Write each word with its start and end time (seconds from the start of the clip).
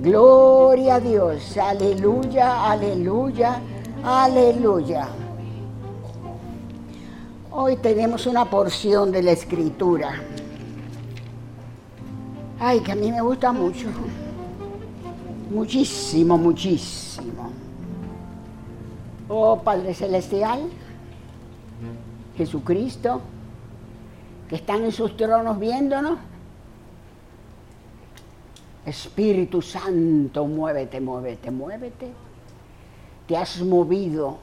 Gloria 0.00 0.94
a 0.94 1.00
Dios. 1.00 1.58
Aleluya, 1.58 2.70
aleluya, 2.70 3.60
aleluya. 4.02 5.08
Hoy 7.50 7.76
tenemos 7.76 8.26
una 8.26 8.46
porción 8.46 9.12
de 9.12 9.22
la 9.22 9.32
escritura. 9.32 10.22
Ay, 12.58 12.80
que 12.80 12.92
a 12.92 12.94
mí 12.94 13.12
me 13.12 13.20
gusta 13.20 13.52
mucho. 13.52 13.88
Muchísimo, 15.50 16.38
muchísimo. 16.38 17.50
Oh 19.28 19.58
Padre 19.58 19.92
Celestial, 19.92 20.60
Jesucristo, 22.38 23.20
que 24.48 24.56
están 24.56 24.82
en 24.82 24.92
sus 24.92 25.14
tronos 25.18 25.58
viéndonos. 25.58 26.29
Espíritu 28.86 29.60
Santo, 29.60 30.46
muévete, 30.46 31.00
muévete, 31.00 31.50
muévete. 31.50 32.10
Te 33.26 33.36
has 33.36 33.60
movido, 33.60 34.38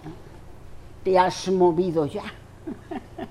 te 1.03 1.17
has 1.17 1.47
movido 1.49 2.05
ya. 2.05 2.23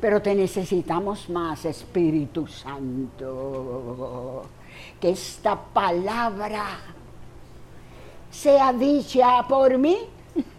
Pero 0.00 0.20
te 0.20 0.34
necesitamos 0.34 1.30
más, 1.30 1.64
Espíritu 1.64 2.48
Santo. 2.48 4.42
Que 5.00 5.10
esta 5.10 5.56
palabra 5.56 6.64
sea 8.30 8.72
dicha 8.72 9.46
por 9.46 9.78
mí, 9.78 9.96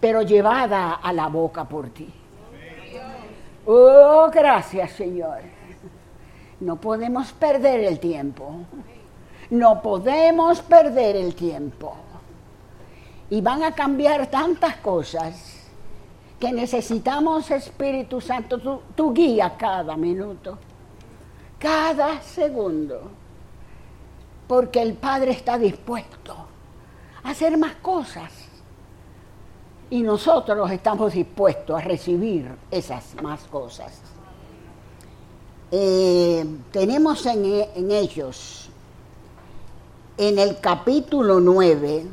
pero 0.00 0.22
llevada 0.22 0.94
a 0.94 1.12
la 1.12 1.26
boca 1.26 1.64
por 1.64 1.90
ti. 1.90 2.08
Oh, 3.66 4.30
gracias, 4.32 4.92
Señor. 4.92 5.53
No 6.64 6.76
podemos 6.76 7.30
perder 7.34 7.80
el 7.80 8.00
tiempo. 8.00 8.60
No 9.50 9.82
podemos 9.82 10.62
perder 10.62 11.14
el 11.14 11.34
tiempo. 11.34 11.94
Y 13.28 13.42
van 13.42 13.62
a 13.64 13.72
cambiar 13.72 14.28
tantas 14.28 14.76
cosas 14.76 15.68
que 16.40 16.50
necesitamos, 16.52 17.50
Espíritu 17.50 18.18
Santo, 18.18 18.80
tu, 18.96 19.12
guía 19.12 19.54
cada 19.58 19.94
minuto, 19.94 20.56
cada 21.58 22.22
segundo, 22.22 23.10
porque 24.48 24.80
el 24.80 24.94
Padre 24.94 25.32
está 25.32 25.58
dispuesto 25.58 26.34
a 27.22 27.28
hacer 27.28 27.58
más 27.58 27.74
cosas 27.76 28.32
y 29.90 30.00
nosotros 30.00 30.70
estamos 30.70 31.12
dispuestos 31.12 31.78
a 31.78 31.82
recibir 31.82 32.50
esas 32.70 33.14
más 33.22 33.42
cosas. 33.44 34.13
Eh, 35.76 36.46
tenemos 36.70 37.26
en, 37.26 37.44
en 37.74 37.90
ellos, 37.90 38.68
en 40.16 40.38
el 40.38 40.60
capítulo 40.60 41.40
9, 41.40 42.06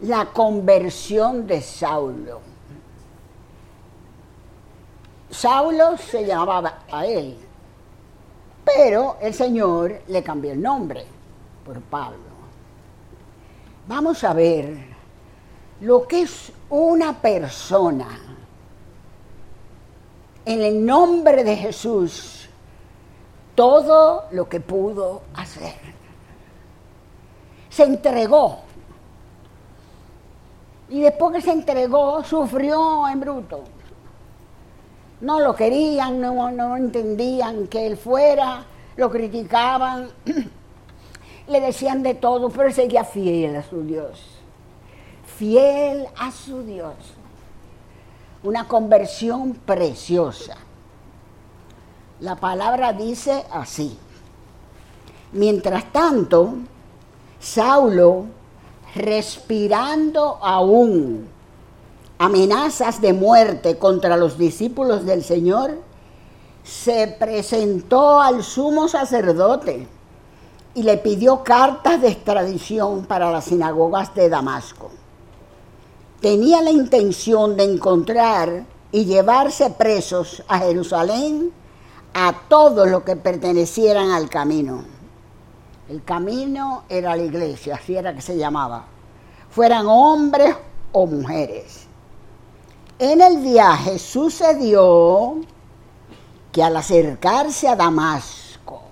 la 0.00 0.24
conversión 0.24 1.46
de 1.46 1.60
Saulo. 1.60 2.40
Saulo 5.28 5.98
se 5.98 6.24
llamaba 6.24 6.78
a 6.90 7.04
él, 7.04 7.36
pero 8.64 9.18
el 9.20 9.34
Señor 9.34 10.00
le 10.08 10.22
cambió 10.22 10.52
el 10.52 10.62
nombre 10.62 11.04
por 11.62 11.78
Pablo. 11.82 12.30
Vamos 13.86 14.24
a 14.24 14.32
ver 14.32 14.78
lo 15.82 16.08
que 16.08 16.22
es 16.22 16.50
una 16.70 17.20
persona 17.20 18.08
en 20.44 20.62
el 20.62 20.84
nombre 20.84 21.44
de 21.44 21.56
Jesús 21.56 22.48
todo 23.54 24.24
lo 24.30 24.48
que 24.48 24.60
pudo 24.60 25.22
hacer. 25.34 25.74
Se 27.68 27.84
entregó. 27.84 28.60
Y 30.88 31.00
después 31.00 31.36
que 31.36 31.42
se 31.42 31.52
entregó, 31.52 32.24
sufrió 32.24 33.08
en 33.08 33.20
bruto 33.20 33.64
no 35.20 35.40
lo 35.40 35.54
querían, 35.54 36.20
no, 36.20 36.50
no 36.50 36.76
entendían 36.76 37.66
que 37.66 37.86
él 37.86 37.96
fuera, 37.96 38.64
lo 38.96 39.10
criticaban, 39.10 40.08
le 41.48 41.60
decían 41.60 42.02
de 42.02 42.14
todo, 42.14 42.48
pero 42.48 42.70
seguía 42.72 43.04
fiel 43.04 43.56
a 43.56 43.62
su 43.62 43.82
Dios, 43.82 44.20
fiel 45.36 46.06
a 46.18 46.30
su 46.30 46.62
Dios. 46.62 46.94
Una 48.42 48.66
conversión 48.66 49.54
preciosa. 49.54 50.56
La 52.20 52.36
palabra 52.36 52.92
dice 52.92 53.44
así. 53.52 53.98
Mientras 55.32 55.92
tanto, 55.92 56.54
Saulo, 57.38 58.24
respirando 58.94 60.38
aún, 60.42 61.28
amenazas 62.18 63.00
de 63.00 63.12
muerte 63.12 63.78
contra 63.78 64.16
los 64.16 64.36
discípulos 64.36 65.04
del 65.04 65.22
Señor, 65.22 65.78
se 66.62 67.08
presentó 67.18 68.20
al 68.20 68.42
sumo 68.42 68.88
sacerdote 68.88 69.86
y 70.74 70.82
le 70.82 70.98
pidió 70.98 71.42
cartas 71.42 72.00
de 72.00 72.08
extradición 72.08 73.04
para 73.04 73.30
las 73.30 73.44
sinagogas 73.44 74.14
de 74.14 74.28
Damasco. 74.28 74.90
Tenía 76.20 76.60
la 76.60 76.70
intención 76.70 77.56
de 77.56 77.64
encontrar 77.64 78.64
y 78.92 79.06
llevarse 79.06 79.70
presos 79.70 80.42
a 80.48 80.58
Jerusalén 80.58 81.50
a 82.12 82.34
todos 82.48 82.90
los 82.90 83.04
que 83.04 83.16
pertenecieran 83.16 84.10
al 84.10 84.28
camino. 84.28 84.84
El 85.88 86.04
camino 86.04 86.84
era 86.88 87.16
la 87.16 87.22
iglesia, 87.22 87.76
así 87.76 87.96
era 87.96 88.14
que 88.14 88.20
se 88.20 88.36
llamaba. 88.36 88.84
Fueran 89.50 89.86
hombres 89.86 90.54
o 90.92 91.06
mujeres. 91.06 91.86
En 92.98 93.22
el 93.22 93.38
viaje 93.38 93.98
sucedió 93.98 95.36
que 96.52 96.62
al 96.62 96.76
acercarse 96.76 97.66
a 97.66 97.76
Damasco 97.76 98.82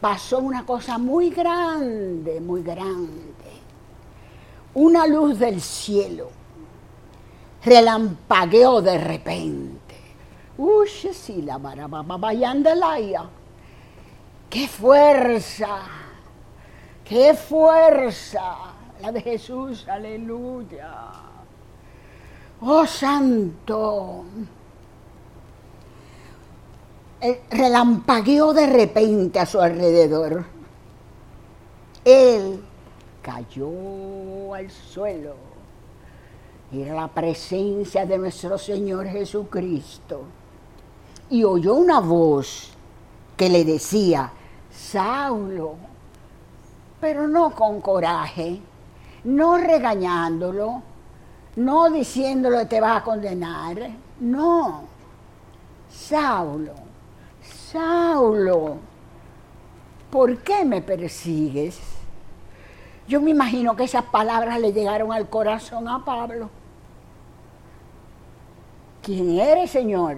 pasó 0.00 0.38
una 0.38 0.64
cosa 0.64 0.96
muy 0.96 1.30
grande, 1.30 2.40
muy 2.40 2.62
grande. 2.62 3.39
Una 4.74 5.06
luz 5.06 5.38
del 5.38 5.60
cielo 5.60 6.30
relampagueó 7.64 8.80
de 8.80 8.98
repente. 8.98 9.96
Uy, 10.58 10.88
sí, 10.88 11.42
la 11.42 11.58
laia. 12.74 13.28
¡Qué 14.48 14.68
fuerza! 14.68 15.78
¡Qué 17.04 17.34
fuerza! 17.34 18.74
La 19.00 19.10
de 19.10 19.22
Jesús, 19.22 19.88
aleluya. 19.88 21.12
Oh 22.60 22.86
santo. 22.86 24.24
relampagueó 27.50 28.52
de 28.52 28.66
repente 28.66 29.38
a 29.40 29.46
su 29.46 29.60
alrededor. 29.60 30.44
Él 32.04 32.62
cayó 33.30 34.54
al 34.54 34.68
suelo. 34.70 35.34
Era 36.72 36.94
la 36.94 37.08
presencia 37.08 38.04
de 38.04 38.18
nuestro 38.18 38.58
Señor 38.58 39.06
Jesucristo. 39.06 40.22
Y 41.28 41.44
oyó 41.44 41.74
una 41.74 42.00
voz 42.00 42.72
que 43.36 43.48
le 43.48 43.64
decía, 43.64 44.32
Saulo, 44.70 45.74
pero 47.00 47.28
no 47.28 47.54
con 47.54 47.80
coraje, 47.80 48.60
no 49.24 49.56
regañándolo, 49.56 50.82
no 51.56 51.90
diciéndole 51.90 52.66
te 52.66 52.80
vas 52.80 53.00
a 53.00 53.04
condenar, 53.04 53.90
no. 54.18 54.82
Saulo, 55.88 56.74
Saulo, 57.42 58.76
¿por 60.10 60.38
qué 60.38 60.64
me 60.64 60.82
persigues? 60.82 61.99
Yo 63.10 63.20
me 63.20 63.32
imagino 63.32 63.74
que 63.74 63.82
esas 63.82 64.04
palabras 64.04 64.60
le 64.60 64.72
llegaron 64.72 65.12
al 65.12 65.28
corazón 65.28 65.88
a 65.88 66.04
Pablo. 66.04 66.48
¿Quién 69.02 69.40
eres, 69.40 69.72
Señor? 69.72 70.16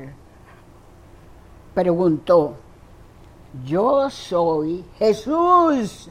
Preguntó. 1.73 2.57
Yo 3.65 4.11
soy 4.11 4.85
Jesús, 4.99 6.11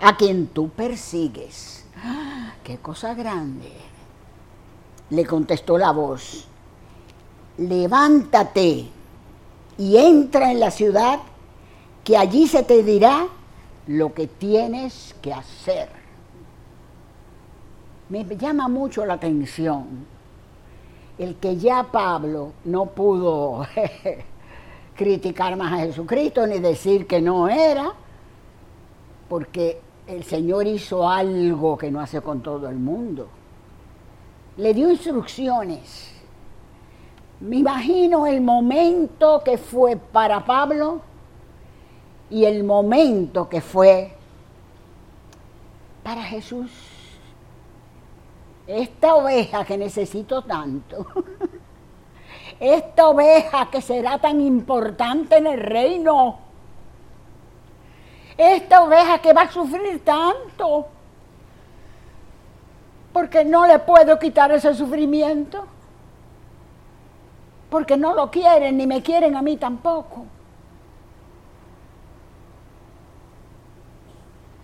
a 0.00 0.16
quien 0.16 0.46
tú 0.46 0.70
persigues. 0.70 1.84
¡Ah! 2.02 2.54
¡Qué 2.62 2.78
cosa 2.78 3.12
grande! 3.12 3.70
le 5.10 5.26
contestó 5.26 5.76
la 5.76 5.92
voz, 5.92 6.46
levántate 7.58 8.88
y 9.76 9.96
entra 9.98 10.50
en 10.50 10.60
la 10.60 10.70
ciudad, 10.70 11.20
que 12.02 12.16
allí 12.16 12.48
se 12.48 12.62
te 12.62 12.82
dirá 12.82 13.28
lo 13.86 14.14
que 14.14 14.26
tienes 14.26 15.14
que 15.20 15.34
hacer. 15.34 16.03
Me 18.08 18.24
llama 18.24 18.68
mucho 18.68 19.04
la 19.06 19.14
atención 19.14 20.14
el 21.18 21.36
que 21.36 21.56
ya 21.56 21.84
Pablo 21.84 22.52
no 22.64 22.86
pudo 22.86 23.66
criticar 24.96 25.56
más 25.56 25.72
a 25.72 25.78
Jesucristo 25.78 26.46
ni 26.46 26.58
decir 26.58 27.06
que 27.06 27.20
no 27.20 27.48
era, 27.48 27.92
porque 29.28 29.80
el 30.06 30.24
Señor 30.24 30.66
hizo 30.66 31.08
algo 31.08 31.78
que 31.78 31.90
no 31.90 32.00
hace 32.00 32.20
con 32.20 32.42
todo 32.42 32.68
el 32.68 32.76
mundo. 32.76 33.28
Le 34.56 34.74
dio 34.74 34.90
instrucciones. 34.90 36.12
Me 37.40 37.56
imagino 37.56 38.26
el 38.26 38.40
momento 38.40 39.42
que 39.44 39.58
fue 39.58 39.96
para 39.96 40.44
Pablo 40.44 41.00
y 42.30 42.44
el 42.44 42.64
momento 42.64 43.48
que 43.48 43.60
fue 43.60 44.16
para 46.02 46.22
Jesús. 46.22 46.70
Esta 48.66 49.14
oveja 49.14 49.64
que 49.64 49.76
necesito 49.76 50.42
tanto, 50.42 51.06
esta 52.60 53.08
oveja 53.08 53.70
que 53.70 53.82
será 53.82 54.18
tan 54.18 54.40
importante 54.40 55.36
en 55.36 55.46
el 55.46 55.60
reino, 55.60 56.38
esta 58.38 58.82
oveja 58.82 59.18
que 59.18 59.32
va 59.32 59.42
a 59.42 59.50
sufrir 59.50 60.02
tanto, 60.02 60.86
porque 63.12 63.44
no 63.44 63.66
le 63.66 63.78
puedo 63.80 64.18
quitar 64.18 64.50
ese 64.50 64.74
sufrimiento, 64.74 65.66
porque 67.68 67.96
no 67.96 68.14
lo 68.14 68.30
quieren 68.30 68.78
ni 68.78 68.86
me 68.86 69.02
quieren 69.02 69.36
a 69.36 69.42
mí 69.42 69.56
tampoco. 69.56 70.24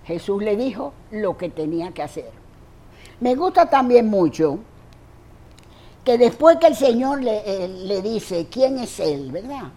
Jesús 0.04 0.42
le 0.42 0.56
dijo 0.56 0.92
lo 1.10 1.36
que 1.36 1.50
tenía 1.50 1.92
que 1.92 2.02
hacer. 2.02 2.39
Me 3.20 3.34
gusta 3.34 3.68
también 3.68 4.08
mucho 4.08 4.58
que 6.04 6.16
después 6.16 6.56
que 6.56 6.68
el 6.68 6.74
Señor 6.74 7.22
le, 7.22 7.68
le 7.68 8.02
dice 8.02 8.48
quién 8.50 8.78
es 8.78 8.98
Él, 8.98 9.30
¿verdad? 9.30 9.70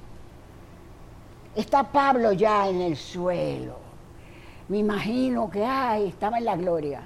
Está 1.56 1.84
Pablo 1.84 2.32
ya 2.32 2.68
en 2.68 2.82
el 2.82 2.96
suelo. 2.96 3.78
Me 4.70 4.78
imagino 4.78 5.50
que, 5.50 5.66
ay, 5.66 6.08
estaba 6.08 6.38
en 6.38 6.46
la 6.46 6.56
gloria. 6.56 7.02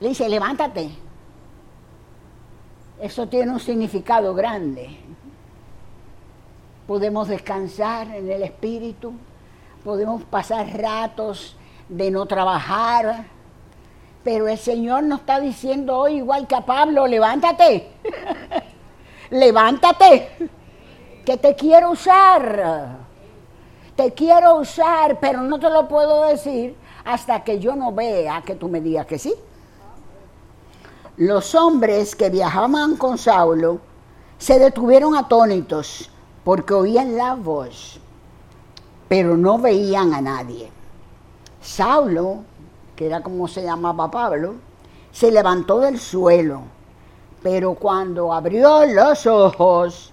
Le 0.00 0.08
dice, 0.08 0.28
levántate. 0.28 0.90
Eso 3.00 3.28
tiene 3.28 3.52
un 3.52 3.60
significado 3.60 4.34
grande. 4.34 4.98
Podemos 6.86 7.28
descansar 7.28 8.08
en 8.08 8.30
el 8.30 8.42
espíritu, 8.42 9.12
podemos 9.84 10.24
pasar 10.24 10.68
ratos 10.76 11.56
de 11.88 12.10
no 12.10 12.26
trabajar, 12.26 13.26
pero 14.24 14.48
el 14.48 14.58
Señor 14.58 15.02
nos 15.04 15.20
está 15.20 15.40
diciendo 15.40 15.98
hoy, 15.98 16.16
igual 16.16 16.46
que 16.46 16.54
a 16.54 16.64
Pablo, 16.64 17.06
levántate, 17.06 17.90
levántate, 19.30 20.28
que 21.24 21.36
te 21.36 21.54
quiero 21.54 21.90
usar, 21.90 22.98
te 23.96 24.12
quiero 24.12 24.56
usar, 24.56 25.18
pero 25.20 25.42
no 25.42 25.58
te 25.58 25.70
lo 25.70 25.88
puedo 25.88 26.24
decir 26.24 26.76
hasta 27.04 27.42
que 27.42 27.58
yo 27.58 27.74
no 27.74 27.92
vea 27.92 28.42
que 28.42 28.54
tú 28.54 28.68
me 28.68 28.80
digas 28.80 29.06
que 29.06 29.18
sí. 29.18 29.34
Los 31.16 31.54
hombres 31.54 32.16
que 32.16 32.30
viajaban 32.30 32.96
con 32.96 33.18
Saulo 33.18 33.80
se 34.38 34.58
detuvieron 34.58 35.14
atónitos 35.16 36.10
porque 36.44 36.74
oían 36.74 37.16
la 37.16 37.34
voz, 37.34 38.00
pero 39.08 39.36
no 39.36 39.58
veían 39.58 40.14
a 40.14 40.20
nadie. 40.20 40.70
Saulo, 41.60 42.44
que 42.96 43.06
era 43.06 43.22
como 43.22 43.48
se 43.48 43.62
llamaba 43.62 44.10
Pablo, 44.10 44.54
se 45.10 45.30
levantó 45.30 45.80
del 45.80 45.98
suelo, 45.98 46.62
pero 47.42 47.74
cuando 47.74 48.32
abrió 48.32 48.86
los 48.86 49.26
ojos 49.26 50.12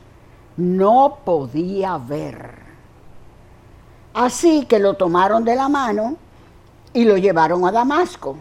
no 0.58 1.20
podía 1.24 1.98
ver. 1.98 2.60
Así 4.14 4.66
que 4.66 4.80
lo 4.80 4.96
tomaron 4.96 5.46
de 5.46 5.56
la 5.56 5.70
mano 5.70 6.18
y 6.94 7.06
lo 7.06 7.18
llevaron 7.18 7.66
a 7.66 7.72
Damasco. 7.72 8.38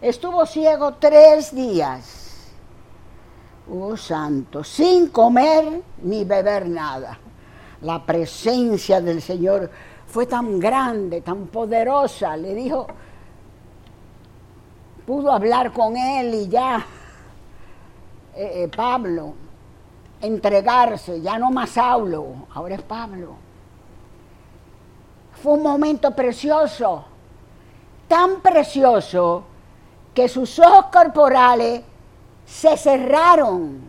Estuvo 0.00 0.44
ciego 0.46 0.94
tres 0.94 1.54
días. 1.54 2.52
Oh 3.70 3.96
santo, 3.96 4.64
sin 4.64 5.08
comer 5.08 5.82
ni 6.02 6.24
beber 6.24 6.68
nada. 6.68 7.18
La 7.82 8.04
presencia 8.04 9.00
del 9.00 9.22
Señor 9.22 9.70
fue 10.06 10.26
tan 10.26 10.58
grande, 10.58 11.20
tan 11.20 11.46
poderosa, 11.46 12.36
le 12.36 12.54
dijo, 12.54 12.86
pudo 15.06 15.32
hablar 15.32 15.72
con 15.72 15.96
él 15.96 16.34
y 16.34 16.48
ya, 16.48 16.84
eh, 18.34 18.64
eh, 18.64 18.70
Pablo, 18.74 19.34
entregarse, 20.20 21.20
ya 21.20 21.38
no 21.38 21.50
más 21.50 21.70
Saulo, 21.70 22.46
ahora 22.54 22.76
es 22.76 22.82
Pablo. 22.82 23.34
Fue 25.42 25.52
un 25.52 25.62
momento 25.62 26.10
precioso, 26.12 27.04
tan 28.08 28.40
precioso, 28.40 29.44
que 30.14 30.28
sus 30.28 30.58
ojos 30.58 30.86
corporales 30.92 31.82
se 32.46 32.76
cerraron, 32.76 33.80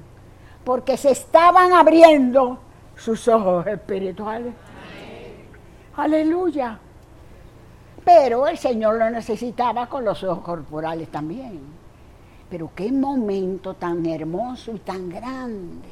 porque 0.63 0.97
se 0.97 1.11
estaban 1.11 1.73
abriendo 1.73 2.57
sus 2.95 3.27
ojos 3.27 3.67
espirituales. 3.67 4.53
Aleluya. 5.95 6.79
Pero 8.05 8.47
el 8.47 8.57
Señor 8.57 8.97
lo 8.97 9.09
necesitaba 9.09 9.87
con 9.87 10.05
los 10.05 10.23
ojos 10.23 10.43
corporales 10.43 11.09
también. 11.09 11.59
Pero 12.49 12.69
qué 12.75 12.91
momento 12.91 13.73
tan 13.73 14.05
hermoso 14.05 14.71
y 14.71 14.79
tan 14.79 15.09
grande 15.09 15.89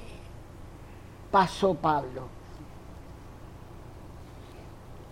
pasó 1.32 1.74
Pablo. 1.74 2.22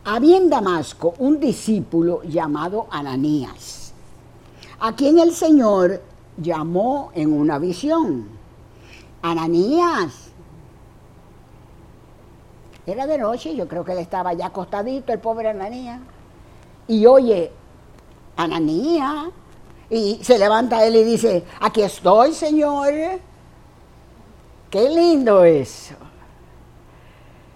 Había 0.04 0.38
en 0.38 0.50
Damasco 0.50 1.16
un 1.18 1.40
discípulo 1.40 2.22
llamado 2.24 2.88
Ananías, 2.92 3.94
a 4.80 4.96
quien 4.96 5.18
el 5.18 5.32
Señor 5.32 6.02
llamó 6.38 7.12
en 7.16 7.34
una 7.34 7.58
visión. 7.58 8.28
Ananías, 9.24 10.30
era 12.86 13.06
de 13.06 13.18
noche, 13.18 13.56
yo 13.56 13.68
creo 13.68 13.84
que 13.84 13.92
él 13.94 14.00
estaba 14.00 14.34
ya 14.34 14.48
acostadito, 14.48 15.14
el 15.14 15.20
pobre 15.20 15.50
Ananías. 15.50 16.00
Y 16.92 17.06
oye, 17.06 17.50
Ananías, 18.36 19.28
y 19.90 20.20
se 20.22 20.38
levanta 20.38 20.86
él 20.86 20.98
y 20.98 21.04
dice, 21.06 21.46
aquí 21.62 21.84
estoy, 21.84 22.34
Señor. 22.34 22.92
Qué 24.70 24.90
lindo 24.90 25.46
eso. 25.46 25.96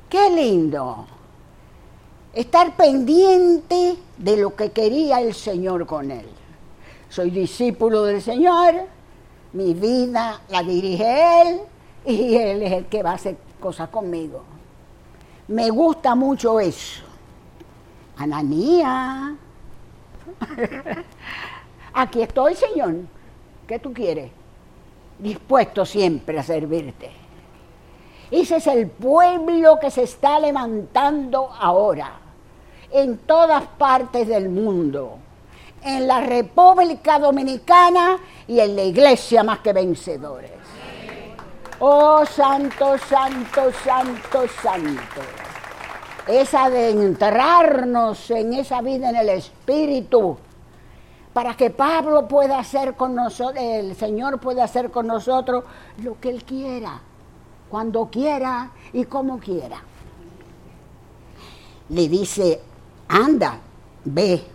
Qué 0.07 0.29
lindo. 0.29 1.05
Estar 2.33 2.77
pendiente 2.77 3.97
de 4.17 4.37
lo 4.37 4.55
que 4.55 4.71
quería 4.71 5.19
el 5.19 5.33
Señor 5.33 5.85
con 5.85 6.11
él. 6.11 6.29
Soy 7.09 7.29
discípulo 7.29 8.03
del 8.03 8.21
Señor, 8.21 8.73
mi 9.51 9.73
vida 9.73 10.43
la 10.47 10.63
dirige 10.63 11.41
Él 11.41 11.59
y 12.05 12.35
Él 12.35 12.63
es 12.63 12.71
el 12.71 12.85
que 12.85 13.03
va 13.03 13.11
a 13.11 13.15
hacer 13.15 13.35
cosas 13.59 13.89
conmigo. 13.89 14.43
Me 15.49 15.69
gusta 15.71 16.15
mucho 16.15 16.57
eso. 16.61 17.04
Ananía. 18.17 19.35
Aquí 21.93 22.21
estoy, 22.21 22.55
Señor. 22.55 22.95
¿Qué 23.67 23.79
tú 23.79 23.93
quieres? 23.93 24.31
Dispuesto 25.19 25.85
siempre 25.85 26.37
a 26.39 26.43
servirte. 26.43 27.11
Ese 28.31 28.57
es 28.57 28.67
el 28.67 28.87
pueblo 28.87 29.79
que 29.79 29.91
se 29.91 30.03
está 30.03 30.39
levantando 30.39 31.49
ahora, 31.59 32.11
en 32.91 33.19
todas 33.19 33.63
partes 33.77 34.27
del 34.27 34.49
mundo, 34.49 35.19
en 35.83 36.07
la 36.07 36.21
República 36.21 37.19
Dominicana 37.19 38.17
y 38.47 38.59
en 38.59 38.75
la 38.75 38.83
iglesia 38.83 39.43
más 39.43 39.59
que 39.59 39.73
vencedores. 39.73 40.51
Oh, 41.79 42.25
santo, 42.25 42.97
santo, 42.97 43.71
santo, 43.83 44.45
santo. 44.61 45.44
Es 46.27 46.53
adentrarnos 46.53 48.31
en 48.31 48.53
esa 48.53 48.81
vida 48.81 49.09
en 49.09 49.15
el 49.15 49.29
Espíritu 49.29 50.37
para 51.35 51.53
que 51.57 51.69
Pablo 51.69 52.29
pueda 52.29 52.59
hacer 52.59 52.95
con 52.95 53.13
nosotros, 53.13 53.61
el 53.61 53.93
Señor 53.97 54.39
pueda 54.39 54.63
hacer 54.63 54.89
con 54.89 55.05
nosotros 55.05 55.65
lo 56.01 56.17
que 56.17 56.29
Él 56.29 56.45
quiera, 56.45 57.01
cuando 57.69 58.05
quiera 58.05 58.71
y 58.93 59.03
como 59.03 59.37
quiera. 59.37 59.83
Le 61.89 62.07
dice, 62.07 62.61
anda, 63.09 63.59
ve 64.05 64.45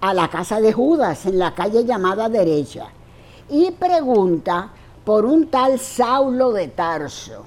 a 0.00 0.14
la 0.14 0.28
casa 0.28 0.62
de 0.62 0.72
Judas 0.72 1.26
en 1.26 1.38
la 1.38 1.54
calle 1.54 1.84
llamada 1.84 2.30
derecha 2.30 2.86
y 3.50 3.70
pregunta 3.72 4.70
por 5.04 5.26
un 5.26 5.48
tal 5.48 5.78
Saulo 5.78 6.52
de 6.52 6.68
Tarso. 6.68 7.44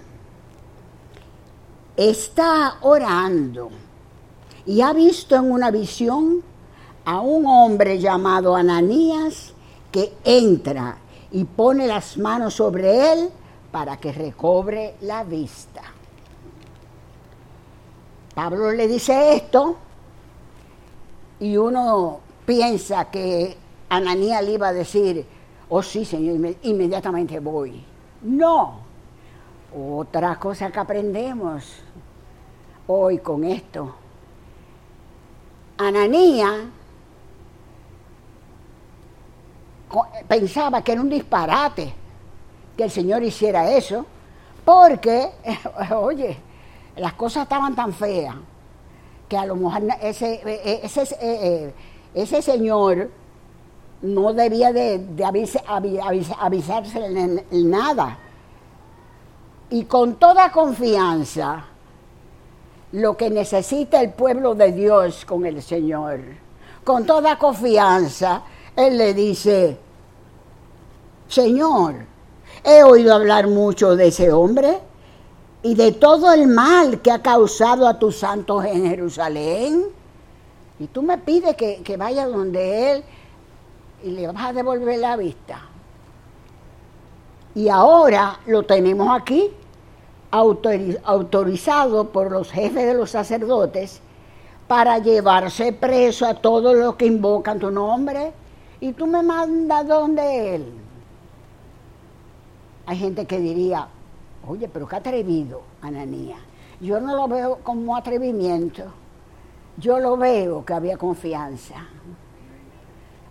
Está 2.01 2.77
orando 2.81 3.70
y 4.65 4.81
ha 4.81 4.91
visto 4.91 5.36
en 5.36 5.51
una 5.51 5.70
visión 5.70 6.41
a 7.05 7.20
un 7.20 7.46
hombre 7.46 8.00
llamado 8.00 8.55
Ananías 8.55 9.53
que 9.91 10.12
entra 10.24 10.98
y 11.31 11.43
pone 11.43 11.86
las 11.86 12.17
manos 12.17 12.55
sobre 12.55 13.13
él 13.13 13.29
para 13.72 13.98
que 13.98 14.12
recobre 14.12 14.96
la 15.01 15.24
vista. 15.24 15.84
Pablo 18.34 18.72
le 18.72 18.88
dice 18.88 19.36
esto 19.36 19.75
y 21.39 21.55
uno 21.55 22.20
piensa 22.48 23.12
que 23.12 23.55
Ananías 23.89 24.43
le 24.43 24.53
iba 24.53 24.70
a 24.70 24.74
decir, 24.74 25.24
oh 25.70 25.84
sí, 25.84 26.03
Señor, 26.03 26.55
inmediatamente 26.63 27.39
voy. 27.39 27.86
No. 28.24 28.80
Otra 29.73 30.37
cosa 30.37 30.69
que 30.69 30.79
aprendemos 30.79 31.63
hoy 32.87 33.19
con 33.19 33.43
esto. 33.45 33.95
Ananías 35.77 36.65
pensaba 40.27 40.81
que 40.81 40.91
era 40.91 41.01
un 41.01 41.09
disparate 41.09 41.93
que 42.75 42.83
el 42.83 42.91
Señor 42.91 43.23
hiciera 43.23 43.71
eso, 43.71 44.05
porque, 44.65 45.31
oye, 45.95 46.37
las 46.97 47.13
cosas 47.13 47.43
estaban 47.43 47.73
tan 47.73 47.93
feas 47.93 48.35
que 49.29 49.37
a 49.37 49.45
lo 49.45 49.55
mejor 49.55 49.83
ese, 50.01 50.41
e, 50.45 50.81
ese, 50.83 51.03
ese, 51.03 51.15
e, 51.21 51.73
ese 52.13 52.41
señor 52.41 53.09
no 54.01 54.33
debía 54.33 54.73
de, 54.73 54.99
de 54.99 55.23
avisarse 55.23 57.05
en 57.05 57.69
nada. 57.69 58.17
Y 59.71 59.85
con 59.85 60.15
toda 60.15 60.51
confianza, 60.51 61.65
lo 62.91 63.15
que 63.15 63.29
necesita 63.29 64.01
el 64.01 64.11
pueblo 64.11 64.53
de 64.53 64.73
Dios 64.73 65.23
con 65.23 65.45
el 65.45 65.63
Señor, 65.63 66.19
con 66.83 67.05
toda 67.05 67.39
confianza, 67.39 68.43
Él 68.75 68.97
le 68.97 69.13
dice, 69.13 69.77
Señor, 71.29 71.95
he 72.65 72.83
oído 72.83 73.15
hablar 73.15 73.47
mucho 73.47 73.95
de 73.95 74.07
ese 74.07 74.29
hombre 74.29 74.77
y 75.63 75.73
de 75.75 75.93
todo 75.93 76.33
el 76.33 76.47
mal 76.47 77.01
que 77.01 77.11
ha 77.11 77.21
causado 77.21 77.87
a 77.87 77.97
tus 77.97 78.17
santos 78.17 78.65
en 78.65 78.89
Jerusalén. 78.89 79.85
Y 80.79 80.87
tú 80.87 81.01
me 81.01 81.17
pides 81.17 81.55
que, 81.55 81.81
que 81.81 81.95
vaya 81.95 82.27
donde 82.27 82.91
Él 82.91 83.03
y 84.03 84.11
le 84.11 84.27
vas 84.27 84.47
a 84.47 84.53
devolver 84.53 84.99
la 84.99 85.15
vista. 85.15 85.61
Y 87.55 87.69
ahora 87.69 88.39
lo 88.47 88.63
tenemos 88.63 89.07
aquí, 89.17 89.49
autorizado 90.31 92.09
por 92.09 92.31
los 92.31 92.51
jefes 92.51 92.85
de 92.85 92.93
los 92.93 93.11
sacerdotes 93.11 94.01
para 94.67 94.97
llevarse 95.00 95.73
preso 95.73 96.25
a 96.25 96.35
todos 96.35 96.75
los 96.75 96.95
que 96.95 97.05
invocan 97.05 97.59
tu 97.59 97.69
nombre. 97.69 98.31
Y 98.79 98.93
tú 98.93 99.05
me 99.05 99.21
mandas 99.21 99.88
donde 99.88 100.55
él. 100.55 100.73
Hay 102.85 102.97
gente 102.97 103.25
que 103.25 103.39
diría, 103.39 103.88
oye, 104.47 104.67
pero 104.67 104.88
qué 104.88 104.95
atrevido, 104.95 105.61
Ananía. 105.81 106.38
Yo 106.79 107.00
no 107.00 107.15
lo 107.15 107.27
veo 107.27 107.59
como 107.63 107.95
atrevimiento. 107.95 108.83
Yo 109.77 110.00
lo 110.00 110.17
veo 110.17 110.65
que 110.65 110.73
había 110.73 110.97
confianza 110.97 111.75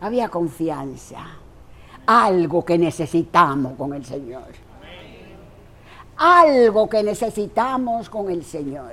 había 0.01 0.29
confianza, 0.29 1.19
algo 2.07 2.65
que 2.65 2.79
necesitamos 2.79 3.75
con 3.77 3.95
el 3.95 4.05
Señor. 4.05 4.70
Algo 6.23 6.87
que 6.87 7.03
necesitamos 7.03 8.11
con 8.11 8.31
el 8.31 8.45
Señor. 8.45 8.93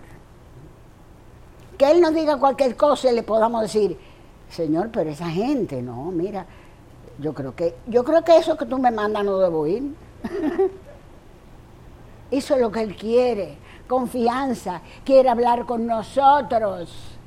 Que 1.78 1.92
Él 1.92 2.00
nos 2.00 2.14
diga 2.14 2.38
cualquier 2.38 2.78
cosa 2.78 3.12
y 3.12 3.16
le 3.16 3.24
podamos 3.24 3.64
decir, 3.64 4.00
Señor, 4.50 4.92
pero 4.94 5.10
esa 5.10 5.30
gente, 5.30 5.82
no, 5.82 6.06
mira, 6.06 6.46
yo 7.20 7.34
creo 7.34 7.54
que, 7.54 7.76
yo 7.86 8.06
creo 8.06 8.24
que 8.24 8.38
eso 8.38 8.56
que 8.56 8.66
tú 8.66 8.80
me 8.80 8.92
mandas 8.92 9.26
no 9.26 9.40
debo 9.40 9.68
ir. 9.68 9.94
eso 12.32 12.56
es 12.56 12.62
lo 12.62 12.72
que 12.72 12.82
Él 12.82 12.96
quiere, 12.96 13.58
confianza, 13.90 14.82
quiere 15.04 15.28
hablar 15.28 15.66
con 15.66 15.86
nosotros. 15.86 17.18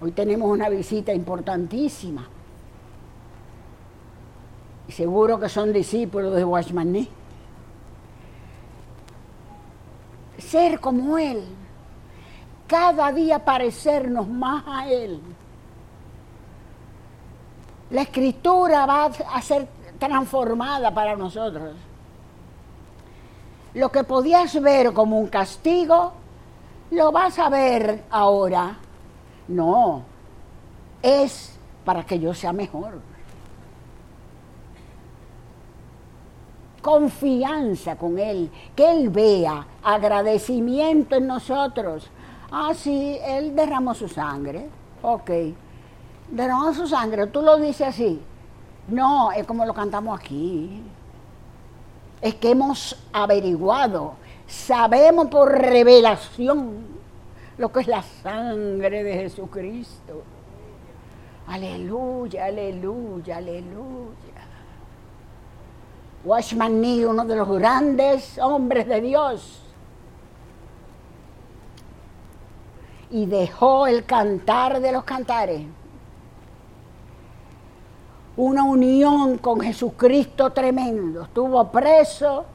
Hoy 0.00 0.10
tenemos 0.10 0.50
una 0.50 0.68
visita 0.68 1.14
importantísima. 1.14 2.28
Seguro 4.94 5.38
que 5.40 5.48
son 5.48 5.72
discípulos 5.72 6.34
de 6.34 6.44
Watchman 6.44 7.08
Ser 10.38 10.80
como 10.80 11.18
Él. 11.18 11.42
Cada 12.66 13.12
día 13.12 13.44
parecernos 13.44 14.28
más 14.28 14.64
a 14.66 14.88
Él. 14.88 15.20
La 17.90 18.02
escritura 18.02 18.86
va 18.86 19.06
a 19.06 19.42
ser 19.42 19.68
transformada 19.98 20.92
para 20.92 21.16
nosotros. 21.16 21.74
Lo 23.74 23.90
que 23.90 24.04
podías 24.04 24.60
ver 24.60 24.92
como 24.92 25.18
un 25.18 25.28
castigo, 25.28 26.12
lo 26.90 27.12
vas 27.12 27.38
a 27.38 27.48
ver 27.48 28.04
ahora 28.10 28.76
no, 29.48 30.02
es 31.02 31.58
para 31.84 32.04
que 32.04 32.18
yo 32.18 32.32
sea 32.34 32.52
mejor. 32.52 33.11
Confianza 36.82 37.96
con 37.96 38.18
Él, 38.18 38.50
que 38.76 38.90
Él 38.90 39.08
vea 39.08 39.66
agradecimiento 39.82 41.16
en 41.16 41.28
nosotros. 41.28 42.10
Ah, 42.50 42.72
sí, 42.74 43.18
Él 43.24 43.56
derramó 43.56 43.94
su 43.94 44.08
sangre. 44.08 44.68
Ok, 45.00 45.30
derramó 46.28 46.74
su 46.74 46.86
sangre, 46.86 47.28
tú 47.28 47.40
lo 47.40 47.56
dices 47.56 47.88
así. 47.88 48.20
No, 48.88 49.32
es 49.32 49.46
como 49.46 49.64
lo 49.64 49.72
cantamos 49.72 50.18
aquí. 50.18 50.82
Es 52.20 52.34
que 52.34 52.50
hemos 52.50 52.96
averiguado, 53.12 54.14
sabemos 54.46 55.28
por 55.28 55.50
revelación 55.50 56.92
lo 57.58 57.72
que 57.72 57.80
es 57.80 57.86
la 57.86 58.02
sangre 58.02 59.02
de 59.02 59.14
Jesucristo. 59.14 60.22
Aleluya, 61.46 62.46
aleluya, 62.46 63.36
aleluya. 63.38 64.31
Watchman 66.24 66.80
Nee, 66.80 67.04
uno 67.04 67.24
de 67.24 67.36
los 67.36 67.48
grandes 67.48 68.38
hombres 68.38 68.86
de 68.86 69.00
Dios, 69.00 69.62
y 73.10 73.26
dejó 73.26 73.86
el 73.86 74.04
cantar 74.04 74.80
de 74.80 74.92
los 74.92 75.04
cantares. 75.04 75.62
Una 78.36 78.64
unión 78.64 79.36
con 79.36 79.60
Jesucristo 79.60 80.50
tremendo. 80.50 81.24
Estuvo 81.24 81.70
preso 81.70 82.46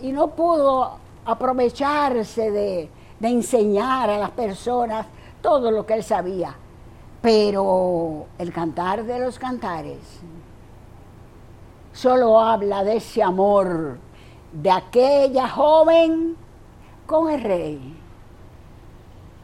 y 0.00 0.12
no 0.12 0.28
pudo 0.28 0.92
aprovecharse 1.24 2.52
de, 2.52 2.88
de 3.18 3.28
enseñar 3.28 4.10
a 4.10 4.18
las 4.18 4.30
personas 4.30 5.06
todo 5.40 5.72
lo 5.72 5.84
que 5.84 5.94
él 5.94 6.04
sabía. 6.04 6.54
Pero 7.20 8.26
el 8.38 8.52
cantar 8.52 9.02
de 9.02 9.18
los 9.18 9.40
cantares 9.40 9.98
solo 11.92 12.40
habla 12.40 12.84
de 12.84 12.96
ese 12.96 13.22
amor 13.22 13.98
de 14.52 14.70
aquella 14.70 15.48
joven 15.48 16.36
con 17.06 17.30
el 17.30 17.42
rey. 17.42 17.96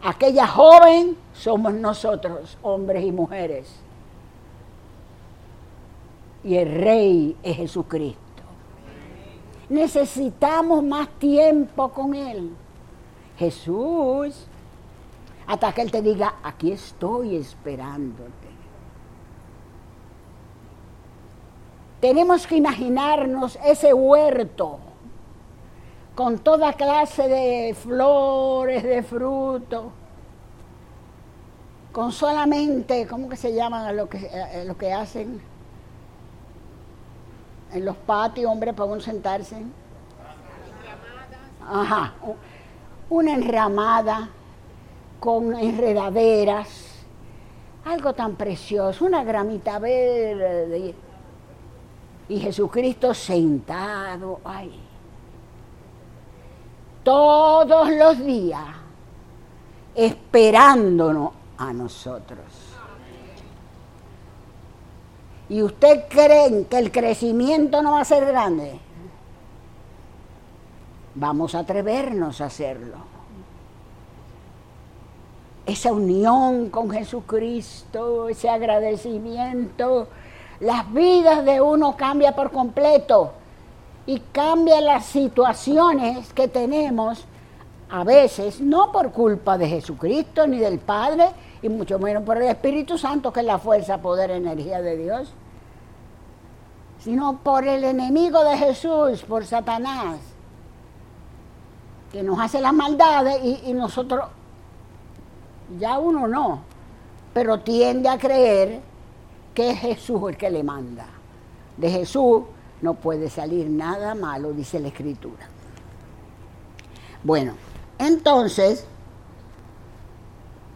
Aquella 0.02 0.46
joven 0.46 1.16
somos 1.32 1.72
nosotros, 1.74 2.56
hombres 2.62 3.04
y 3.04 3.12
mujeres. 3.12 3.68
Y 6.44 6.56
el 6.56 6.80
rey 6.80 7.36
es 7.42 7.56
Jesucristo. 7.56 8.18
Necesitamos 9.68 10.82
más 10.84 11.08
tiempo 11.18 11.88
con 11.90 12.14
Él. 12.14 12.50
Jesús, 13.36 14.46
hasta 15.46 15.72
que 15.72 15.82
Él 15.82 15.90
te 15.90 16.00
diga, 16.00 16.36
aquí 16.42 16.72
estoy 16.72 17.36
esperándote. 17.36 18.47
Tenemos 22.00 22.46
que 22.46 22.56
imaginarnos 22.56 23.58
ese 23.64 23.92
huerto 23.92 24.78
con 26.14 26.38
toda 26.38 26.72
clase 26.72 27.28
de 27.28 27.74
flores, 27.74 28.84
de 28.84 29.02
frutos, 29.02 29.86
con 31.90 32.12
solamente, 32.12 33.06
¿cómo 33.08 33.28
que 33.28 33.36
se 33.36 33.52
llaman 33.52 33.96
lo 33.96 34.08
que, 34.08 34.18
eh, 34.32 34.64
lo 34.64 34.76
que 34.76 34.92
hacen 34.92 35.40
en 37.72 37.84
los 37.84 37.96
patios, 37.96 38.50
hombre, 38.50 38.72
para 38.72 38.90
uno 38.90 39.00
sentarse? 39.00 39.56
Ajá, 41.68 42.14
una 43.10 43.34
enramada 43.34 44.28
con 45.18 45.56
enredaderas, 45.56 46.68
algo 47.84 48.12
tan 48.12 48.36
precioso, 48.36 49.04
una 49.04 49.24
gramita 49.24 49.80
verde 49.80 50.94
y 52.28 52.38
Jesucristo 52.40 53.14
sentado 53.14 54.40
ahí. 54.44 54.80
Todos 57.02 57.90
los 57.90 58.18
días 58.25 58.64
esperándonos 59.94 61.30
a 61.56 61.73
nosotros. 61.73 62.44
¿Y 65.49 65.62
usted 65.62 66.04
cree 66.08 66.66
que 66.66 66.78
el 66.78 66.92
crecimiento 66.92 67.82
no 67.82 67.92
va 67.92 68.02
a 68.02 68.04
ser 68.04 68.26
grande? 68.26 68.78
Vamos 71.14 71.54
a 71.54 71.61
atrevernos 71.61 72.40
a 72.40 72.47
hacerlo. 72.47 73.18
esa 75.68 75.92
unión 75.92 76.70
con 76.70 76.90
Jesucristo, 76.90 78.30
ese 78.30 78.49
agradecimiento, 78.49 80.08
las 80.60 80.92
vidas 80.92 81.44
de 81.44 81.60
uno 81.60 81.96
cambia 81.96 82.34
por 82.34 82.50
completo 82.50 83.32
y 84.06 84.20
cambia 84.32 84.80
las 84.80 85.04
situaciones 85.06 86.32
que 86.32 86.48
tenemos 86.48 87.24
a 87.90 88.04
veces, 88.04 88.60
no 88.60 88.92
por 88.92 89.12
culpa 89.12 89.56
de 89.56 89.68
Jesucristo 89.68 90.46
ni 90.46 90.58
del 90.58 90.78
Padre, 90.78 91.28
y 91.62 91.68
mucho 91.68 91.98
menos 91.98 92.22
por 92.22 92.36
el 92.36 92.48
Espíritu 92.48 92.98
Santo, 92.98 93.32
que 93.32 93.40
es 93.40 93.46
la 93.46 93.58
fuerza, 93.58 93.98
poder, 93.98 94.30
energía 94.30 94.80
de 94.82 94.96
Dios, 94.96 95.32
sino 97.00 97.38
por 97.38 97.66
el 97.66 97.84
enemigo 97.84 98.42
de 98.44 98.56
Jesús, 98.58 99.22
por 99.22 99.44
Satanás, 99.46 100.18
que 102.12 102.22
nos 102.22 102.38
hace 102.40 102.60
las 102.60 102.72
maldades 102.72 103.42
y, 103.42 103.70
y 103.70 103.72
nosotros, 103.72 104.28
ya 105.78 105.98
uno 105.98 106.26
no, 106.26 106.60
pero 107.32 107.60
tiende 107.60 108.08
a 108.08 108.18
creer 108.18 108.80
que 109.58 109.70
es 109.70 109.80
Jesús 109.80 110.22
el 110.28 110.36
que 110.36 110.50
le 110.50 110.62
manda. 110.62 111.04
De 111.76 111.90
Jesús 111.90 112.42
no 112.80 112.94
puede 112.94 113.28
salir 113.28 113.68
nada 113.68 114.14
malo, 114.14 114.52
dice 114.52 114.78
la 114.78 114.86
Escritura. 114.86 115.48
Bueno, 117.24 117.54
entonces, 117.98 118.86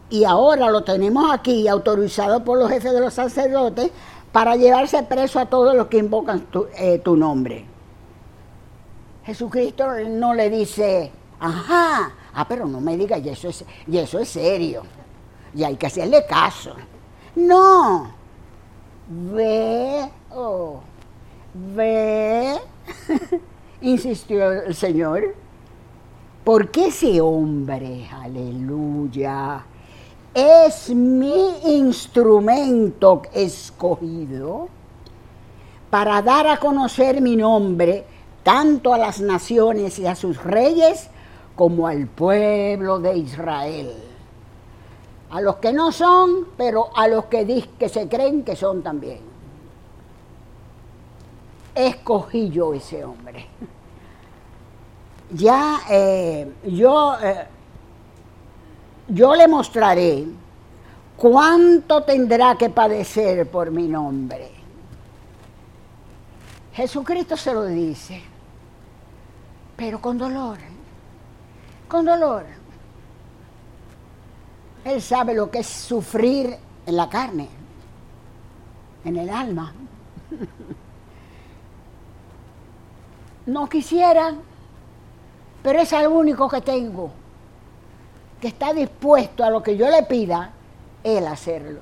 y 0.09 0.25
ahora 0.25 0.69
lo 0.69 0.83
tenemos 0.83 1.31
aquí 1.31 1.65
autorizado 1.69 2.43
por 2.43 2.59
los 2.59 2.69
jefes 2.69 2.91
de 2.91 2.99
los 2.99 3.13
sacerdotes 3.13 3.89
para 4.33 4.57
llevarse 4.57 5.01
preso 5.03 5.39
a 5.39 5.45
todos 5.45 5.73
los 5.73 5.87
que 5.87 5.99
invocan 5.99 6.41
tu, 6.47 6.67
eh, 6.77 7.01
nombre. 7.05 7.65
Jesucristo 9.23 9.87
no 10.09 10.33
le 10.33 10.49
dice, 10.49 11.09
ajá, 11.39 12.11
ah, 12.33 12.45
pero 12.49 12.65
no 12.65 12.81
me 12.81 12.97
diga, 12.97 13.17
y 13.17 13.29
eso 13.29 13.47
es, 13.47 13.63
y 13.87 13.97
eso 13.97 14.19
es 14.19 14.27
serio, 14.27 14.83
y 15.55 15.63
hay 15.63 15.77
que 15.77 15.87
hacerle 15.87 16.25
caso. 16.27 16.75
No, 17.37 18.22
ve, 19.07 20.09
oh, 20.31 20.81
ve, 21.53 22.55
insistió 23.81 24.51
el 24.51 24.75
Señor, 24.75 25.35
porque 26.43 26.87
ese 26.87 27.21
hombre, 27.21 28.07
aleluya, 28.11 29.65
es 30.33 30.89
mi 30.89 31.59
instrumento 31.65 33.21
escogido 33.33 34.67
para 35.89 36.21
dar 36.21 36.47
a 36.47 36.57
conocer 36.57 37.21
mi 37.21 37.35
nombre 37.35 38.05
tanto 38.41 38.93
a 38.93 38.97
las 38.97 39.21
naciones 39.21 39.99
y 39.99 40.07
a 40.07 40.15
sus 40.15 40.43
reyes 40.43 41.09
como 41.55 41.87
al 41.87 42.07
pueblo 42.07 42.99
de 42.99 43.17
Israel. 43.17 44.12
A 45.33 45.41
los 45.41 45.55
que 45.55 45.73
no 45.73 45.91
son, 45.91 46.49
pero 46.55 46.95
a 46.95 47.07
los 47.07 47.25
que, 47.25 47.67
que 47.79 47.89
se 47.89 48.07
creen 48.07 48.43
que 48.43 48.55
son 48.55 48.83
también. 48.83 49.19
Escogí 51.73 52.49
yo 52.51 52.75
ese 52.75 53.03
hombre. 53.03 53.47
Ya 55.31 55.79
eh, 55.89 56.53
yo 56.65 57.15
eh, 57.19 57.47
yo 59.07 59.33
le 59.33 59.47
mostraré 59.47 60.23
cuánto 61.17 62.03
tendrá 62.03 62.55
que 62.55 62.69
padecer 62.69 63.49
por 63.49 63.71
mi 63.71 63.87
nombre. 63.87 64.51
Jesucristo 66.73 67.35
se 67.35 67.53
lo 67.55 67.65
dice, 67.65 68.21
pero 69.75 69.99
con 69.99 70.19
dolor, 70.19 70.59
con 71.87 72.05
dolor. 72.05 72.62
Él 74.85 75.01
sabe 75.01 75.33
lo 75.33 75.49
que 75.49 75.59
es 75.59 75.67
sufrir 75.67 76.57
en 76.85 76.95
la 76.97 77.09
carne, 77.09 77.47
en 79.05 79.17
el 79.17 79.29
alma. 79.29 79.73
No 83.45 83.67
quisiera, 83.67 84.35
pero 85.61 85.79
es 85.79 85.91
el 85.91 86.07
único 86.07 86.47
que 86.47 86.61
tengo 86.61 87.11
que 88.39 88.49
está 88.49 88.73
dispuesto 88.73 89.43
a 89.43 89.49
lo 89.49 89.63
que 89.63 89.77
yo 89.77 89.89
le 89.89 90.03
pida, 90.03 90.51
Él 91.01 91.27
hacerlo. 91.27 91.79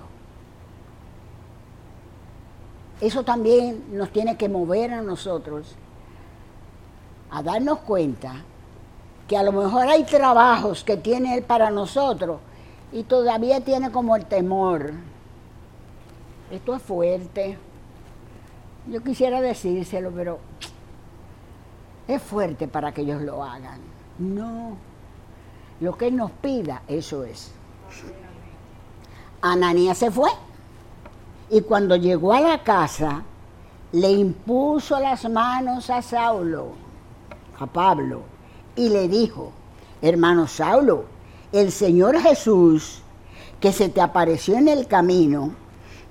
Eso 2.99 3.23
también 3.23 3.83
nos 3.91 4.11
tiene 4.11 4.37
que 4.37 4.47
mover 4.47 4.93
a 4.93 5.01
nosotros 5.01 5.75
a 7.31 7.41
darnos 7.41 7.79
cuenta 7.79 8.35
que 9.27 9.35
a 9.35 9.41
lo 9.41 9.51
mejor 9.51 9.87
hay 9.87 10.03
trabajos 10.03 10.83
que 10.83 10.97
tiene 10.97 11.35
Él 11.35 11.43
para 11.43 11.71
nosotros 11.71 12.39
y 12.91 13.03
todavía 13.03 13.61
tiene 13.61 13.91
como 13.91 14.15
el 14.15 14.25
temor. 14.25 14.91
Esto 16.51 16.75
es 16.75 16.81
fuerte. 16.81 17.57
Yo 18.87 19.01
quisiera 19.03 19.41
decírselo, 19.41 20.11
pero 20.11 20.39
es 22.07 22.21
fuerte 22.21 22.67
para 22.67 22.91
que 22.91 23.01
ellos 23.01 23.21
lo 23.21 23.43
hagan. 23.43 23.79
No. 24.17 24.75
Lo 25.79 25.97
que 25.97 26.07
Él 26.07 26.15
nos 26.15 26.31
pida, 26.31 26.83
eso 26.87 27.23
es. 27.23 27.51
Ananías 29.41 29.97
se 29.97 30.11
fue 30.11 30.29
y 31.49 31.61
cuando 31.61 31.95
llegó 31.95 32.33
a 32.33 32.41
la 32.41 32.63
casa 32.63 33.23
le 33.91 34.09
impuso 34.11 34.99
las 34.99 35.29
manos 35.29 35.89
a 35.89 36.01
Saulo, 36.01 36.73
a 37.59 37.65
Pablo, 37.65 38.21
y 38.75 38.89
le 38.89 39.07
dijo, 39.07 39.51
hermano 40.01 40.47
Saulo, 40.47 41.05
el 41.51 41.71
Señor 41.71 42.19
Jesús, 42.19 43.01
que 43.59 43.71
se 43.71 43.89
te 43.89 44.01
apareció 44.01 44.55
en 44.57 44.67
el 44.67 44.87
camino, 44.87 45.53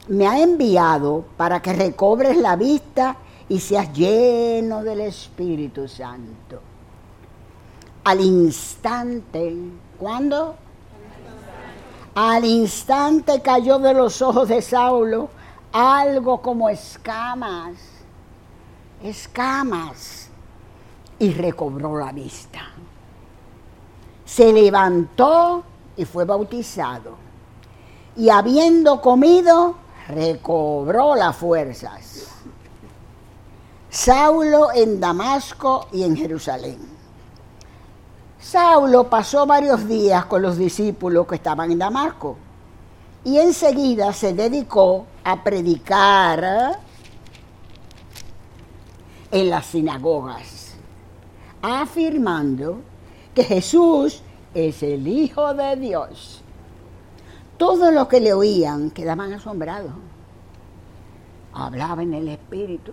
me 0.09 0.27
ha 0.27 0.41
enviado 0.41 1.25
para 1.37 1.61
que 1.61 1.73
recobres 1.73 2.37
la 2.37 2.57
vista 2.57 3.17
y 3.49 3.61
seas 3.61 3.93
lleno 3.93 4.83
del 4.83 5.01
Espíritu 5.01 5.89
Santo 5.89 6.61
al 8.05 8.21
instante. 8.21 9.57
¿Cuándo? 9.99 10.57
Al 12.15 12.45
instante 12.45 13.41
cayó 13.41 13.79
de 13.79 13.95
los 13.95 14.21
ojos 14.21 14.49
de 14.49 14.63
Saulo 14.63 15.31
algo 15.73 16.43
como 16.43 16.69
escamas, 16.69 17.75
escamas, 19.03 20.29
y 21.19 21.33
recobró 21.33 21.99
la 21.99 22.11
vista. 22.11 22.61
Se 24.33 24.53
levantó 24.53 25.65
y 25.97 26.05
fue 26.05 26.25
bautizado. 26.25 27.17
Y 28.17 28.29
habiendo 28.31 29.01
comido, 29.01 29.75
recobró 30.07 31.17
las 31.17 31.35
fuerzas. 31.35 32.29
Saulo 33.89 34.73
en 34.73 35.01
Damasco 35.01 35.89
y 35.91 36.05
en 36.05 36.17
Jerusalén. 36.17 36.79
Saulo 38.39 39.11
pasó 39.11 39.47
varios 39.47 39.89
días 39.89 40.25
con 40.27 40.43
los 40.43 40.57
discípulos 40.57 41.27
que 41.27 41.35
estaban 41.35 41.73
en 41.73 41.79
Damasco 41.81 42.37
y 43.25 43.37
enseguida 43.39 44.13
se 44.13 44.33
dedicó 44.33 45.07
a 45.25 45.43
predicar 45.43 46.79
en 49.33 49.51
las 49.51 49.67
sinagogas, 49.67 50.75
afirmando 51.61 52.90
que 53.35 53.45
Jesús 53.45 54.23
es 54.55 54.83
el 54.83 55.07
Hijo 55.07 55.55
de 55.55 55.77
Dios. 55.77 56.43
Todos 57.57 57.93
los 57.93 58.09
que 58.09 58.21
le 58.21 58.33
oían 58.33 58.91
quedaban 58.91 59.33
asombrados. 59.33 59.93
Hablaba 61.53 62.03
en 62.03 62.15
el 62.15 62.29
Espíritu 62.29 62.93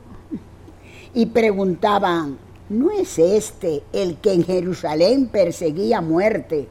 y 1.14 1.28
preguntaban, 1.28 2.38
¿no 2.70 2.92
es 2.92 3.18
este 3.18 3.84
el 3.94 4.18
que 4.18 4.34
en 4.34 4.44
Jerusalén 4.44 5.28
perseguía 5.28 6.02
muerte 6.02 6.68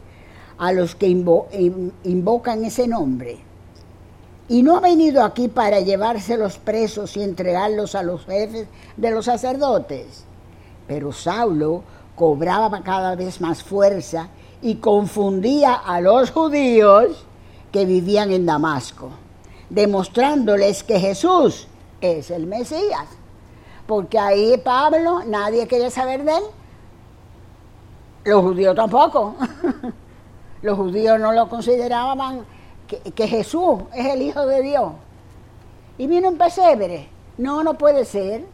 a 0.59 0.73
los 0.73 0.95
que 0.95 1.07
invocan 1.07 2.65
ese 2.65 2.87
nombre? 2.87 3.39
Y 4.49 4.63
no 4.63 4.77
ha 4.77 4.81
venido 4.81 5.25
aquí 5.25 5.49
para 5.49 5.81
llevarse 5.81 6.37
los 6.37 6.59
presos 6.59 7.17
y 7.17 7.23
entregarlos 7.23 7.95
a 7.95 8.03
los 8.03 8.27
jefes 8.27 8.69
de 8.97 9.11
los 9.11 9.25
sacerdotes. 9.25 10.25
Pero 10.87 11.13
Saulo 11.13 11.83
cobraba 12.17 12.83
cada 12.83 13.15
vez 13.15 13.41
más 13.41 13.63
fuerza 13.63 14.29
y 14.61 14.77
confundía 14.77 15.75
a 15.75 16.01
los 16.01 16.33
judíos 16.33 17.25
que 17.71 17.85
vivían 17.85 18.33
en 18.33 18.47
Damasco, 18.47 19.11
demostrándoles 19.71 20.83
que 20.83 20.99
Jesús 20.99 21.69
es 22.01 22.33
el 22.33 22.47
Mesías 22.47 23.07
porque 23.87 24.19
ahí 24.19 24.57
Pablo, 24.59 25.23
nadie 25.25 25.67
quería 25.67 25.91
saber 25.91 26.25
de 26.25 26.33
él. 26.33 26.43
Los 28.25 28.43
judíos 28.43 28.75
tampoco. 28.75 29.37
Los 30.63 30.77
judíos 30.77 31.21
no 31.21 31.33
lo 31.33 31.49
consideraban 31.49 32.45
que, 32.89 33.29
Jesús 33.29 33.83
es 33.95 34.07
el 34.07 34.23
Hijo 34.23 34.45
de 34.47 34.63
Dios. 34.63 34.93
Y 35.99 36.07
vino 36.09 36.29
un 36.29 36.37
pesebre. 36.37 37.09
No, 37.39 37.63
no 37.63 37.75
puede 37.75 38.05
ser. 38.05 38.45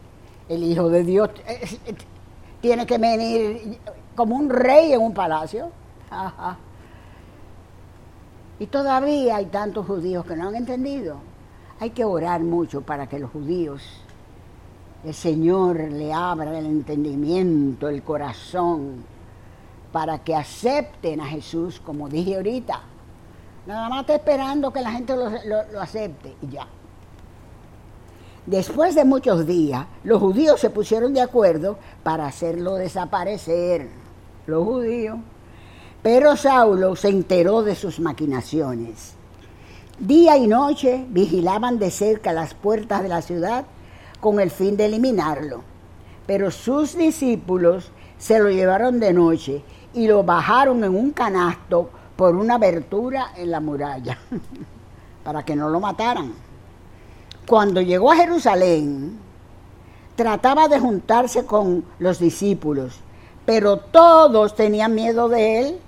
El 0.47 0.63
Hijo 0.63 0.89
de 0.89 1.03
Dios 1.03 1.29
eh, 1.47 1.79
eh, 1.87 1.95
tiene 2.63 2.85
que 2.85 2.97
venir 2.97 3.77
como 4.15 4.37
un 4.37 4.49
rey 4.49 4.93
en 4.93 5.01
un 5.01 5.13
palacio. 5.13 5.69
Y 8.57 8.67
todavía 8.67 9.35
hay 9.35 9.47
tantos 9.47 9.85
judíos 9.85 10.25
que 10.25 10.37
no 10.37 10.47
han 10.47 10.55
entendido. 10.55 11.17
Hay 11.81 11.89
que 11.89 12.05
orar 12.05 12.39
mucho 12.39 12.79
para 12.79 13.07
que 13.07 13.19
los 13.19 13.31
judíos, 13.31 13.83
el 15.03 15.13
Señor 15.13 15.77
le 15.91 16.13
abra 16.13 16.57
el 16.57 16.67
entendimiento, 16.67 17.89
el 17.89 18.01
corazón, 18.01 19.03
para 19.91 20.19
que 20.19 20.33
acepten 20.33 21.19
a 21.19 21.25
Jesús, 21.25 21.81
como 21.81 22.07
dije 22.07 22.37
ahorita. 22.37 22.79
Nada 23.67 23.89
más 23.89 24.01
está 24.01 24.15
esperando 24.15 24.71
que 24.71 24.79
la 24.79 24.91
gente 24.91 25.17
lo, 25.17 25.29
lo 25.29 25.81
acepte 25.81 26.33
y 26.41 26.47
ya. 26.47 26.65
Después 28.45 28.93
de 28.93 29.05
muchos 29.05 29.47
días, 29.47 29.85
los 30.03 30.19
judíos 30.19 30.59
se 30.59 30.69
pusieron 30.69 31.13
de 31.13 31.21
acuerdo 31.21 31.77
para 32.03 32.27
hacerlo 32.27 32.75
desaparecer. 32.75 33.87
Los 34.47 34.65
judíos. 34.65 35.17
Pero 36.01 36.35
Saulo 36.35 36.97
se 36.97 37.07
enteró 37.07 37.63
de 37.63 37.75
sus 37.75 38.01
maquinaciones. 38.01 39.13
Día 39.97 40.35
y 40.35 40.47
noche 40.47 41.05
vigilaban 41.07 41.79
de 41.79 41.89
cerca 41.89 42.33
las 42.33 42.53
puertas 42.53 43.01
de 43.01 43.07
la 43.07 43.21
ciudad 43.21 43.63
con 44.19 44.41
el 44.41 44.51
fin 44.51 44.75
de 44.75 44.87
eliminarlo. 44.87 45.61
Pero 46.27 46.51
sus 46.51 46.97
discípulos 46.97 47.91
se 48.17 48.39
lo 48.39 48.49
llevaron 48.49 48.99
de 48.99 49.13
noche 49.13 49.63
y 49.93 50.07
lo 50.07 50.23
bajaron 50.23 50.83
en 50.83 50.93
un 50.93 51.11
canasto 51.11 51.89
por 52.17 52.35
una 52.35 52.55
abertura 52.55 53.27
en 53.37 53.51
la 53.51 53.61
muralla 53.61 54.17
para 55.23 55.45
que 55.45 55.55
no 55.55 55.69
lo 55.69 55.79
mataran. 55.79 56.33
Cuando 57.47 57.81
llegó 57.81 58.11
a 58.11 58.15
Jerusalén, 58.15 59.19
trataba 60.15 60.67
de 60.67 60.79
juntarse 60.79 61.45
con 61.45 61.83
los 61.99 62.19
discípulos, 62.19 62.99
pero 63.45 63.77
todos 63.77 64.55
tenían 64.55 64.95
miedo 64.95 65.27
de 65.29 65.59
él 65.59 65.79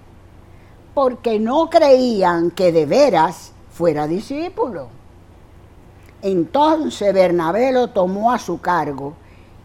porque 0.94 1.40
no 1.40 1.70
creían 1.70 2.52
que 2.52 2.72
de 2.72 2.86
veras 2.86 3.52
fuera 3.72 4.08
discípulo. 4.08 4.88
Entonces 6.22 7.14
Bernabé 7.14 7.72
lo 7.72 7.90
tomó 7.90 8.32
a 8.32 8.40
su 8.40 8.60
cargo 8.60 9.14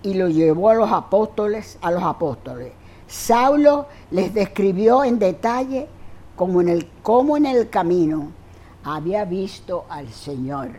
y 0.03 0.14
lo 0.14 0.29
llevó 0.29 0.70
a 0.70 0.74
los 0.74 0.92
apóstoles, 0.92 1.79
a 1.81 1.90
los 1.90 2.03
apóstoles. 2.03 2.72
Saulo 3.07 3.87
les 4.11 4.33
describió 4.35 5.03
en 5.05 5.18
detalle 5.18 5.88
cómo 6.37 6.61
en 6.61 6.68
el, 6.68 6.88
cómo 7.03 7.37
en 7.37 7.46
el 7.46 7.70
camino 7.70 8.33
había 8.85 9.24
visto 9.24 9.85
al 9.88 10.09
Señor, 10.12 10.70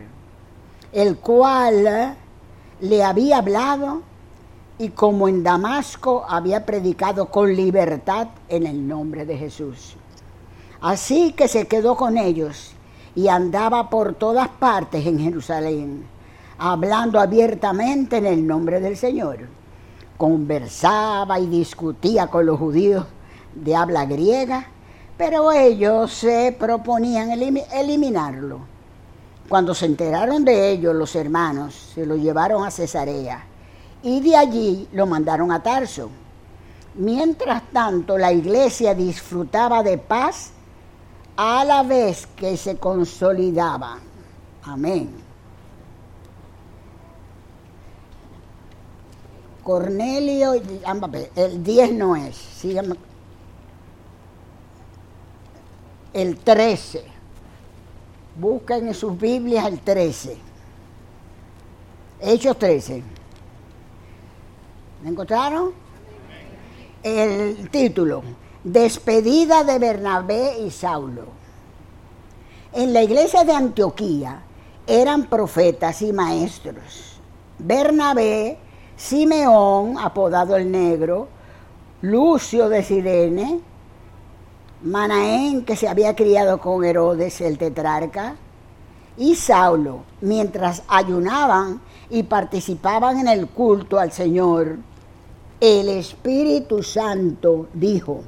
el 0.92 1.16
cual 1.16 2.16
le 2.80 3.04
había 3.04 3.38
hablado 3.38 4.02
y 4.78 4.90
como 4.90 5.28
en 5.28 5.42
Damasco 5.42 6.24
había 6.28 6.66
predicado 6.66 7.26
con 7.26 7.54
libertad 7.54 8.28
en 8.48 8.66
el 8.66 8.86
nombre 8.86 9.24
de 9.24 9.38
Jesús. 9.38 9.96
Así 10.80 11.32
que 11.32 11.48
se 11.48 11.66
quedó 11.66 11.96
con 11.96 12.18
ellos 12.18 12.72
y 13.14 13.28
andaba 13.28 13.88
por 13.88 14.14
todas 14.14 14.48
partes 14.48 15.06
en 15.06 15.18
Jerusalén, 15.18 16.04
hablando 16.58 17.20
abiertamente 17.20 18.16
en 18.16 18.26
el 18.26 18.46
nombre 18.46 18.80
del 18.80 18.96
Señor. 18.96 19.48
Conversaba 20.16 21.38
y 21.38 21.46
discutía 21.46 22.26
con 22.26 22.46
los 22.46 22.58
judíos 22.58 23.06
de 23.54 23.76
habla 23.76 24.06
griega, 24.06 24.66
pero 25.16 25.52
ellos 25.52 26.12
se 26.12 26.54
proponían 26.58 27.30
eliminarlo. 27.30 28.72
Cuando 29.48 29.74
se 29.74 29.86
enteraron 29.86 30.44
de 30.44 30.70
ello, 30.70 30.92
los 30.92 31.14
hermanos 31.14 31.74
se 31.94 32.06
lo 32.06 32.16
llevaron 32.16 32.64
a 32.64 32.70
Cesarea 32.70 33.44
y 34.02 34.20
de 34.20 34.36
allí 34.36 34.88
lo 34.92 35.06
mandaron 35.06 35.52
a 35.52 35.62
Tarso. 35.62 36.10
Mientras 36.94 37.62
tanto, 37.70 38.18
la 38.18 38.32
iglesia 38.32 38.94
disfrutaba 38.94 39.82
de 39.82 39.98
paz 39.98 40.50
a 41.36 41.64
la 41.64 41.82
vez 41.82 42.26
que 42.36 42.56
se 42.56 42.76
consolidaba. 42.76 43.98
Amén. 44.64 45.10
Cornelio, 49.62 50.54
el 50.54 51.62
10 51.62 51.92
no 51.92 52.16
es. 52.16 52.64
El 56.12 56.38
13. 56.38 57.11
Busquen 58.34 58.88
en 58.88 58.94
sus 58.94 59.18
Biblias 59.18 59.66
el 59.66 59.80
13. 59.80 60.36
Hechos 62.20 62.58
13. 62.58 63.02
¿Me 65.02 65.10
encontraron? 65.10 65.72
El 67.02 67.68
título, 67.68 68.22
Despedida 68.62 69.64
de 69.64 69.78
Bernabé 69.78 70.60
y 70.60 70.70
Saulo. 70.70 71.24
En 72.72 72.92
la 72.92 73.02
iglesia 73.02 73.44
de 73.44 73.52
Antioquía 73.52 74.42
eran 74.86 75.26
profetas 75.26 76.00
y 76.00 76.12
maestros. 76.12 77.20
Bernabé, 77.58 78.58
Simeón, 78.96 79.98
apodado 79.98 80.56
el 80.56 80.70
Negro, 80.70 81.28
Lucio 82.00 82.68
de 82.68 82.82
Sirene, 82.82 83.60
Manaén, 84.82 85.64
que 85.64 85.76
se 85.76 85.88
había 85.88 86.16
criado 86.16 86.58
con 86.58 86.84
Herodes 86.84 87.40
el 87.40 87.56
tetrarca, 87.56 88.34
y 89.16 89.36
Saulo, 89.36 90.02
mientras 90.20 90.82
ayunaban 90.88 91.80
y 92.10 92.24
participaban 92.24 93.18
en 93.18 93.28
el 93.28 93.46
culto 93.48 93.98
al 93.98 94.10
Señor, 94.10 94.78
el 95.60 95.88
Espíritu 95.88 96.82
Santo 96.82 97.68
dijo, 97.72 98.22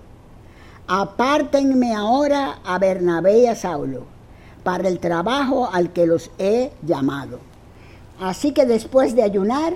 apártenme 0.87 1.93
ahora 1.95 2.61
a 2.65 2.79
Bernabé 2.79 3.39
y 3.41 3.47
a 3.47 3.57
Saulo 3.57 4.05
para 4.63 4.87
el 4.87 5.01
trabajo 5.01 5.69
al 5.73 5.93
que 5.93 6.07
los 6.07 6.31
he 6.39 6.71
llamado. 6.83 7.41
Así 8.21 8.53
que 8.53 8.65
después 8.65 9.17
de 9.17 9.25
ayunar, 9.25 9.75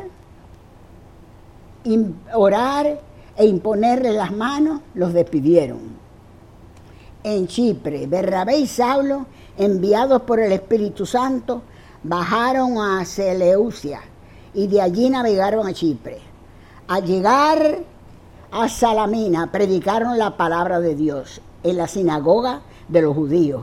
orar 2.32 3.00
e 3.36 3.46
imponerle 3.46 4.12
las 4.12 4.30
manos, 4.30 4.80
los 4.94 5.12
despidieron. 5.12 6.07
En 7.24 7.48
Chipre, 7.48 8.07
Bernabé 8.07 8.59
y 8.59 8.66
Saulo, 8.66 9.26
enviados 9.57 10.22
por 10.22 10.38
el 10.38 10.52
Espíritu 10.52 11.04
Santo, 11.04 11.62
bajaron 12.02 12.78
a 12.78 13.04
Seleucia 13.04 14.00
y 14.54 14.68
de 14.68 14.81
allí 14.81 15.11
navegaron 15.11 15.66
a 15.66 15.72
Chipre. 15.72 16.20
Al 16.87 17.04
llegar 17.04 17.78
a 18.52 18.68
Salamina 18.68 19.50
predicaron 19.50 20.16
la 20.16 20.37
palabra 20.37 20.78
de 20.81 20.94
Dios 20.94 21.40
en 21.64 21.76
la 21.76 21.88
sinagoga 21.88 22.62
de 22.88 23.02
los 23.02 23.16
judíos. 23.16 23.62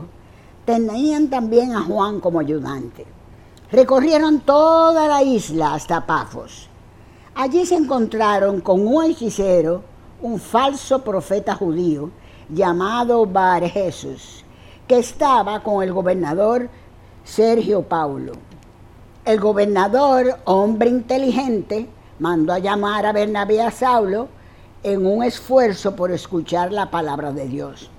Tenían 0.66 1.28
también 1.28 1.74
a 1.74 1.82
Juan 1.82 2.20
como 2.20 2.40
ayudante. 2.40 3.06
Recorrieron 3.72 4.40
toda 4.40 5.08
la 5.08 5.22
isla 5.22 5.74
hasta 5.74 6.06
Pafos. 6.06 6.68
Allí 7.34 7.64
se 7.64 7.76
encontraron 7.76 8.60
con 8.60 8.86
un 8.86 9.04
hechicero, 9.04 9.82
un 10.22 10.38
falso 10.38 11.02
profeta 11.02 11.54
judío 11.54 12.10
llamado 12.48 13.26
Bar 13.26 13.68
Jesús, 13.68 14.44
que 14.86 14.98
estaba 14.98 15.62
con 15.62 15.82
el 15.82 15.92
gobernador 15.92 16.68
Sergio 17.24 17.82
Paulo. 17.82 18.32
El 19.24 19.40
gobernador, 19.40 20.38
hombre 20.44 20.90
inteligente, 20.90 21.88
mandó 22.20 22.52
a 22.52 22.58
llamar 22.58 23.06
a 23.06 23.12
Bernabé 23.12 23.60
a 23.60 23.70
Saulo 23.70 24.28
en 24.82 25.04
un 25.04 25.24
esfuerzo 25.24 25.96
por 25.96 26.12
escuchar 26.12 26.72
la 26.72 26.90
palabra 26.90 27.32
de 27.32 27.48
Dios. 27.48 27.90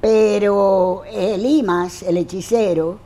Pero 0.00 1.04
Elimas, 1.10 2.02
el 2.02 2.18
hechicero, 2.18 2.98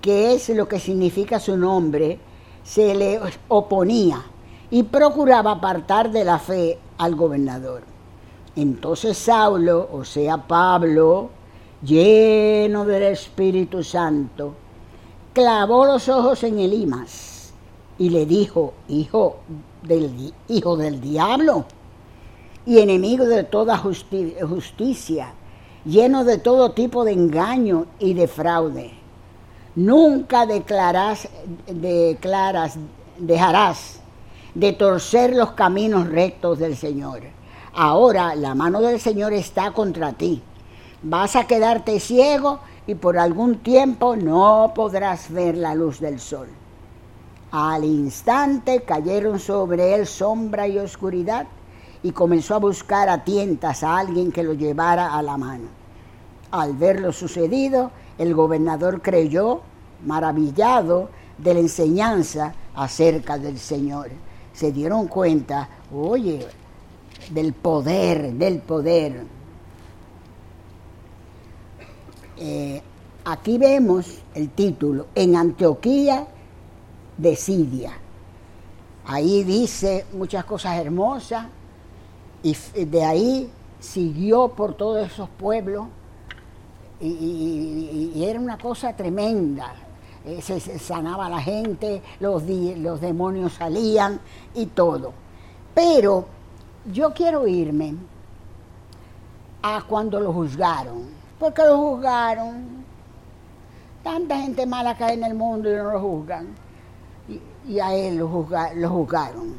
que 0.00 0.32
es 0.32 0.48
lo 0.48 0.66
que 0.66 0.80
significa 0.80 1.38
su 1.38 1.56
nombre, 1.56 2.18
se 2.64 2.94
le 2.94 3.20
oponía 3.48 4.22
y 4.70 4.82
procuraba 4.84 5.52
apartar 5.52 6.10
de 6.10 6.24
la 6.24 6.38
fe 6.38 6.78
al 6.98 7.14
gobernador. 7.14 7.82
Entonces 8.56 9.16
Saulo, 9.16 9.88
o 9.92 10.04
sea 10.04 10.36
Pablo, 10.36 11.30
lleno 11.82 12.84
del 12.84 13.04
Espíritu 13.04 13.82
Santo, 13.82 14.54
clavó 15.32 15.86
los 15.86 16.08
ojos 16.08 16.42
en 16.42 16.58
Elimas 16.58 17.52
y 17.98 18.10
le 18.10 18.26
dijo, 18.26 18.74
hijo 18.88 19.36
del, 19.82 20.32
hijo 20.48 20.76
del 20.76 21.00
diablo, 21.00 21.66
y 22.66 22.78
enemigo 22.78 23.24
de 23.24 23.44
toda 23.44 23.78
justicia, 23.78 25.34
lleno 25.84 26.24
de 26.24 26.38
todo 26.38 26.72
tipo 26.72 27.04
de 27.04 27.12
engaño 27.12 27.86
y 27.98 28.14
de 28.14 28.28
fraude. 28.28 28.90
Nunca 29.76 30.46
declaras, 30.46 31.28
declaras, 31.66 32.76
dejarás 33.18 34.00
de 34.54 34.72
torcer 34.72 35.34
los 35.34 35.52
caminos 35.52 36.08
rectos 36.08 36.58
del 36.58 36.76
Señor. 36.76 37.20
Ahora 37.72 38.34
la 38.34 38.54
mano 38.54 38.80
del 38.80 39.00
Señor 39.00 39.32
está 39.32 39.70
contra 39.72 40.12
ti. 40.12 40.42
Vas 41.02 41.36
a 41.36 41.46
quedarte 41.46 42.00
ciego 42.00 42.60
y 42.86 42.94
por 42.94 43.18
algún 43.18 43.58
tiempo 43.58 44.16
no 44.16 44.72
podrás 44.74 45.30
ver 45.30 45.56
la 45.56 45.74
luz 45.74 46.00
del 46.00 46.18
sol. 46.18 46.48
Al 47.52 47.84
instante 47.84 48.82
cayeron 48.82 49.38
sobre 49.38 49.94
él 49.94 50.06
sombra 50.06 50.66
y 50.68 50.78
oscuridad 50.78 51.46
y 52.02 52.12
comenzó 52.12 52.54
a 52.54 52.58
buscar 52.58 53.08
a 53.08 53.24
tientas 53.24 53.82
a 53.82 53.98
alguien 53.98 54.32
que 54.32 54.42
lo 54.42 54.54
llevara 54.54 55.14
a 55.14 55.22
la 55.22 55.36
mano. 55.36 55.68
Al 56.50 56.74
ver 56.74 57.00
lo 57.00 57.12
sucedido, 57.12 57.92
el 58.18 58.34
gobernador 58.34 59.02
creyó, 59.02 59.60
maravillado 60.04 61.10
de 61.38 61.54
la 61.54 61.60
enseñanza 61.60 62.54
acerca 62.74 63.38
del 63.38 63.58
Señor. 63.58 64.10
Se 64.52 64.72
dieron 64.72 65.06
cuenta, 65.06 65.68
oye, 65.94 66.46
del 67.28 67.52
poder, 67.52 68.32
del 68.32 68.60
poder. 68.60 69.24
Eh, 72.36 72.82
aquí 73.24 73.58
vemos 73.58 74.18
el 74.34 74.50
título, 74.50 75.08
en 75.14 75.36
Antioquía 75.36 76.26
de 77.16 77.36
Siria. 77.36 77.92
Ahí 79.06 79.44
dice 79.44 80.06
muchas 80.12 80.44
cosas 80.44 80.78
hermosas 80.78 81.46
y 82.42 82.54
de 82.84 83.04
ahí 83.04 83.50
siguió 83.78 84.48
por 84.48 84.74
todos 84.74 85.06
esos 85.06 85.28
pueblos 85.28 85.86
y, 87.00 88.22
era 88.24 88.38
una 88.38 88.58
cosa 88.58 88.94
tremenda. 88.94 89.74
Eh, 90.24 90.40
se, 90.42 90.60
sanaba 90.78 91.28
la 91.28 91.40
gente, 91.40 92.02
los, 92.20 92.42
los 92.44 93.00
demonios 93.00 93.54
salían 93.54 94.20
y 94.54 94.66
todo. 94.66 95.12
Pero 95.74 96.26
yo 96.86 97.12
quiero 97.12 97.46
irme 97.46 97.94
a 99.62 99.82
cuando 99.82 100.20
lo 100.20 100.32
juzgaron, 100.32 101.04
porque 101.38 101.62
lo 101.62 101.76
juzgaron. 101.76 102.80
Tanta 104.02 104.40
gente 104.40 104.64
mala 104.64 104.96
que 104.96 105.04
hay 105.04 105.14
en 105.14 105.24
el 105.24 105.34
mundo 105.34 105.70
y 105.70 105.76
no 105.76 105.92
lo 105.92 106.00
juzgan. 106.00 106.48
Y, 107.68 107.78
a 107.78 107.94
él 107.94 108.16
lo, 108.16 108.28
juzgaron. 108.28 109.54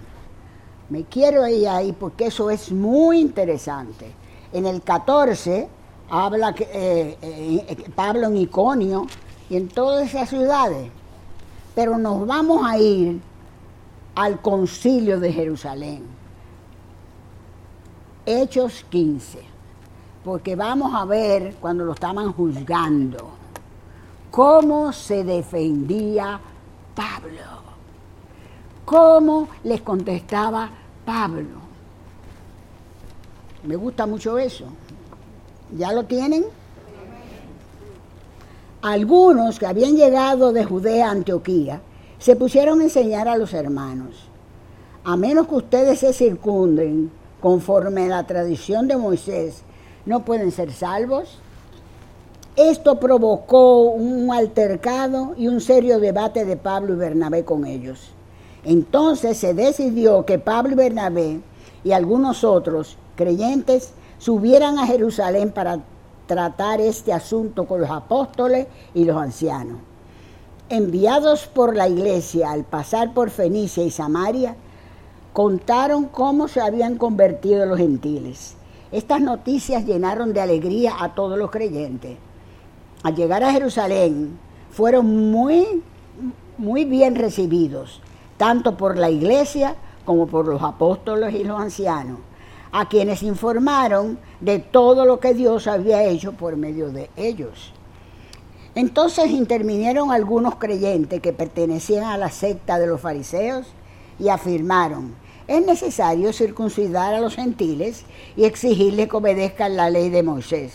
Me 0.90 1.04
quiero 1.04 1.48
ir 1.48 1.70
ahí 1.70 1.94
porque 1.94 2.26
eso 2.26 2.50
es 2.50 2.72
muy 2.72 3.20
interesante. 3.20 4.12
En 4.52 4.66
el 4.66 4.82
14 4.82 5.70
habla 6.10 6.54
que, 6.54 6.64
eh, 6.74 7.18
eh, 7.22 7.90
Pablo 7.96 8.28
en 8.28 8.38
Iconio 8.38 9.06
y 9.50 9.58
en 9.58 9.70
todas 9.70 10.10
esas 10.10 10.30
ciudades. 10.30 10.90
Pero 11.76 11.98
nos 11.98 12.26
vamos 12.26 12.66
a 12.68 12.78
ir 12.78 13.22
al 14.16 14.42
concilio 14.42 15.20
de 15.20 15.32
Jerusalén. 15.32 16.21
Hechos 18.26 18.86
15. 18.90 19.40
Porque 20.24 20.56
vamos 20.56 20.94
a 20.94 21.06
ver 21.06 21.56
cuando 21.60 21.84
lo 21.84 21.94
estaban 21.94 22.32
juzgando 22.32 23.42
cómo 24.30 24.94
se 24.94 25.24
defendía 25.24 26.40
Pablo. 26.96 27.62
Cómo 28.86 29.50
les 29.64 29.82
contestaba 29.82 30.70
Pablo. 31.06 31.62
Me 33.64 33.76
gusta 33.76 34.06
mucho 34.06 34.38
eso. 34.38 34.66
¿Ya 35.78 35.92
lo 35.92 36.06
tienen? 36.06 36.46
Algunos 38.82 39.60
que 39.60 39.68
habían 39.68 39.96
llegado 39.96 40.52
de 40.52 40.66
Judea 40.66 41.08
a 41.08 41.12
Antioquía 41.12 41.82
se 42.18 42.36
pusieron 42.36 42.82
a 42.82 42.84
enseñar 42.84 43.28
a 43.28 43.38
los 43.38 43.54
hermanos, 43.54 44.28
a 45.04 45.16
menos 45.16 45.48
que 45.48 45.56
ustedes 45.56 46.00
se 46.00 46.14
circunden 46.14 47.12
conforme 47.42 48.06
a 48.06 48.10
la 48.10 48.28
tradición 48.28 48.88
de 48.88 48.98
Moisés, 48.98 49.64
no 50.06 50.24
pueden 50.24 50.52
ser 50.52 50.72
salvos. 50.72 51.40
Esto 52.56 53.00
provocó 53.00 53.84
un 53.92 54.32
altercado 54.32 55.34
y 55.38 55.48
un 55.48 55.62
serio 55.62 56.00
debate 56.00 56.46
de 56.46 56.58
Pablo 56.58 56.94
y 56.94 56.98
Bernabé 56.98 57.44
con 57.44 57.66
ellos. 57.66 58.12
Entonces 58.64 59.38
se 59.38 59.54
decidió 59.54 60.26
que 60.26 60.38
Pablo 60.38 60.74
y 60.74 60.76
Bernabé 60.76 61.42
y 61.84 61.92
algunos 61.94 62.44
otros 62.44 62.98
creyentes 63.16 63.92
subieran 64.20 64.78
a 64.78 64.86
Jerusalén 64.86 65.52
para 65.52 65.80
tratar 66.28 66.80
este 66.80 67.12
asunto 67.12 67.66
con 67.66 67.82
los 67.82 67.90
apóstoles 67.90 68.68
y 68.94 69.06
los 69.06 69.18
ancianos. 69.18 69.80
Enviados 70.70 71.48
por 71.48 71.76
la 71.76 71.90
iglesia 71.90 72.52
al 72.52 72.64
pasar 72.64 73.14
por 73.14 73.30
Fenicia 73.30 73.84
y 73.84 73.92
Samaria, 73.92 74.56
contaron 75.34 76.06
cómo 76.06 76.48
se 76.48 76.62
habían 76.62 76.98
convertido 76.98 77.66
los 77.66 77.78
gentiles. 77.78 78.56
Estas 78.92 79.22
noticias 79.22 79.86
llenaron 79.86 80.34
de 80.34 80.42
alegría 80.42 80.96
a 81.00 81.16
todos 81.16 81.38
los 81.38 81.52
creyentes. 81.52 82.18
Al 83.04 83.16
llegar 83.16 83.44
a 83.44 83.52
Jerusalén, 83.52 84.38
fueron 84.72 85.32
muy, 85.32 85.84
muy 86.58 86.86
bien 86.86 87.16
recibidos, 87.16 88.02
tanto 88.38 88.78
por 88.78 88.98
la 88.98 89.10
iglesia 89.10 89.76
como 90.06 90.28
por 90.28 90.48
los 90.48 90.62
apóstoles 90.62 91.34
y 91.34 91.44
los 91.44 91.60
ancianos 91.60 92.20
a 92.72 92.88
quienes 92.88 93.22
informaron 93.24 94.18
de 94.40 94.60
todo 94.60 95.06
lo 95.06 95.20
que 95.20 95.34
Dios 95.34 95.68
había 95.68 96.04
hecho 96.04 96.34
por 96.34 96.56
medio 96.56 96.90
de 96.90 97.10
ellos. 97.16 97.74
Entonces 98.76 99.30
intervinieron 99.30 100.12
algunos 100.12 100.56
creyentes 100.56 101.22
que 101.22 101.34
pertenecían 101.34 102.06
a 102.06 102.18
la 102.18 102.30
secta 102.30 102.80
de 102.80 102.88
los 102.88 103.02
fariseos 103.02 103.68
y 104.18 104.30
afirmaron, 104.30 105.16
es 105.58 105.66
necesario 105.66 106.34
circuncidar 106.34 107.14
a 107.14 107.20
los 107.20 107.36
gentiles 107.36 108.04
y 108.36 108.46
exigirles 108.46 109.08
que 109.10 109.18
obedezcan 109.18 109.76
la 109.76 109.90
ley 109.90 110.10
de 110.10 110.24
Moisés. 110.24 110.74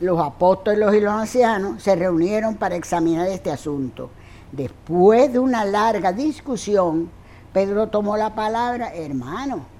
Los 0.00 0.20
apóstoles 0.20 0.94
y 0.94 1.00
los 1.00 1.12
ancianos 1.12 1.82
se 1.82 1.94
reunieron 1.94 2.56
para 2.56 2.76
examinar 2.76 3.28
este 3.28 3.50
asunto. 3.50 4.10
Después 4.50 5.32
de 5.32 5.38
una 5.38 5.64
larga 5.64 6.12
discusión, 6.12 7.10
Pedro 7.52 7.88
tomó 7.88 8.16
la 8.16 8.34
palabra, 8.34 8.94
hermano, 8.94 9.72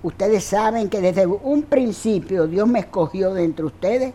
Ustedes 0.00 0.44
saben 0.44 0.88
que 0.88 1.00
desde 1.00 1.26
un 1.26 1.62
principio 1.62 2.46
Dios 2.46 2.68
me 2.68 2.78
escogió 2.78 3.34
de 3.34 3.42
entre 3.42 3.64
ustedes 3.64 4.14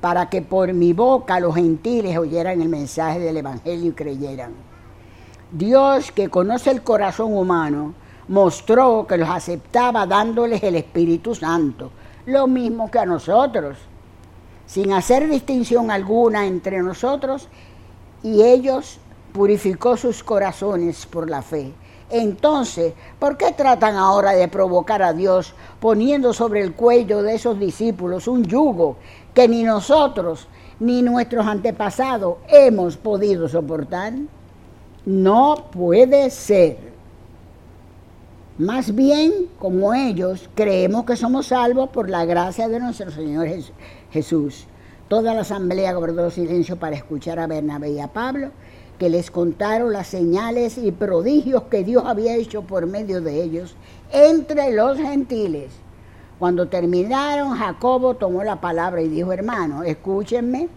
para 0.00 0.30
que 0.30 0.42
por 0.42 0.72
mi 0.72 0.92
boca 0.92 1.40
los 1.40 1.56
gentiles 1.56 2.16
oyeran 2.16 2.62
el 2.62 2.68
mensaje 2.68 3.18
del 3.18 3.38
Evangelio 3.38 3.90
y 3.90 3.94
creyeran. 3.94 4.52
Dios, 5.50 6.12
que 6.12 6.28
conoce 6.28 6.70
el 6.70 6.82
corazón 6.82 7.36
humano, 7.36 7.94
mostró 8.28 9.06
que 9.06 9.16
los 9.16 9.28
aceptaba 9.28 10.06
dándoles 10.06 10.62
el 10.62 10.76
Espíritu 10.76 11.34
Santo, 11.34 11.90
lo 12.26 12.46
mismo 12.46 12.90
que 12.90 12.98
a 12.98 13.06
nosotros, 13.06 13.76
sin 14.66 14.92
hacer 14.92 15.28
distinción 15.28 15.90
alguna 15.90 16.46
entre 16.46 16.82
nosotros, 16.82 17.48
y 18.22 18.42
ellos 18.42 18.98
purificó 19.32 19.96
sus 19.96 20.22
corazones 20.22 21.06
por 21.06 21.28
la 21.28 21.42
fe 21.42 21.74
entonces, 22.10 22.92
¿por 23.18 23.36
qué 23.36 23.50
tratan 23.50 23.96
ahora 23.96 24.32
de 24.32 24.46
provocar 24.46 25.02
a 25.02 25.12
Dios 25.12 25.52
poniendo 25.80 26.32
sobre 26.32 26.60
el 26.60 26.72
cuello 26.72 27.22
de 27.22 27.34
esos 27.34 27.58
discípulos 27.58 28.28
un 28.28 28.44
yugo 28.44 28.96
que 29.34 29.48
ni 29.48 29.64
nosotros 29.64 30.46
ni 30.78 31.02
nuestros 31.02 31.44
antepasados 31.44 32.36
hemos 32.46 32.96
podido 32.96 33.48
soportar? 33.48 34.12
No 35.04 35.66
puede 35.72 36.30
ser. 36.30 36.93
Más 38.58 38.94
bien, 38.94 39.48
como 39.58 39.94
ellos, 39.94 40.48
creemos 40.54 41.04
que 41.04 41.16
somos 41.16 41.46
salvos 41.48 41.88
por 41.88 42.08
la 42.08 42.24
gracia 42.24 42.68
de 42.68 42.78
nuestro 42.78 43.10
Señor 43.10 43.48
Jesús. 44.12 44.66
Toda 45.08 45.34
la 45.34 45.40
asamblea 45.40 45.92
guardó 45.94 46.30
silencio 46.30 46.76
para 46.76 46.94
escuchar 46.94 47.40
a 47.40 47.48
Bernabé 47.48 47.90
y 47.90 48.00
a 48.00 48.12
Pablo 48.12 48.50
que 48.96 49.10
les 49.10 49.32
contaron 49.32 49.92
las 49.92 50.06
señales 50.06 50.78
y 50.78 50.92
prodigios 50.92 51.64
que 51.64 51.82
Dios 51.82 52.04
había 52.06 52.36
hecho 52.36 52.62
por 52.62 52.86
medio 52.86 53.20
de 53.20 53.42
ellos 53.42 53.74
entre 54.12 54.72
los 54.72 54.98
gentiles. 54.98 55.72
Cuando 56.38 56.68
terminaron, 56.68 57.56
Jacobo 57.56 58.14
tomó 58.14 58.44
la 58.44 58.60
palabra 58.60 59.02
y 59.02 59.08
dijo, 59.08 59.32
hermano, 59.32 59.82
escúchenme. 59.82 60.68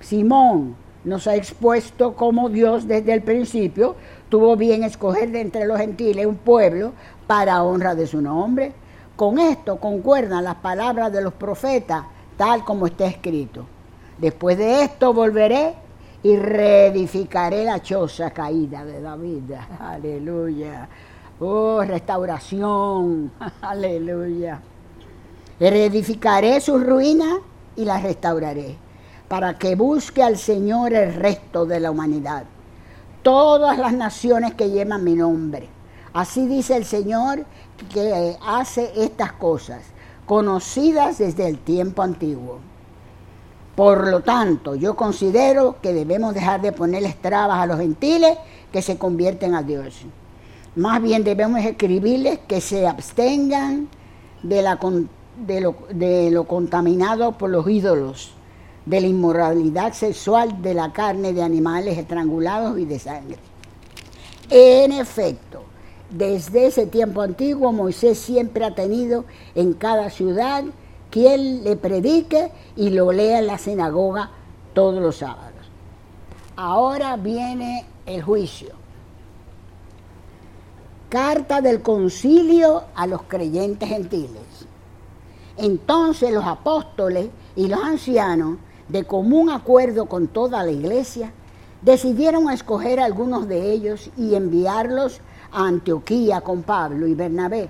Simón 0.00 0.76
nos 1.04 1.26
ha 1.26 1.34
expuesto 1.34 2.14
cómo 2.14 2.50
Dios 2.50 2.86
desde 2.86 3.14
el 3.14 3.22
principio 3.22 3.96
tuvo 4.28 4.56
bien 4.56 4.84
escoger 4.84 5.30
de 5.30 5.40
entre 5.40 5.66
los 5.66 5.78
gentiles 5.78 6.26
un 6.26 6.36
pueblo 6.36 6.92
para 7.26 7.62
honra 7.62 7.94
de 7.94 8.06
su 8.06 8.20
nombre. 8.20 8.72
Con 9.16 9.38
esto 9.38 9.76
concuerdan 9.76 10.44
las 10.44 10.56
palabras 10.56 11.12
de 11.12 11.22
los 11.22 11.34
profetas, 11.34 12.04
tal 12.36 12.64
como 12.64 12.86
está 12.86 13.06
escrito. 13.06 13.66
Después 14.18 14.58
de 14.58 14.82
esto 14.84 15.12
volveré 15.12 15.74
y 16.22 16.36
reedificaré 16.36 17.64
la 17.64 17.80
choza 17.82 18.30
caída 18.30 18.84
de 18.84 19.00
David. 19.00 19.52
Aleluya. 19.80 20.88
Oh, 21.40 21.82
restauración. 21.84 23.30
Aleluya. 23.60 24.60
Reedificaré 25.60 26.60
sus 26.60 26.84
ruinas 26.84 27.38
y 27.76 27.84
las 27.84 28.02
restauraré 28.02 28.76
para 29.28 29.58
que 29.58 29.74
busque 29.74 30.22
al 30.22 30.38
Señor 30.38 30.94
el 30.94 31.14
resto 31.14 31.66
de 31.66 31.80
la 31.80 31.90
humanidad. 31.90 32.44
Todas 33.28 33.76
las 33.76 33.92
naciones 33.92 34.54
que 34.54 34.70
llevan 34.70 35.04
mi 35.04 35.14
nombre. 35.14 35.68
Así 36.14 36.46
dice 36.46 36.74
el 36.78 36.86
Señor 36.86 37.44
que 37.92 38.38
hace 38.42 38.90
estas 38.96 39.32
cosas, 39.32 39.82
conocidas 40.24 41.18
desde 41.18 41.46
el 41.46 41.58
tiempo 41.58 42.00
antiguo. 42.00 42.60
Por 43.76 44.08
lo 44.08 44.20
tanto, 44.20 44.76
yo 44.76 44.96
considero 44.96 45.76
que 45.82 45.92
debemos 45.92 46.32
dejar 46.32 46.62
de 46.62 46.72
ponerles 46.72 47.20
trabas 47.20 47.58
a 47.58 47.66
los 47.66 47.78
gentiles 47.78 48.38
que 48.72 48.80
se 48.80 48.96
convierten 48.96 49.54
a 49.54 49.62
Dios. 49.62 50.06
Más 50.74 51.02
bien 51.02 51.22
debemos 51.22 51.60
escribirles 51.60 52.38
que 52.48 52.62
se 52.62 52.86
abstengan 52.86 53.88
de, 54.42 54.64
de 55.90 56.30
lo 56.30 56.44
contaminado 56.44 57.32
por 57.32 57.50
los 57.50 57.68
ídolos, 57.68 58.32
de 58.88 59.00
la 59.02 59.06
inmoralidad 59.06 59.92
sexual 59.92 60.62
de 60.62 60.72
la 60.72 60.92
carne 60.92 61.34
de 61.34 61.42
animales 61.42 61.98
estrangulados 61.98 62.78
y 62.78 62.86
de 62.86 62.98
sangre. 62.98 63.38
En 64.48 64.92
efecto, 64.92 65.64
desde 66.08 66.66
ese 66.66 66.86
tiempo 66.86 67.20
antiguo 67.20 67.70
Moisés 67.70 68.18
siempre 68.18 68.64
ha 68.64 68.74
tenido 68.74 69.26
en 69.54 69.74
cada 69.74 70.08
ciudad 70.08 70.64
quien 71.10 71.64
le 71.64 71.76
predique 71.76 72.50
y 72.76 72.88
lo 72.88 73.12
lea 73.12 73.40
en 73.40 73.46
la 73.46 73.58
sinagoga 73.58 74.30
todos 74.72 75.02
los 75.02 75.16
sábados. 75.16 75.52
Ahora 76.56 77.16
viene 77.16 77.84
el 78.06 78.22
juicio. 78.22 78.70
Carta 81.10 81.60
del 81.60 81.82
concilio 81.82 82.84
a 82.94 83.06
los 83.06 83.22
creyentes 83.22 83.88
gentiles. 83.88 84.66
Entonces 85.58 86.32
los 86.32 86.44
apóstoles 86.44 87.28
y 87.54 87.68
los 87.68 87.82
ancianos, 87.82 88.58
de 88.88 89.04
común 89.04 89.50
acuerdo 89.50 90.06
con 90.06 90.28
toda 90.28 90.62
la 90.62 90.70
iglesia, 90.70 91.32
decidieron 91.82 92.50
escoger 92.50 93.00
algunos 93.00 93.48
de 93.48 93.72
ellos 93.72 94.10
y 94.16 94.34
enviarlos 94.34 95.20
a 95.52 95.66
Antioquía 95.66 96.40
con 96.40 96.62
Pablo 96.62 97.06
y 97.06 97.14
Bernabé. 97.14 97.68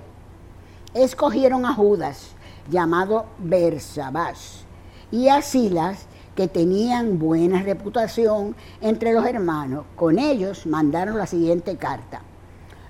Escogieron 0.93 1.65
a 1.65 1.73
Judas, 1.73 2.31
llamado 2.69 3.25
Bersabás, 3.37 4.63
y 5.11 5.27
a 5.27 5.41
Silas, 5.41 6.05
que 6.35 6.47
tenían 6.47 7.19
buena 7.19 7.61
reputación 7.61 8.55
entre 8.79 9.11
los 9.11 9.25
hermanos. 9.25 9.85
Con 9.97 10.17
ellos 10.17 10.65
mandaron 10.65 11.17
la 11.17 11.27
siguiente 11.27 11.75
carta. 11.75 12.21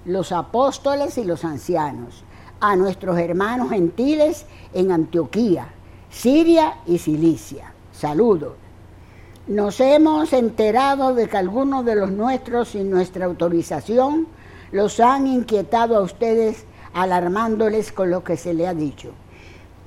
Los 0.06 0.32
apóstoles 0.32 1.18
y 1.18 1.24
los 1.24 1.44
ancianos, 1.44 2.24
a 2.60 2.76
nuestros 2.76 3.18
hermanos 3.18 3.72
gentiles 3.72 4.46
en 4.74 4.92
Antioquía, 4.92 5.70
Siria 6.12 6.76
y 6.86 7.00
Cilicia. 7.00 7.69
Saludos. 8.00 8.54
Nos 9.48 9.82
hemos 9.82 10.32
enterado 10.32 11.14
de 11.14 11.28
que 11.28 11.36
algunos 11.36 11.84
de 11.84 11.96
los 11.96 12.10
nuestros, 12.10 12.70
sin 12.70 12.90
nuestra 12.90 13.26
autorización, 13.26 14.26
los 14.72 15.02
han 15.02 15.28
inquietado 15.28 15.98
a 15.98 16.02
ustedes 16.02 16.64
alarmándoles 16.94 17.92
con 17.92 18.10
lo 18.10 18.24
que 18.24 18.38
se 18.38 18.54
le 18.54 18.68
ha 18.70 18.74
dicho. 18.74 19.10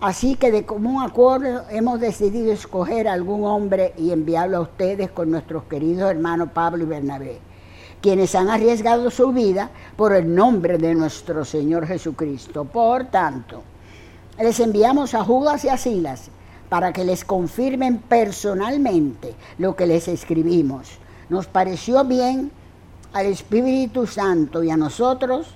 Así 0.02 0.34
que 0.34 0.52
de 0.52 0.66
común 0.66 1.02
acuerdo 1.02 1.64
hemos 1.70 2.00
decidido 2.00 2.52
escoger 2.52 3.08
a 3.08 3.14
algún 3.14 3.44
hombre 3.44 3.94
y 3.96 4.10
enviarlo 4.10 4.58
a 4.58 4.62
ustedes 4.62 5.10
con 5.10 5.30
nuestros 5.30 5.62
queridos 5.62 6.10
hermanos 6.10 6.50
Pablo 6.52 6.84
y 6.84 6.88
Bernabé, 6.88 7.38
quienes 8.02 8.34
han 8.34 8.50
arriesgado 8.50 9.10
su 9.10 9.32
vida 9.32 9.70
por 9.96 10.12
el 10.12 10.34
nombre 10.34 10.76
de 10.76 10.94
nuestro 10.94 11.46
Señor 11.46 11.86
Jesucristo. 11.86 12.66
Por 12.66 13.04
tanto, 13.06 13.62
les 14.38 14.60
enviamos 14.60 15.14
a 15.14 15.24
Judas 15.24 15.64
y 15.64 15.70
a 15.70 15.78
Silas 15.78 16.30
para 16.72 16.90
que 16.90 17.04
les 17.04 17.22
confirmen 17.26 17.98
personalmente 17.98 19.34
lo 19.58 19.76
que 19.76 19.86
les 19.86 20.08
escribimos. 20.08 20.88
Nos 21.28 21.46
pareció 21.46 22.02
bien 22.02 22.50
al 23.12 23.26
Espíritu 23.26 24.06
Santo 24.06 24.62
y 24.62 24.70
a 24.70 24.78
nosotros, 24.78 25.48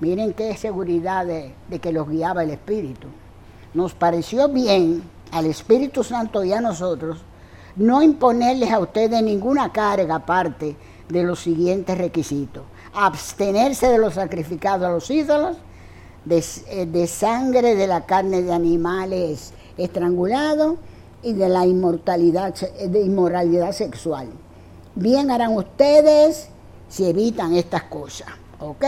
miren 0.00 0.34
qué 0.34 0.54
seguridad 0.58 1.24
de, 1.24 1.54
de 1.70 1.78
que 1.78 1.92
los 1.92 2.10
guiaba 2.10 2.42
el 2.42 2.50
Espíritu 2.50 3.08
nos 3.72 3.94
pareció 3.94 4.48
bien 4.48 5.02
al 5.30 5.46
Espíritu 5.46 6.04
Santo 6.04 6.44
y 6.44 6.52
a 6.52 6.60
nosotros 6.60 7.22
no 7.76 8.02
imponerles 8.02 8.70
a 8.70 8.80
ustedes 8.80 9.22
ninguna 9.22 9.72
carga 9.72 10.16
aparte 10.16 10.76
de 11.08 11.22
los 11.22 11.40
siguientes 11.40 11.96
requisitos. 11.96 12.64
Abstenerse 12.92 13.88
de 13.88 13.96
los 13.96 14.12
sacrificados 14.12 14.86
a 14.86 14.90
los 14.90 15.10
ídolos, 15.10 15.56
de, 16.26 16.44
eh, 16.68 17.06
sangre 17.06 17.74
de 17.74 17.86
la 17.86 18.04
carne 18.04 18.42
de 18.42 18.52
animales 18.52 19.54
estrangulados 19.76 20.76
y 21.22 21.32
de 21.32 21.48
la 21.48 21.66
inmortalidad, 21.66 22.54
de 22.54 23.00
inmoralidad 23.00 23.72
sexual. 23.72 24.28
Bien 24.94 25.30
harán 25.30 25.56
ustedes 25.56 26.48
si 26.88 27.06
evitan 27.06 27.54
estas 27.54 27.84
cosas, 27.84 28.28
¿ok? 28.60 28.84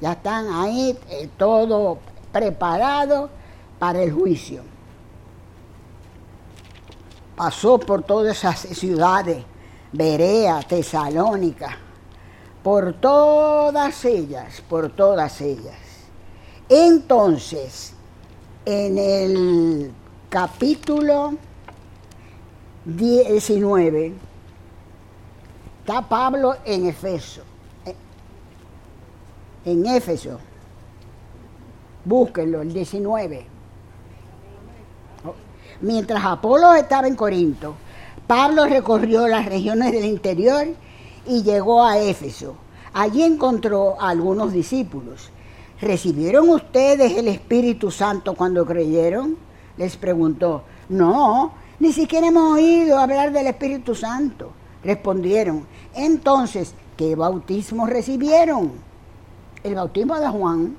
Ya 0.00 0.12
están 0.12 0.46
ahí 0.52 0.98
eh, 1.10 1.28
todo 1.36 1.98
preparado 2.32 3.28
para 3.78 4.02
el 4.02 4.12
juicio. 4.12 4.62
Pasó 7.36 7.78
por 7.78 8.02
todas 8.02 8.38
esas 8.38 8.60
ciudades, 8.60 9.44
Berea, 9.92 10.60
Tesalónica, 10.62 11.76
por 12.62 12.94
todas 12.94 14.04
ellas, 14.04 14.62
por 14.68 14.90
todas 14.90 15.40
ellas. 15.40 15.76
Entonces, 16.68 17.92
en 18.64 18.98
el 18.98 19.92
capítulo 20.34 21.34
19, 22.86 24.12
está 25.78 26.02
Pablo 26.08 26.56
en 26.64 26.86
Efeso, 26.86 27.42
en 29.64 29.86
Éfeso. 29.86 30.40
Búsquenlo, 32.04 32.62
el 32.62 32.72
19. 32.72 33.46
Mientras 35.82 36.24
Apolo 36.24 36.74
estaba 36.74 37.06
en 37.06 37.14
Corinto, 37.14 37.76
Pablo 38.26 38.66
recorrió 38.66 39.28
las 39.28 39.46
regiones 39.46 39.92
del 39.92 40.04
interior 40.04 40.66
y 41.28 41.44
llegó 41.44 41.84
a 41.84 42.00
Éfeso. 42.00 42.56
Allí 42.92 43.22
encontró 43.22 43.94
a 44.00 44.08
algunos 44.08 44.52
discípulos. 44.52 45.30
¿Recibieron 45.80 46.48
ustedes 46.48 47.16
el 47.18 47.28
Espíritu 47.28 47.92
Santo 47.92 48.34
cuando 48.34 48.66
creyeron? 48.66 49.53
Les 49.76 49.96
preguntó. 49.96 50.62
No, 50.88 51.52
ni 51.80 51.92
siquiera 51.92 52.28
hemos 52.28 52.54
oído 52.54 52.98
hablar 52.98 53.32
del 53.32 53.46
Espíritu 53.48 53.94
Santo. 53.94 54.52
Respondieron. 54.82 55.66
Entonces, 55.94 56.74
¿qué 56.96 57.16
bautismo 57.16 57.86
recibieron? 57.86 58.72
El 59.62 59.74
bautismo 59.74 60.18
de 60.18 60.28
Juan. 60.28 60.76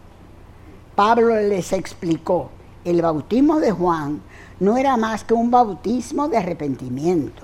Pablo 0.96 1.36
les 1.36 1.74
explicó. 1.74 2.50
El 2.86 3.02
bautismo 3.02 3.60
de 3.60 3.72
Juan 3.72 4.22
no 4.60 4.78
era 4.78 4.96
más 4.96 5.24
que 5.24 5.34
un 5.34 5.52
bautismo 5.52 6.28
de 6.30 6.38
arrepentimiento. 6.38 7.44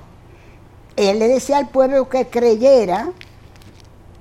Él 0.96 1.20
le 1.20 1.28
decía 1.28 1.58
al 1.58 1.70
pueblo 1.70 2.10
que 2.10 2.28
creyera 2.28 3.12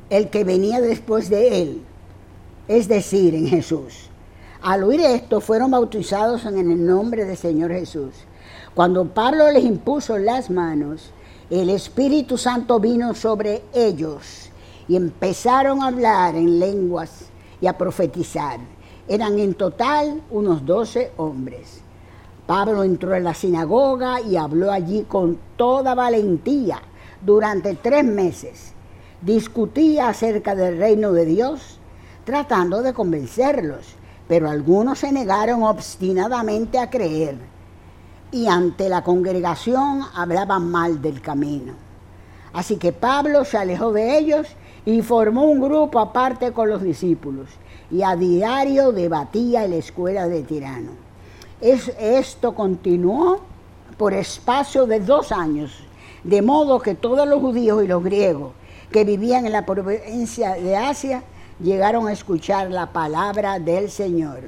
el 0.09 0.31
que 0.31 0.45
venía 0.45 0.81
después 0.81 1.31
de 1.31 1.63
él, 1.63 1.83
es 2.69 2.89
decir, 2.89 3.35
en 3.35 3.47
Jesús. 3.47 4.10
Al 4.63 4.85
oír 4.85 5.01
esto, 5.01 5.41
fueron 5.41 5.71
bautizados 5.71 6.45
en 6.45 6.59
el 6.59 6.85
nombre 6.87 7.25
del 7.25 7.37
Señor 7.37 7.71
Jesús. 7.73 8.13
Cuando 8.75 9.07
Pablo 9.07 9.51
les 9.51 9.65
impuso 9.65 10.19
las 10.19 10.51
manos, 10.51 11.13
el 11.49 11.71
Espíritu 11.71 12.37
Santo 12.37 12.79
vino 12.79 13.15
sobre 13.15 13.63
ellos 13.73 14.51
y 14.87 14.97
empezaron 14.97 15.83
a 15.83 15.87
hablar 15.87 16.35
en 16.35 16.59
lenguas 16.59 17.31
y 17.59 17.69
a 17.69 17.79
profetizar. 17.79 18.61
Eran 19.09 19.39
en 19.39 19.55
total 19.55 20.21
unos 20.31 20.67
doce 20.67 21.11
hombres. 21.17 21.81
Pablo 22.47 22.85
entró 22.85 23.15
en 23.15 23.25
la 23.25 23.33
sinagoga 23.33 24.21
y 24.21 24.37
habló 24.37 24.71
allí 24.71 25.07
con 25.09 25.39
toda 25.57 25.95
valentía 25.95 26.83
durante 27.25 27.77
tres 27.77 28.05
meses. 28.05 28.75
Discutía 29.23 30.09
acerca 30.09 30.55
del 30.55 30.77
reino 30.77 31.13
de 31.13 31.25
Dios, 31.25 31.79
tratando 32.25 32.83
de 32.83 32.93
convencerlos, 32.93 33.97
pero 34.31 34.49
algunos 34.49 35.01
se 35.01 35.11
negaron 35.11 35.65
obstinadamente 35.65 36.79
a 36.79 36.89
creer 36.89 37.37
y 38.31 38.47
ante 38.47 38.89
la 38.89 39.03
congregación 39.03 40.03
hablaban 40.15 40.71
mal 40.71 41.03
del 41.03 41.21
camino. 41.21 41.73
Así 42.53 42.77
que 42.77 42.93
Pablo 42.93 43.45
se 43.45 43.59
alejó 43.59 43.93
de 43.93 44.19
ellos 44.19 44.47
y 44.87 45.03
formó 45.03 45.47
un 45.47 45.61
grupo 45.61 45.99
aparte 45.99 46.53
con 46.53 46.69
los 46.69 46.81
discípulos 46.81 47.49
y 47.91 48.05
a 48.05 48.15
diario 48.15 48.93
debatía 48.93 49.65
en 49.65 49.73
la 49.73 49.79
escuela 49.79 50.29
de 50.29 50.45
Tirano 50.45 50.93
esto 51.61 52.55
continuó 52.55 53.41
por 53.97 54.15
espacio 54.15 54.87
de 54.87 55.01
dos 55.01 55.33
años, 55.33 55.73
de 56.23 56.41
modo 56.41 56.79
que 56.79 56.95
todos 56.95 57.27
los 57.27 57.41
judíos 57.41 57.83
y 57.83 57.89
los 57.89 58.05
griegos 58.05 58.53
que 58.93 59.05
vivían 59.05 59.45
en 59.45 59.53
la 59.53 59.67
provincia 59.67 60.55
de 60.55 60.77
Asia 60.77 61.25
llegaron 61.63 62.09
a 62.09 62.13
escuchar 62.13 62.71
la 62.71 62.87
palabra 62.87 63.59
del 63.59 63.91
Señor. 63.91 64.41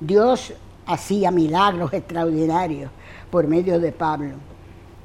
Dios 0.00 0.52
hacía 0.86 1.30
milagros 1.30 1.92
extraordinarios 1.92 2.90
por 3.30 3.46
medio 3.46 3.78
de 3.80 3.92
Pablo, 3.92 4.34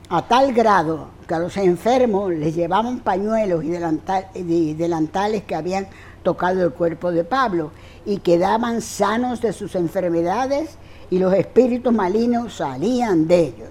a 0.09 0.21
tal 0.27 0.53
grado 0.53 1.07
que 1.27 1.33
a 1.33 1.39
los 1.39 1.57
enfermos 1.57 2.31
les 2.31 2.55
llevaban 2.55 2.99
pañuelos 2.99 3.63
y 3.63 4.73
delantales 4.73 5.43
que 5.43 5.55
habían 5.55 5.87
tocado 6.23 6.63
el 6.63 6.71
cuerpo 6.71 7.11
de 7.11 7.23
Pablo 7.23 7.71
y 8.05 8.17
quedaban 8.17 8.81
sanos 8.81 9.41
de 9.41 9.53
sus 9.53 9.75
enfermedades 9.75 10.77
y 11.09 11.19
los 11.19 11.33
espíritus 11.33 11.93
malignos 11.93 12.55
salían 12.55 13.27
de 13.27 13.39
ellos. 13.39 13.69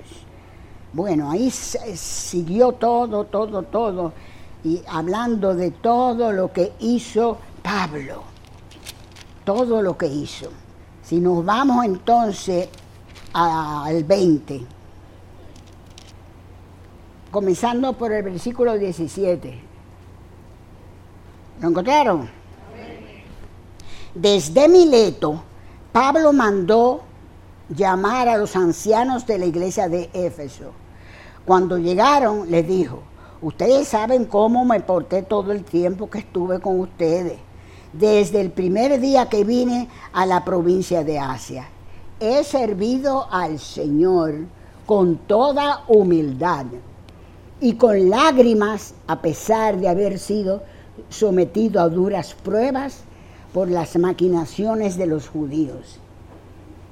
Bueno, 0.92 1.30
ahí 1.30 1.50
siguió 1.50 2.72
todo, 2.72 3.24
todo, 3.24 3.62
todo, 3.62 4.12
y 4.64 4.82
hablando 4.88 5.54
de 5.54 5.70
todo 5.70 6.32
lo 6.32 6.52
que 6.52 6.72
hizo 6.80 7.38
Pablo, 7.62 8.22
todo 9.44 9.82
lo 9.82 9.96
que 9.96 10.06
hizo. 10.06 10.50
Si 11.02 11.20
nos 11.20 11.44
vamos 11.44 11.84
entonces 11.84 12.68
al 13.32 14.04
20, 14.04 14.66
comenzando 17.30 17.92
por 17.94 18.12
el 18.12 18.22
versículo 18.22 18.76
17. 18.76 19.60
¿Lo 21.60 21.68
encontraron? 21.68 22.28
Desde 24.14 24.68
Mileto, 24.68 25.42
Pablo 25.92 26.32
mandó 26.32 27.02
llamar 27.68 28.28
a 28.28 28.36
los 28.36 28.56
ancianos 28.56 29.26
de 29.26 29.38
la 29.38 29.46
iglesia 29.46 29.88
de 29.88 30.10
Éfeso. 30.12 30.72
Cuando 31.44 31.78
llegaron, 31.78 32.50
les 32.50 32.66
dijo, 32.66 33.02
ustedes 33.40 33.88
saben 33.88 34.24
cómo 34.24 34.64
me 34.64 34.80
porté 34.80 35.22
todo 35.22 35.52
el 35.52 35.64
tiempo 35.64 36.10
que 36.10 36.18
estuve 36.18 36.60
con 36.60 36.80
ustedes, 36.80 37.38
desde 37.92 38.40
el 38.40 38.50
primer 38.50 39.00
día 39.00 39.28
que 39.28 39.44
vine 39.44 39.88
a 40.12 40.26
la 40.26 40.44
provincia 40.44 41.02
de 41.02 41.18
Asia. 41.18 41.68
He 42.20 42.44
servido 42.44 43.26
al 43.30 43.58
Señor 43.58 44.34
con 44.86 45.16
toda 45.16 45.84
humildad 45.88 46.66
y 47.60 47.74
con 47.74 48.10
lágrimas, 48.10 48.94
a 49.06 49.20
pesar 49.20 49.78
de 49.78 49.88
haber 49.88 50.18
sido 50.18 50.62
sometido 51.08 51.80
a 51.80 51.88
duras 51.88 52.34
pruebas 52.34 53.00
por 53.52 53.70
las 53.70 53.96
maquinaciones 53.98 54.96
de 54.96 55.06
los 55.06 55.28
judíos. 55.28 55.98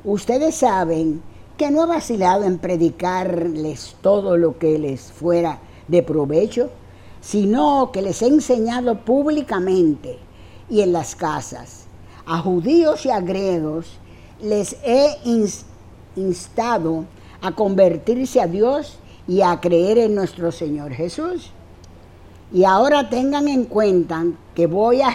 Ustedes 0.05 0.57
saben 0.57 1.23
que 1.57 1.71
no 1.71 1.85
he 1.85 1.87
vacilado 1.87 2.45
en 2.45 2.59
predicarles 2.59 3.97
todo 4.01 4.37
lo 4.37 4.59
que 4.59 4.79
les 4.79 5.13
fuera 5.13 5.59
de 5.89 6.03
provecho, 6.03 6.71
sino 7.21 7.91
que 7.93 8.03
les 8.03 8.23
he 8.23 8.29
enseñado 8.29 9.05
públicamente 9.05 10.19
y 10.71 10.81
en 10.81 10.93
las 10.93 11.15
casas. 11.15 11.87
A 12.27 12.39
judíos 12.39 13.07
y 13.07 13.11
a 13.11 13.21
griegos 13.21 13.99
les 14.41 14.77
he 14.85 15.17
instado 16.17 17.05
a 17.41 17.53
convertirse 17.53 18.41
a 18.41 18.47
Dios 18.47 18.99
y 19.27 19.43
a 19.43 19.61
creer 19.61 19.99
en 19.99 20.15
nuestro 20.15 20.53
Señor 20.53 20.93
Jesús. 20.93 21.51
Y 22.53 22.65
ahora 22.65 23.11
tengan 23.11 23.47
en 23.47 23.65
cuenta 23.65 24.25
que 24.55 24.67
voy 24.67 25.03
a, 25.03 25.13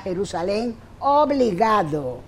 Jerusalén 0.00 0.76
obligado 1.00 2.18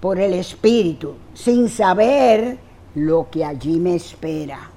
por 0.00 0.18
el 0.18 0.34
Espíritu, 0.34 1.14
sin 1.34 1.68
saber 1.68 2.58
lo 2.94 3.30
que 3.30 3.44
allí 3.44 3.78
me 3.78 3.94
espera. 3.94 4.70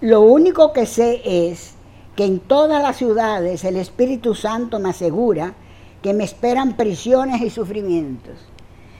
Lo 0.00 0.20
único 0.22 0.72
que 0.72 0.84
sé 0.84 1.22
es 1.24 1.74
que 2.16 2.24
en 2.24 2.40
todas 2.40 2.82
las 2.82 2.96
ciudades 2.96 3.64
el 3.64 3.76
Espíritu 3.76 4.34
Santo 4.34 4.78
me 4.80 4.90
asegura 4.90 5.54
que 6.02 6.14
me 6.14 6.24
esperan 6.24 6.76
prisiones 6.76 7.40
y 7.42 7.50
sufrimientos. 7.50 8.34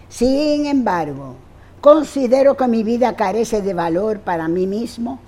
Sin 0.09 0.66
embargo, 0.66 1.36
considero 1.80 2.57
que 2.57 2.68
mi 2.68 2.82
vida 2.82 3.16
carece 3.16 3.62
de 3.62 3.74
valor 3.74 4.20
para 4.20 4.48
mí 4.48 4.66
mismo, 4.66 5.18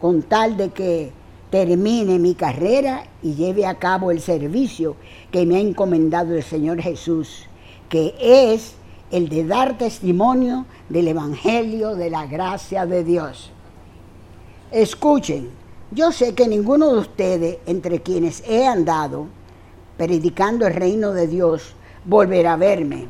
con 0.00 0.22
tal 0.22 0.56
de 0.56 0.70
que 0.70 1.12
termine 1.50 2.18
mi 2.18 2.34
carrera 2.34 3.04
y 3.22 3.34
lleve 3.34 3.66
a 3.66 3.74
cabo 3.74 4.10
el 4.10 4.20
servicio 4.20 4.96
que 5.30 5.44
me 5.44 5.56
ha 5.56 5.60
encomendado 5.60 6.34
el 6.34 6.42
Señor 6.42 6.80
Jesús, 6.80 7.46
que 7.88 8.14
es 8.20 8.74
el 9.10 9.28
de 9.28 9.44
dar 9.44 9.76
testimonio 9.76 10.64
del 10.88 11.08
Evangelio 11.08 11.96
de 11.96 12.10
la 12.10 12.26
gracia 12.26 12.86
de 12.86 13.04
Dios. 13.04 13.50
Escuchen, 14.70 15.50
yo 15.90 16.12
sé 16.12 16.34
que 16.34 16.46
ninguno 16.46 16.92
de 16.92 17.00
ustedes, 17.00 17.58
entre 17.66 18.00
quienes 18.00 18.44
he 18.48 18.64
andado 18.64 19.26
predicando 20.00 20.66
el 20.66 20.72
reino 20.72 21.12
de 21.12 21.26
Dios, 21.26 21.74
volverá 22.06 22.54
a 22.54 22.56
verme. 22.56 23.06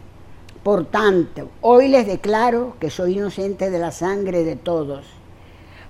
Por 0.64 0.86
tanto, 0.86 1.48
hoy 1.60 1.86
les 1.86 2.04
declaro 2.04 2.74
que 2.80 2.90
soy 2.90 3.16
inocente 3.16 3.70
de 3.70 3.78
la 3.78 3.92
sangre 3.92 4.42
de 4.42 4.56
todos 4.56 5.06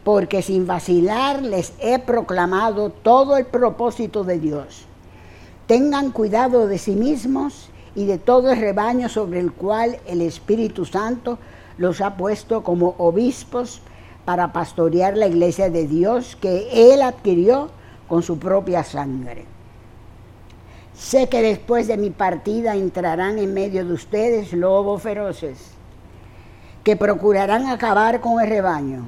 porque 0.04 0.42
sin 0.42 0.66
vacilar 0.66 1.40
les 1.40 1.72
he 1.80 2.00
proclamado 2.00 2.90
todo 2.90 3.38
el 3.38 3.46
propósito 3.46 4.24
de 4.24 4.38
Dios. 4.38 4.84
Tengan 5.66 6.10
cuidado 6.10 6.66
de 6.66 6.76
sí 6.76 6.92
mismos 6.92 7.70
y 7.94 8.04
de 8.04 8.18
todo 8.18 8.50
el 8.50 8.60
rebaño 8.60 9.08
sobre 9.08 9.40
el 9.40 9.52
cual 9.52 10.00
el 10.06 10.20
Espíritu 10.20 10.84
Santo 10.84 11.38
los 11.78 12.02
ha 12.02 12.18
puesto 12.18 12.62
como 12.62 12.94
obispos 12.98 13.80
para 14.26 14.52
pastorear 14.52 15.16
la 15.16 15.28
iglesia 15.28 15.70
de 15.70 15.86
Dios 15.86 16.36
que 16.36 16.92
Él 16.92 17.00
adquirió 17.00 17.70
con 18.06 18.22
su 18.22 18.38
propia 18.38 18.84
sangre. 18.84 19.46
Sé 21.00 21.28
que 21.28 21.42
después 21.42 21.88
de 21.88 21.96
mi 21.96 22.10
partida 22.10 22.76
entrarán 22.76 23.38
en 23.38 23.54
medio 23.54 23.84
de 23.84 23.94
ustedes 23.94 24.52
lobos 24.52 25.02
feroces 25.02 25.72
que 26.84 26.94
procurarán 26.94 27.66
acabar 27.66 28.20
con 28.20 28.40
el 28.40 28.48
rebaño 28.48 29.06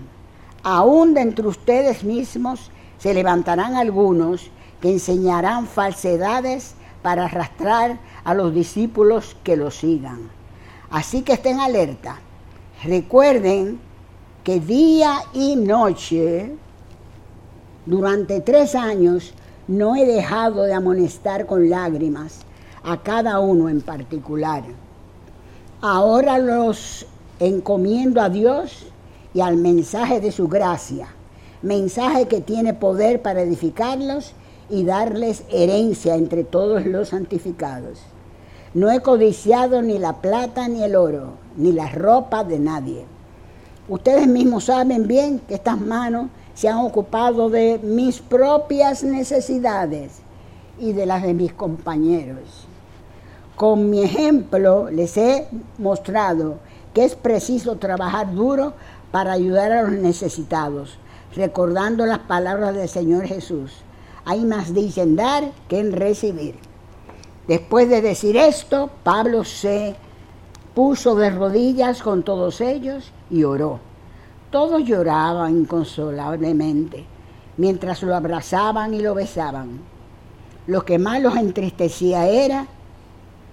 aún 0.63 1.15
de 1.15 1.23
entre 1.23 1.47
ustedes 1.47 2.05
mismos 2.05 2.71
se 2.99 3.15
levantarán 3.15 3.75
algunos 3.75 4.51
que 4.81 4.91
enseñarán 4.91 5.67
falsedades 5.67 6.75
para 7.03 7.25
arrastrar 7.25 7.99
a 8.25 8.35
los 8.35 8.55
discípulos 8.55 9.37
que 9.43 9.57
los 9.57 9.77
sigan. 9.77 10.31
Así 10.91 11.23
que 11.23 11.33
estén 11.33 11.59
alerta. 11.59 12.21
Recuerden 12.85 13.81
que 14.45 14.61
día 14.61 15.19
y 15.33 15.57
noche, 15.57 16.53
durante 17.87 18.41
tres 18.41 18.75
años, 18.75 19.35
no 19.73 19.97
he 19.97 20.05
dejado 20.05 20.65
de 20.65 20.75
amonestar 20.75 21.47
con 21.47 21.71
lágrimas 21.71 22.41
a 22.85 22.99
cada 22.99 23.41
uno 23.41 23.71
en 23.71 23.81
particular. 23.81 24.65
Ahora 25.81 26.39
los 26.39 27.07
encomiendo 27.41 28.21
a 28.21 28.29
Dios 28.29 28.85
y 29.33 29.41
al 29.41 29.57
mensaje 29.57 30.21
de 30.21 30.31
su 30.31 30.47
gracia, 30.47 31.09
mensaje 31.63 32.29
que 32.29 32.43
tiene 32.43 32.75
poder 32.75 33.23
para 33.23 33.41
edificarlos 33.41 34.35
y 34.69 34.85
darles 34.85 35.45
herencia 35.51 36.17
entre 36.17 36.45
todos 36.45 36.85
los 36.85 37.09
santificados. 37.09 37.99
No 38.75 38.91
he 38.91 39.01
codiciado 39.01 39.81
ni 39.81 39.99
la 39.99 40.21
plata 40.21 40.69
ni 40.69 40.83
el 40.83 40.97
oro, 40.97 41.31
ni 41.57 41.73
la 41.73 41.89
ropa 41.89 42.45
de 42.45 42.59
nadie. 42.59 43.07
Ustedes 43.89 44.27
mismos 44.27 44.65
saben 44.65 45.09
bien 45.09 45.39
que 45.39 45.55
estas 45.55 45.81
manos 45.81 46.29
se 46.55 46.69
han 46.69 46.79
ocupado 46.79 47.51
de 47.51 47.81
mis 47.83 48.21
propias 48.21 49.03
necesidades 49.03 50.21
y 50.79 50.93
de 50.93 51.07
las 51.07 51.23
de 51.23 51.35
mis 51.35 51.53
compañeros. 51.53 52.67
Con 53.57 53.91
mi 53.91 54.03
ejemplo 54.03 54.91
les 54.91 55.17
he 55.17 55.49
mostrado 55.79 56.59
que 56.95 57.05
es 57.05 57.15
preciso 57.15 57.77
trabajar 57.77 58.35
duro 58.35 58.75
para 59.11 59.33
ayudar 59.33 59.73
a 59.73 59.83
los 59.83 59.93
necesitados, 59.93 60.99
recordando 61.35 62.07
las 62.07 62.21
palabras 62.21 62.75
del 62.75 62.89
Señor 62.89 63.27
Jesús. 63.27 63.73
Hay 64.25 64.45
más 64.45 64.75
dicen 64.75 65.17
dar 65.17 65.53
que 65.69 65.79
en 65.79 65.93
recibir. 65.93 66.57
Después 67.49 67.89
de 67.89 68.01
decir 68.01 68.37
esto, 68.37 68.91
Pablo 69.03 69.45
se 69.45 69.97
puso 70.75 71.15
de 71.15 71.31
rodillas 71.31 72.03
con 72.03 72.23
todos 72.23 72.61
ellos 72.61 73.13
y 73.31 73.45
oró. 73.45 73.81
Todos 74.53 74.85
lloraban 74.85 75.61
inconsolablemente 75.61 77.07
mientras 77.57 78.03
lo 78.03 78.15
abrazaban 78.15 78.93
y 78.93 79.01
lo 79.01 79.15
besaban. 79.15 79.81
Lo 80.67 80.85
que 80.85 80.99
más 80.99 81.23
los 81.23 81.35
entristecía 81.37 82.29
era 82.29 82.67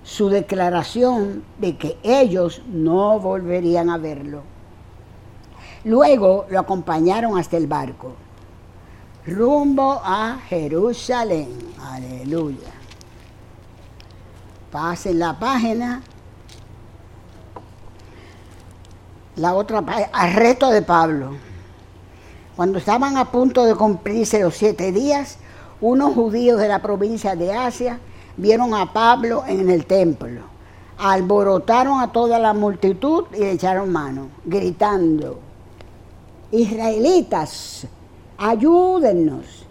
su 0.04 0.28
declaración 0.28 1.44
de 1.58 1.78
que 1.78 1.98
ellos 2.04 2.62
no 2.68 3.18
volverían 3.18 3.90
a 3.90 3.98
verlo. 3.98 4.42
Luego 5.86 6.46
lo 6.50 6.60
acompañaron 6.60 7.38
hasta 7.40 7.56
el 7.56 7.68
barco, 7.68 8.12
rumbo 9.26 10.02
a 10.04 10.40
Jerusalén. 10.50 11.58
Aleluya. 11.82 12.74
Pasen 14.70 15.18
la 15.18 15.40
página. 15.40 16.04
La 19.36 19.54
otra 19.54 19.84
arresto 20.12 20.70
de 20.70 20.82
Pablo. 20.82 21.32
Cuando 22.56 22.78
estaban 22.78 23.18
a 23.18 23.32
punto 23.32 23.64
de 23.64 23.76
cumplirse 23.76 24.42
los 24.42 24.56
siete 24.56 24.92
días, 24.92 25.38
unos 25.82 26.14
judíos 26.14 26.60
de 26.60 26.68
la 26.68 26.82
provincia 26.82 27.36
de 27.36 27.54
Asia 27.54 28.00
vieron 28.36 28.74
a 28.74 28.92
Pablo 28.92 29.44
en 29.48 29.70
el 29.70 29.86
templo. 29.86 30.42
Alborotaron 30.98 32.02
a 32.02 32.12
toda 32.12 32.38
la 32.40 32.54
multitud 32.54 33.26
y 33.34 33.40
le 33.40 33.52
echaron 33.52 33.92
mano, 33.92 34.28
gritando, 34.44 35.40
Israelitas, 36.52 37.88
ayúdennos. 38.38 39.66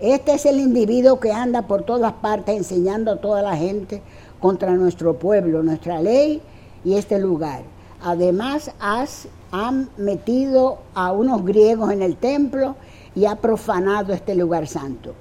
Este 0.00 0.34
es 0.34 0.44
el 0.44 0.58
individuo 0.60 1.20
que 1.20 1.32
anda 1.32 1.62
por 1.62 1.84
todas 1.84 2.12
partes 2.14 2.56
enseñando 2.56 3.12
a 3.12 3.20
toda 3.20 3.40
la 3.40 3.56
gente 3.56 4.02
contra 4.40 4.72
nuestro 4.72 5.18
pueblo, 5.18 5.62
nuestra 5.62 6.02
ley 6.02 6.42
y 6.84 6.94
este 6.94 7.18
lugar. 7.18 7.62
Además, 8.04 8.70
has, 8.78 9.26
han 9.50 9.88
metido 9.96 10.78
a 10.94 11.10
unos 11.10 11.44
griegos 11.44 11.90
en 11.90 12.02
el 12.02 12.16
templo 12.16 12.76
y 13.16 13.24
ha 13.24 13.36
profanado 13.36 14.12
este 14.12 14.36
lugar 14.36 14.68
santo. 14.68 15.14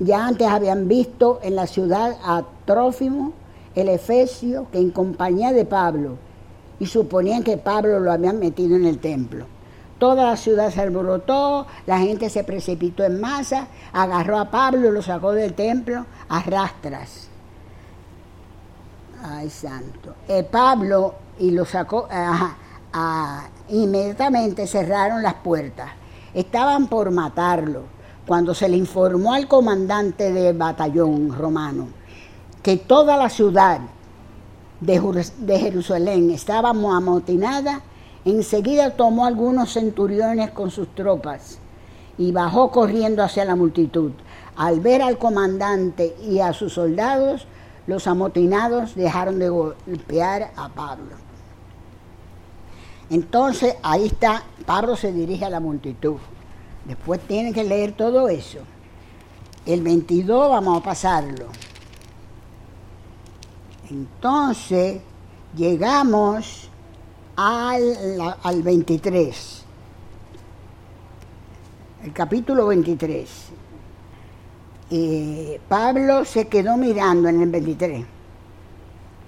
Ya 0.00 0.26
antes 0.26 0.48
habían 0.48 0.88
visto 0.88 1.38
en 1.42 1.54
la 1.54 1.68
ciudad 1.68 2.16
a 2.24 2.42
Trófimo, 2.64 3.32
el 3.76 3.88
Efesio, 3.88 4.66
que 4.72 4.78
en 4.78 4.90
compañía 4.90 5.52
de 5.52 5.64
Pablo, 5.64 6.16
y 6.80 6.86
suponían 6.86 7.44
que 7.44 7.58
Pablo 7.58 8.00
lo 8.00 8.10
habían 8.10 8.40
metido 8.40 8.74
en 8.74 8.86
el 8.86 8.98
templo 8.98 9.46
Toda 9.98 10.24
la 10.24 10.36
ciudad 10.36 10.70
se 10.70 10.80
alborotó, 10.80 11.66
la 11.86 11.98
gente 11.98 12.30
se 12.30 12.44
precipitó 12.44 13.04
en 13.04 13.20
masa, 13.20 13.66
agarró 13.92 14.38
a 14.38 14.50
Pablo 14.50 14.88
y 14.88 14.92
lo 14.92 15.02
sacó 15.02 15.32
del 15.32 15.54
templo 15.54 16.06
a 16.28 16.40
rastras. 16.42 17.28
Ay, 19.20 19.50
santo. 19.50 20.14
Eh, 20.28 20.44
Pablo 20.44 21.14
y 21.38 21.50
lo 21.50 21.64
sacó, 21.64 22.08
inmediatamente 23.68 24.66
cerraron 24.66 25.22
las 25.22 25.34
puertas. 25.34 25.90
Estaban 26.34 26.88
por 26.88 27.10
matarlo 27.10 27.82
cuando 28.26 28.54
se 28.54 28.68
le 28.68 28.76
informó 28.76 29.32
al 29.32 29.48
comandante 29.48 30.32
del 30.32 30.56
batallón 30.56 31.36
romano 31.36 31.98
que 32.62 32.76
toda 32.76 33.16
la 33.16 33.30
ciudad 33.30 33.80
de 34.80 35.58
Jerusalén 35.58 36.30
estaba 36.30 36.70
amotinada, 36.70 37.80
enseguida 38.24 38.90
tomó 38.90 39.24
algunos 39.26 39.72
centuriones 39.72 40.50
con 40.50 40.70
sus 40.70 40.94
tropas 40.94 41.58
y 42.18 42.32
bajó 42.32 42.70
corriendo 42.70 43.22
hacia 43.22 43.44
la 43.44 43.56
multitud. 43.56 44.12
Al 44.56 44.80
ver 44.80 45.02
al 45.02 45.18
comandante 45.18 46.14
y 46.22 46.40
a 46.40 46.52
sus 46.52 46.74
soldados, 46.74 47.46
los 47.86 48.06
amotinados 48.06 48.94
dejaron 48.94 49.38
de 49.38 49.48
golpear 49.48 50.50
a 50.56 50.68
Pablo. 50.68 51.27
Entonces 53.10 53.76
ahí 53.82 54.06
está, 54.06 54.42
Pablo 54.66 54.96
se 54.96 55.12
dirige 55.12 55.44
a 55.44 55.50
la 55.50 55.60
multitud. 55.60 56.16
Después 56.84 57.20
tienen 57.20 57.52
que 57.52 57.64
leer 57.64 57.92
todo 57.92 58.28
eso. 58.28 58.58
El 59.66 59.82
22 59.82 60.50
vamos 60.50 60.80
a 60.80 60.84
pasarlo. 60.84 61.46
Entonces 63.90 65.00
llegamos 65.56 66.68
al, 67.36 68.36
al 68.42 68.62
23, 68.62 69.64
el 72.04 72.12
capítulo 72.12 72.66
23. 72.66 73.30
Eh, 74.90 75.60
Pablo 75.68 76.24
se 76.24 76.48
quedó 76.48 76.76
mirando 76.76 77.28
en 77.28 77.42
el 77.42 77.50
23 77.50 78.06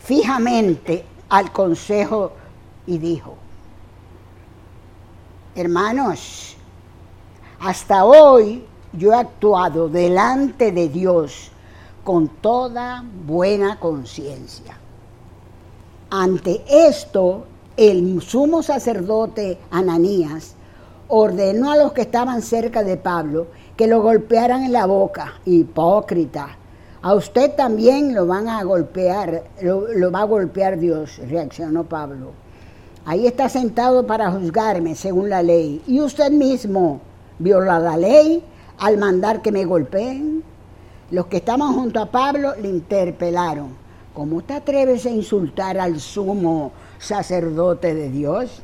fijamente 0.02 1.04
al 1.28 1.52
consejo 1.52 2.32
y 2.86 2.98
dijo, 2.98 3.36
hermanos, 5.54 6.56
hasta 7.60 8.04
hoy 8.04 8.64
yo 8.92 9.12
he 9.12 9.16
actuado 9.16 9.88
delante 9.88 10.72
de 10.72 10.88
Dios 10.88 11.50
con 12.04 12.28
toda 12.28 13.04
buena 13.26 13.78
conciencia. 13.78 14.76
Ante 16.10 16.62
esto, 16.68 17.46
el 17.76 18.20
sumo 18.22 18.62
sacerdote 18.62 19.58
Ananías 19.70 20.54
ordenó 21.08 21.70
a 21.72 21.76
los 21.76 21.92
que 21.92 22.02
estaban 22.02 22.42
cerca 22.42 22.82
de 22.82 22.96
Pablo 22.96 23.48
que 23.76 23.86
lo 23.86 24.02
golpearan 24.02 24.64
en 24.64 24.72
la 24.72 24.86
boca, 24.86 25.34
hipócrita. 25.44 26.56
A 27.02 27.14
usted 27.14 27.54
también 27.54 28.14
lo 28.14 28.26
van 28.26 28.48
a 28.48 28.62
golpear, 28.62 29.44
lo, 29.62 29.88
lo 29.92 30.10
va 30.10 30.20
a 30.20 30.24
golpear 30.24 30.78
Dios, 30.78 31.18
reaccionó 31.28 31.84
Pablo. 31.84 32.32
Ahí 33.04 33.26
está 33.26 33.48
sentado 33.48 34.06
para 34.06 34.30
juzgarme 34.30 34.94
según 34.94 35.30
la 35.30 35.42
ley. 35.42 35.82
Y 35.86 36.00
usted 36.00 36.30
mismo 36.30 37.00
viola 37.38 37.78
la 37.78 37.96
ley 37.96 38.42
al 38.78 38.98
mandar 38.98 39.42
que 39.42 39.52
me 39.52 39.64
golpeen. 39.64 40.42
Los 41.10 41.26
que 41.26 41.38
estaban 41.38 41.72
junto 41.72 42.00
a 42.00 42.10
Pablo 42.10 42.54
le 42.60 42.68
interpelaron. 42.68 43.68
¿Cómo 44.14 44.42
te 44.42 44.54
atreves 44.54 45.06
a 45.06 45.10
insultar 45.10 45.78
al 45.78 45.98
sumo 45.98 46.72
sacerdote 46.98 47.94
de 47.94 48.10
Dios? 48.10 48.62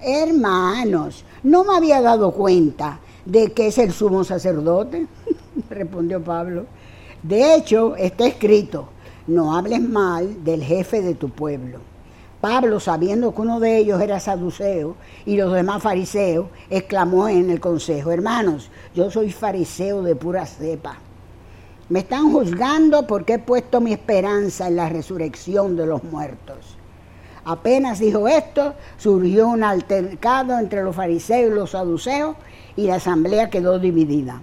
Hermanos, 0.00 1.24
no 1.42 1.64
me 1.64 1.76
había 1.76 2.00
dado 2.00 2.32
cuenta 2.32 3.00
de 3.24 3.52
que 3.52 3.68
es 3.68 3.78
el 3.78 3.92
sumo 3.92 4.24
sacerdote, 4.24 5.06
respondió 5.70 6.22
Pablo. 6.22 6.66
De 7.22 7.56
hecho, 7.56 7.96
está 7.96 8.26
escrito, 8.26 8.88
no 9.26 9.56
hables 9.56 9.80
mal 9.80 10.44
del 10.44 10.62
jefe 10.62 11.02
de 11.02 11.14
tu 11.14 11.28
pueblo. 11.28 11.80
Pablo, 12.40 12.80
sabiendo 12.80 13.34
que 13.34 13.40
uno 13.40 13.60
de 13.60 13.78
ellos 13.78 14.00
era 14.00 14.20
saduceo 14.20 14.96
y 15.24 15.36
los 15.36 15.52
demás 15.52 15.82
fariseos, 15.82 16.46
exclamó 16.70 17.28
en 17.28 17.50
el 17.50 17.60
consejo, 17.60 18.12
hermanos, 18.12 18.70
yo 18.94 19.10
soy 19.10 19.32
fariseo 19.32 20.02
de 20.02 20.16
pura 20.16 20.46
cepa. 20.46 20.98
Me 21.88 22.00
están 22.00 22.32
juzgando 22.32 23.06
porque 23.06 23.34
he 23.34 23.38
puesto 23.38 23.80
mi 23.80 23.92
esperanza 23.92 24.66
en 24.66 24.76
la 24.76 24.88
resurrección 24.88 25.76
de 25.76 25.86
los 25.86 26.02
muertos. 26.04 26.76
Apenas 27.44 28.00
dijo 28.00 28.26
esto, 28.26 28.74
surgió 28.98 29.46
un 29.46 29.62
altercado 29.62 30.58
entre 30.58 30.82
los 30.82 30.96
fariseos 30.96 31.52
y 31.52 31.54
los 31.54 31.70
saduceos 31.70 32.34
y 32.74 32.88
la 32.88 32.96
asamblea 32.96 33.50
quedó 33.50 33.78
dividida. 33.78 34.42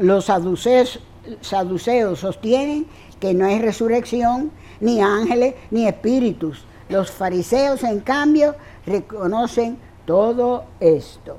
Los 0.00 0.24
saduceos, 0.24 1.00
saduceos 1.42 2.20
sostienen 2.20 2.86
que 3.20 3.34
no 3.34 3.44
hay 3.44 3.58
resurrección, 3.58 4.50
ni 4.80 5.02
ángeles, 5.02 5.56
ni 5.70 5.86
espíritus. 5.86 6.64
Los 6.88 7.10
fariseos, 7.10 7.84
en 7.84 8.00
cambio, 8.00 8.54
reconocen 8.86 9.78
todo 10.06 10.64
esto. 10.80 11.36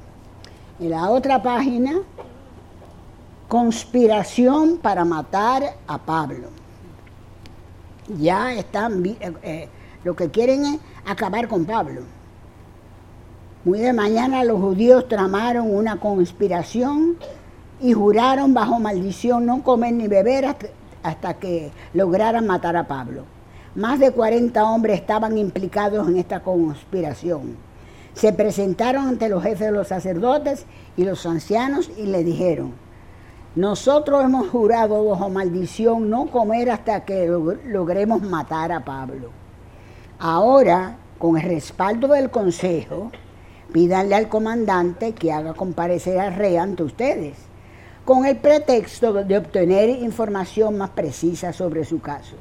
En 0.79 0.91
la 0.91 1.09
otra 1.09 1.41
página, 1.41 1.93
conspiración 3.47 4.77
para 4.77 5.03
matar 5.03 5.75
a 5.87 5.97
Pablo. 5.97 6.49
Ya 8.19 8.53
están, 8.53 9.03
eh, 9.05 9.17
eh, 9.41 9.69
lo 10.03 10.15
que 10.15 10.29
quieren 10.29 10.65
es 10.65 10.79
acabar 11.05 11.47
con 11.47 11.65
Pablo. 11.65 12.01
Muy 13.65 13.79
de 13.79 13.91
mañana 13.91 14.43
los 14.43 14.61
judíos 14.61 15.07
tramaron 15.07 15.75
una 15.75 15.99
conspiración 15.99 17.17
y 17.81 17.93
juraron 17.93 18.53
bajo 18.53 18.79
maldición 18.79 19.45
no 19.45 19.63
comer 19.63 19.93
ni 19.93 20.07
beber 20.07 20.55
hasta 21.03 21.33
que 21.35 21.71
lograran 21.93 22.45
matar 22.45 22.77
a 22.77 22.87
Pablo. 22.87 23.38
Más 23.75 23.99
de 23.99 24.11
40 24.11 24.63
hombres 24.65 24.99
estaban 24.99 25.37
implicados 25.37 26.07
en 26.07 26.17
esta 26.17 26.41
conspiración. 26.41 27.55
Se 28.13 28.33
presentaron 28.33 29.07
ante 29.07 29.29
los 29.29 29.43
jefes 29.43 29.67
de 29.67 29.71
los 29.71 29.87
sacerdotes 29.87 30.65
y 30.97 31.03
los 31.05 31.25
ancianos 31.25 31.89
y 31.97 32.03
le 32.03 32.23
dijeron, 32.23 32.73
nosotros 33.55 34.23
hemos 34.23 34.49
jurado 34.49 35.05
bajo 35.05 35.29
maldición 35.29 36.09
no 36.09 36.27
comer 36.27 36.69
hasta 36.71 37.05
que 37.05 37.29
log- 37.29 37.63
logremos 37.65 38.21
matar 38.21 38.71
a 38.71 38.83
Pablo. 38.83 39.29
Ahora, 40.19 40.97
con 41.17 41.37
el 41.37 41.43
respaldo 41.43 42.07
del 42.07 42.29
consejo, 42.29 43.11
pídanle 43.71 44.15
al 44.15 44.27
comandante 44.29 45.13
que 45.13 45.31
haga 45.31 45.53
comparecer 45.53 46.19
al 46.19 46.35
rey 46.35 46.57
ante 46.57 46.83
ustedes, 46.83 47.37
con 48.03 48.25
el 48.25 48.37
pretexto 48.37 49.13
de 49.13 49.37
obtener 49.37 49.89
información 49.89 50.77
más 50.77 50.89
precisa 50.89 51.53
sobre 51.53 51.85
su 51.85 52.01
caso. 52.01 52.35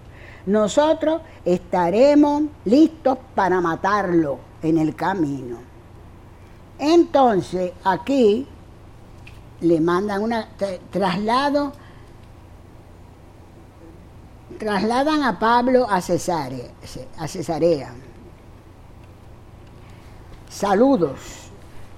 Nosotros 0.49 1.21
estaremos 1.45 2.45
listos 2.65 3.19
para 3.35 3.61
matarlo 3.61 4.39
en 4.63 4.79
el 4.79 4.97
camino. 4.97 5.59
Entonces, 6.79 7.73
aquí 7.85 8.47
le 9.61 9.79
mandan 9.79 10.23
un 10.23 10.35
traslado, 10.91 11.75
trasladan 14.59 15.23
a 15.23 15.39
Pablo 15.39 15.87
a 15.87 15.97
a 15.97 16.01
Cesarea. 17.29 17.93
Saludos. 20.49 21.51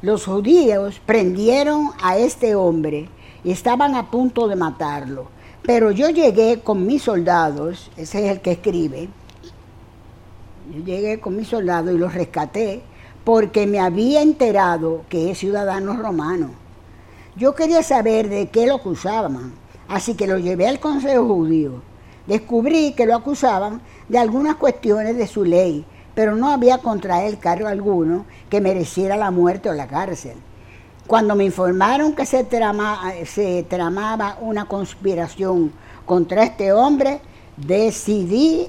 Los 0.03 0.25
judíos 0.25 1.01
prendieron 1.07 1.93
a 2.03 2.17
este 2.17 2.57
hombre 2.57 3.09
y 3.45 3.53
estaban 3.53 3.95
a 3.95 4.11
punto 4.11 4.49
de 4.49 4.57
matarlo. 4.57 5.29
Pero 5.63 5.91
yo 5.91 6.09
llegué 6.09 6.61
con 6.61 6.87
mis 6.87 7.03
soldados, 7.03 7.91
ese 7.97 8.25
es 8.25 8.33
el 8.33 8.41
que 8.41 8.53
escribe, 8.53 9.09
yo 10.73 10.85
llegué 10.85 11.21
con 11.21 11.37
mis 11.37 11.49
soldados 11.49 11.93
y 11.95 11.99
los 11.99 12.15
rescaté 12.15 12.83
porque 13.25 13.67
me 13.67 13.81
había 13.81 14.23
enterado 14.23 15.03
que 15.09 15.31
es 15.31 15.39
ciudadano 15.39 15.97
romano. 15.97 16.51
Yo 17.37 17.55
quería 17.55 17.83
saber 17.83 18.29
de 18.29 18.49
qué 18.49 18.67
lo 18.67 18.77
acusaban, 18.77 19.53
así 19.89 20.15
que 20.15 20.27
lo 20.27 20.39
llevé 20.39 20.67
al 20.67 20.81
Consejo 20.81 21.27
Judío. 21.27 21.83
Descubrí 22.27 22.93
que 22.93 23.07
lo 23.07 23.17
acusaban 23.17 23.83
de 24.09 24.19
algunas 24.19 24.57
cuestiones 24.57 25.17
de 25.17 25.27
su 25.27 25.45
ley, 25.45 25.85
pero 26.15 26.37
no 26.37 26.49
había 26.49 26.79
contra 26.79 27.25
él 27.25 27.39
cargo 27.39 27.69
alguno 27.69 28.25
que 28.49 28.61
mereciera 28.61 29.17
la 29.17 29.31
muerte 29.31 29.69
o 29.69 29.75
la 29.75 29.87
cárcel. 29.87 30.37
Cuando 31.11 31.35
me 31.35 31.43
informaron 31.43 32.15
que 32.15 32.25
se, 32.25 32.45
trama, 32.45 33.13
se 33.27 33.65
tramaba 33.65 34.39
una 34.41 34.67
conspiración 34.67 35.73
contra 36.07 36.45
este 36.45 36.73
hombre, 36.73 37.21
decidí 37.57 38.69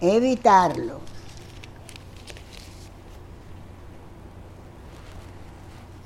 evitarlo. 0.00 1.00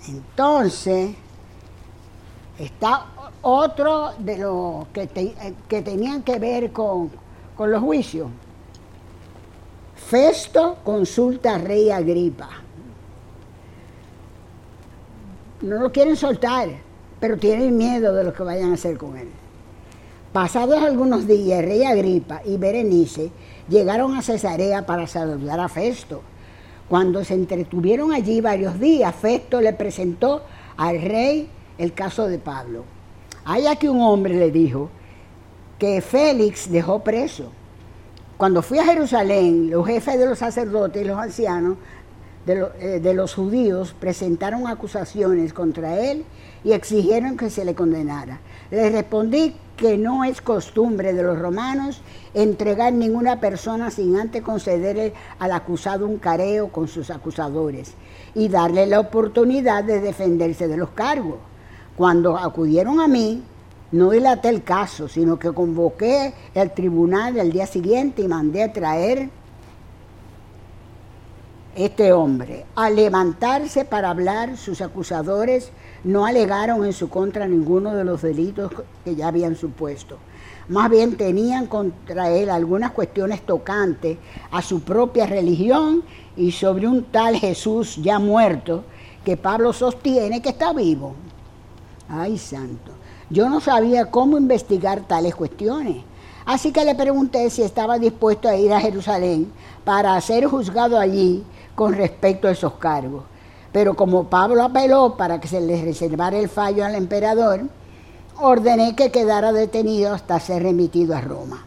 Entonces, 0.08 1.14
está 2.58 3.06
otro 3.42 4.14
de 4.18 4.36
los 4.36 4.88
que, 4.88 5.06
que 5.68 5.82
tenían 5.82 6.24
que 6.24 6.40
ver 6.40 6.72
con, 6.72 7.08
con 7.56 7.70
los 7.70 7.80
juicios. 7.80 8.28
Festo 9.94 10.78
consulta 10.82 11.54
al 11.54 11.62
rey 11.62 11.88
Agripa. 11.92 12.67
No 15.60 15.80
lo 15.80 15.92
quieren 15.92 16.16
soltar, 16.16 16.68
pero 17.20 17.36
tienen 17.36 17.76
miedo 17.76 18.14
de 18.14 18.24
lo 18.24 18.32
que 18.32 18.42
vayan 18.42 18.70
a 18.70 18.74
hacer 18.74 18.96
con 18.96 19.16
él. 19.16 19.28
Pasados 20.32 20.82
algunos 20.82 21.26
días, 21.26 21.64
rey 21.64 21.84
Agripa 21.84 22.42
y 22.44 22.56
Berenice 22.56 23.30
llegaron 23.68 24.16
a 24.16 24.22
Cesarea 24.22 24.84
para 24.86 25.06
saludar 25.06 25.58
a 25.58 25.68
Festo. 25.68 26.22
Cuando 26.88 27.24
se 27.24 27.34
entretuvieron 27.34 28.12
allí 28.12 28.40
varios 28.40 28.78
días, 28.78 29.14
Festo 29.14 29.60
le 29.60 29.72
presentó 29.72 30.42
al 30.76 31.00
rey 31.00 31.48
el 31.78 31.92
caso 31.92 32.26
de 32.28 32.38
Pablo. 32.38 32.84
Hay 33.44 33.66
aquí 33.66 33.88
un 33.88 34.00
hombre 34.02 34.34
le 34.34 34.50
dijo 34.50 34.90
que 35.78 36.00
Félix 36.00 36.70
dejó 36.70 37.02
preso. 37.02 37.50
Cuando 38.36 38.62
fui 38.62 38.78
a 38.78 38.84
Jerusalén, 38.84 39.70
los 39.70 39.86
jefes 39.86 40.18
de 40.18 40.26
los 40.26 40.38
sacerdotes 40.38 41.02
y 41.02 41.06
los 41.06 41.18
ancianos 41.18 41.78
eh, 42.48 43.00
de, 43.00 43.14
los 43.14 43.34
judíos 43.34 43.94
presentaron 43.98 44.66
acusaciones 44.66 45.52
contra 45.52 45.98
él 46.00 46.24
y 46.64 46.72
exigieron 46.72 47.36
que 47.36 47.50
se 47.50 47.64
le 47.64 47.74
condenara. 47.74 48.40
Le 48.70 48.90
respondí 48.90 49.54
que 49.76 49.96
no 49.96 50.24
es 50.24 50.40
costumbre 50.40 51.12
de 51.12 51.22
los 51.22 51.38
romanos 51.38 52.00
entregar 52.34 52.92
ninguna 52.92 53.40
persona 53.40 53.90
sin 53.90 54.16
antes 54.16 54.42
concederle 54.42 55.12
al 55.38 55.52
acusado 55.52 56.06
un 56.06 56.18
careo 56.18 56.68
con 56.68 56.88
sus 56.88 57.10
acusadores 57.10 57.94
y 58.34 58.48
darle 58.48 58.86
la 58.86 59.00
oportunidad 59.00 59.84
de 59.84 60.00
defenderse 60.00 60.68
de 60.68 60.76
los 60.76 60.90
cargos. 60.90 61.36
Cuando 61.96 62.36
acudieron 62.36 63.00
a 63.00 63.08
mí, 63.08 63.42
no 63.90 64.10
dilaté 64.10 64.50
el 64.50 64.62
caso, 64.62 65.08
sino 65.08 65.38
que 65.38 65.52
convoqué 65.52 66.34
el 66.54 66.70
tribunal 66.72 67.38
el 67.38 67.52
día 67.52 67.66
siguiente 67.66 68.22
y 68.22 68.28
mandé 68.28 68.62
a 68.62 68.72
traer 68.72 69.30
este 71.78 72.12
hombre. 72.12 72.66
Al 72.74 72.96
levantarse 72.96 73.84
para 73.84 74.10
hablar, 74.10 74.56
sus 74.56 74.80
acusadores 74.80 75.70
no 76.02 76.26
alegaron 76.26 76.84
en 76.84 76.92
su 76.92 77.08
contra 77.08 77.46
ninguno 77.46 77.94
de 77.94 78.04
los 78.04 78.22
delitos 78.22 78.72
que 79.04 79.14
ya 79.14 79.28
habían 79.28 79.54
supuesto. 79.54 80.18
Más 80.68 80.90
bien 80.90 81.16
tenían 81.16 81.66
contra 81.66 82.30
él 82.30 82.50
algunas 82.50 82.90
cuestiones 82.90 83.42
tocantes 83.42 84.18
a 84.50 84.60
su 84.60 84.80
propia 84.80 85.26
religión 85.26 86.02
y 86.36 86.50
sobre 86.50 86.88
un 86.88 87.04
tal 87.04 87.36
Jesús 87.36 87.96
ya 88.02 88.18
muerto 88.18 88.82
que 89.24 89.36
Pablo 89.36 89.72
sostiene 89.72 90.42
que 90.42 90.48
está 90.48 90.72
vivo. 90.72 91.14
Ay, 92.08 92.38
santo. 92.38 92.90
Yo 93.30 93.48
no 93.48 93.60
sabía 93.60 94.10
cómo 94.10 94.36
investigar 94.36 95.06
tales 95.06 95.34
cuestiones. 95.36 96.02
Así 96.44 96.72
que 96.72 96.84
le 96.84 96.94
pregunté 96.94 97.50
si 97.50 97.62
estaba 97.62 97.98
dispuesto 97.98 98.48
a 98.48 98.56
ir 98.56 98.72
a 98.72 98.80
Jerusalén 98.80 99.52
para 99.84 100.20
ser 100.20 100.46
juzgado 100.46 100.98
allí 100.98 101.44
con 101.78 101.94
respecto 101.94 102.48
a 102.48 102.50
esos 102.50 102.72
cargos. 102.72 103.22
Pero 103.70 103.94
como 103.94 104.24
Pablo 104.24 104.64
apeló 104.64 105.16
para 105.16 105.40
que 105.40 105.46
se 105.46 105.60
le 105.60 105.80
reservara 105.80 106.36
el 106.36 106.48
fallo 106.48 106.84
al 106.84 106.96
emperador, 106.96 107.60
ordené 108.40 108.96
que 108.96 109.12
quedara 109.12 109.52
detenido 109.52 110.12
hasta 110.12 110.40
ser 110.40 110.64
remitido 110.64 111.14
a 111.14 111.20
Roma. 111.20 111.64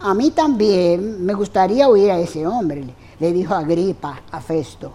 A 0.00 0.12
mí 0.12 0.32
también 0.32 1.24
me 1.24 1.32
gustaría 1.32 1.88
oír 1.88 2.10
a 2.10 2.18
ese 2.18 2.46
hombre, 2.46 2.84
le 3.18 3.32
dijo 3.32 3.54
Agripa 3.54 4.20
a 4.30 4.42
Festo. 4.42 4.92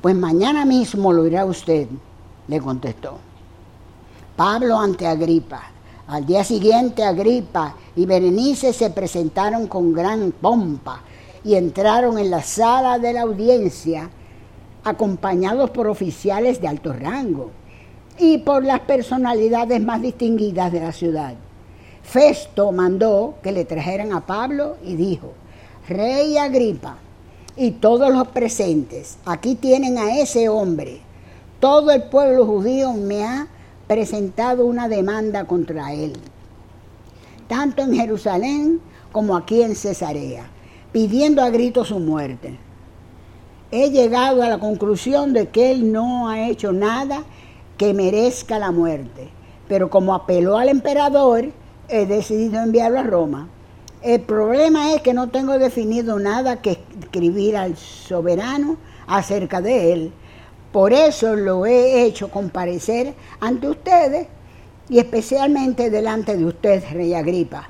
Pues 0.00 0.16
mañana 0.16 0.64
mismo 0.64 1.12
lo 1.12 1.26
irá 1.26 1.44
usted, 1.44 1.86
le 2.48 2.60
contestó. 2.62 3.18
Pablo 4.36 4.78
ante 4.78 5.06
Agripa. 5.06 5.60
Al 6.08 6.24
día 6.24 6.44
siguiente 6.44 7.04
Agripa 7.04 7.74
y 7.94 8.06
Berenice 8.06 8.72
se 8.72 8.88
presentaron 8.88 9.66
con 9.66 9.92
gran 9.92 10.32
pompa 10.32 11.02
y 11.46 11.54
entraron 11.54 12.18
en 12.18 12.28
la 12.28 12.42
sala 12.42 12.98
de 12.98 13.12
la 13.12 13.22
audiencia 13.22 14.10
acompañados 14.82 15.70
por 15.70 15.86
oficiales 15.86 16.60
de 16.60 16.66
alto 16.66 16.92
rango 16.92 17.52
y 18.18 18.38
por 18.38 18.64
las 18.64 18.80
personalidades 18.80 19.80
más 19.80 20.02
distinguidas 20.02 20.72
de 20.72 20.80
la 20.80 20.90
ciudad. 20.90 21.34
Festo 22.02 22.72
mandó 22.72 23.36
que 23.44 23.52
le 23.52 23.64
trajeran 23.64 24.12
a 24.12 24.26
Pablo 24.26 24.76
y 24.82 24.96
dijo, 24.96 25.34
Rey 25.88 26.36
Agripa 26.36 26.96
y 27.56 27.70
todos 27.70 28.12
los 28.12 28.26
presentes, 28.28 29.18
aquí 29.24 29.54
tienen 29.54 29.98
a 29.98 30.18
ese 30.18 30.48
hombre. 30.48 31.00
Todo 31.60 31.92
el 31.92 32.02
pueblo 32.02 32.44
judío 32.44 32.92
me 32.92 33.24
ha 33.24 33.46
presentado 33.86 34.66
una 34.66 34.88
demanda 34.88 35.44
contra 35.44 35.92
él, 35.92 36.14
tanto 37.46 37.82
en 37.82 37.94
Jerusalén 37.94 38.80
como 39.12 39.36
aquí 39.36 39.62
en 39.62 39.76
Cesarea 39.76 40.50
pidiendo 40.96 41.42
a 41.42 41.50
gritos 41.50 41.88
su 41.88 41.98
muerte. 41.98 42.56
He 43.70 43.90
llegado 43.90 44.42
a 44.42 44.48
la 44.48 44.58
conclusión 44.58 45.34
de 45.34 45.50
que 45.50 45.70
él 45.70 45.92
no 45.92 46.30
ha 46.30 46.48
hecho 46.48 46.72
nada 46.72 47.22
que 47.76 47.92
merezca 47.92 48.58
la 48.58 48.70
muerte, 48.70 49.28
pero 49.68 49.90
como 49.90 50.14
apeló 50.14 50.56
al 50.56 50.70
emperador, 50.70 51.50
he 51.90 52.06
decidido 52.06 52.62
enviarlo 52.62 53.00
a 53.00 53.02
Roma. 53.02 53.46
El 54.00 54.22
problema 54.22 54.94
es 54.94 55.02
que 55.02 55.12
no 55.12 55.28
tengo 55.28 55.58
definido 55.58 56.18
nada 56.18 56.62
que 56.62 56.78
escribir 56.98 57.58
al 57.58 57.76
soberano 57.76 58.78
acerca 59.06 59.60
de 59.60 59.92
él. 59.92 60.12
Por 60.72 60.94
eso 60.94 61.36
lo 61.36 61.66
he 61.66 62.04
hecho 62.04 62.30
comparecer 62.30 63.12
ante 63.40 63.68
ustedes 63.68 64.28
y 64.88 64.98
especialmente 64.98 65.90
delante 65.90 66.38
de 66.38 66.46
usted, 66.46 66.82
Rey 66.90 67.12
Agripa 67.12 67.68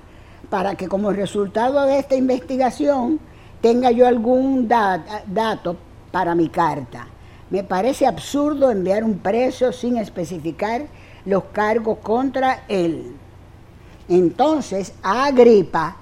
para 0.49 0.74
que 0.74 0.88
como 0.88 1.11
resultado 1.12 1.84
de 1.84 1.99
esta 1.99 2.16
investigación 2.16 3.18
tenga 3.61 3.90
yo 3.90 4.07
algún 4.07 4.68
dato 4.68 5.76
para 6.11 6.34
mi 6.34 6.49
carta. 6.49 7.09
Me 7.51 7.62
parece 7.62 8.07
absurdo 8.07 8.70
enviar 8.70 9.05
un 9.05 9.18
preso 9.18 9.72
sin 9.72 9.97
especificar 9.97 10.86
los 11.24 11.44
cargos 11.53 11.99
contra 11.99 12.64
él. 12.68 13.14
Entonces 14.09 14.92
Agripa 15.03 15.97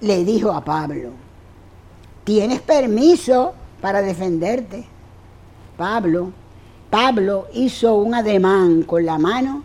le 0.00 0.24
dijo 0.24 0.50
a 0.50 0.64
Pablo, 0.64 1.10
tienes 2.24 2.60
permiso 2.60 3.54
para 3.80 4.02
defenderte. 4.02 4.84
Pablo, 5.76 6.32
Pablo 6.88 7.48
hizo 7.54 7.96
un 7.96 8.14
ademán 8.14 8.82
con 8.82 9.04
la 9.04 9.18
mano 9.18 9.62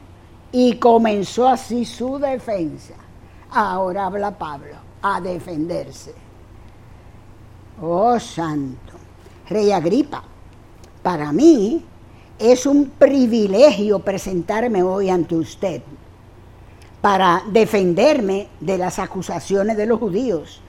y 0.51 0.77
comenzó 0.77 1.47
así 1.47 1.85
su 1.85 2.19
defensa. 2.19 2.93
Ahora 3.57 4.07
habla 4.07 4.37
Pablo 4.37 4.75
a 5.01 5.21
defenderse. 5.21 6.13
Oh 7.81 8.19
santo, 8.19 8.91
Rey 9.47 9.71
Agripa, 9.71 10.21
para 11.01 11.31
mí 11.31 11.81
es 12.37 12.65
un 12.65 12.89
privilegio 12.89 13.99
presentarme 13.99 14.83
hoy 14.83 15.09
ante 15.09 15.37
usted 15.37 15.81
para 16.99 17.43
defenderme 17.49 18.49
de 18.59 18.77
las 18.77 18.99
acusaciones 18.99 19.77
de 19.77 19.85
los 19.85 19.99
judíos, 20.01 20.59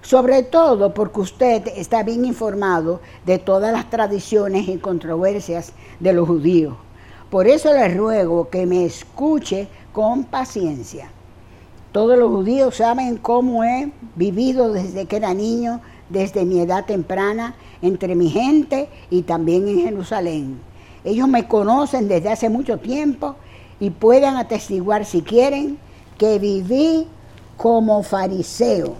sobre 0.00 0.42
todo 0.42 0.94
porque 0.94 1.20
usted 1.20 1.68
está 1.76 2.02
bien 2.04 2.24
informado 2.24 3.02
de 3.26 3.38
todas 3.38 3.70
las 3.70 3.90
tradiciones 3.90 4.66
y 4.66 4.78
controversias 4.78 5.74
de 5.98 6.14
los 6.14 6.26
judíos. 6.26 6.74
Por 7.28 7.46
eso 7.46 7.70
le 7.74 7.88
ruego 7.88 8.48
que 8.48 8.64
me 8.64 8.86
escuche 8.86 9.68
con 9.92 10.24
paciencia. 10.24 11.10
Todos 11.92 12.16
los 12.16 12.30
judíos 12.30 12.76
saben 12.76 13.16
cómo 13.16 13.64
he 13.64 13.90
vivido 14.14 14.72
desde 14.72 15.06
que 15.06 15.16
era 15.16 15.34
niño, 15.34 15.80
desde 16.08 16.44
mi 16.44 16.60
edad 16.60 16.84
temprana, 16.84 17.56
entre 17.82 18.14
mi 18.14 18.30
gente 18.30 18.88
y 19.10 19.22
también 19.22 19.66
en 19.66 19.80
Jerusalén. 19.80 20.60
Ellos 21.02 21.26
me 21.26 21.48
conocen 21.48 22.06
desde 22.06 22.30
hace 22.30 22.48
mucho 22.48 22.78
tiempo 22.78 23.34
y 23.80 23.90
pueden 23.90 24.36
atestiguar 24.36 25.04
si 25.04 25.22
quieren 25.22 25.78
que 26.16 26.38
viví 26.38 27.08
como 27.56 28.02
fariseo, 28.04 28.94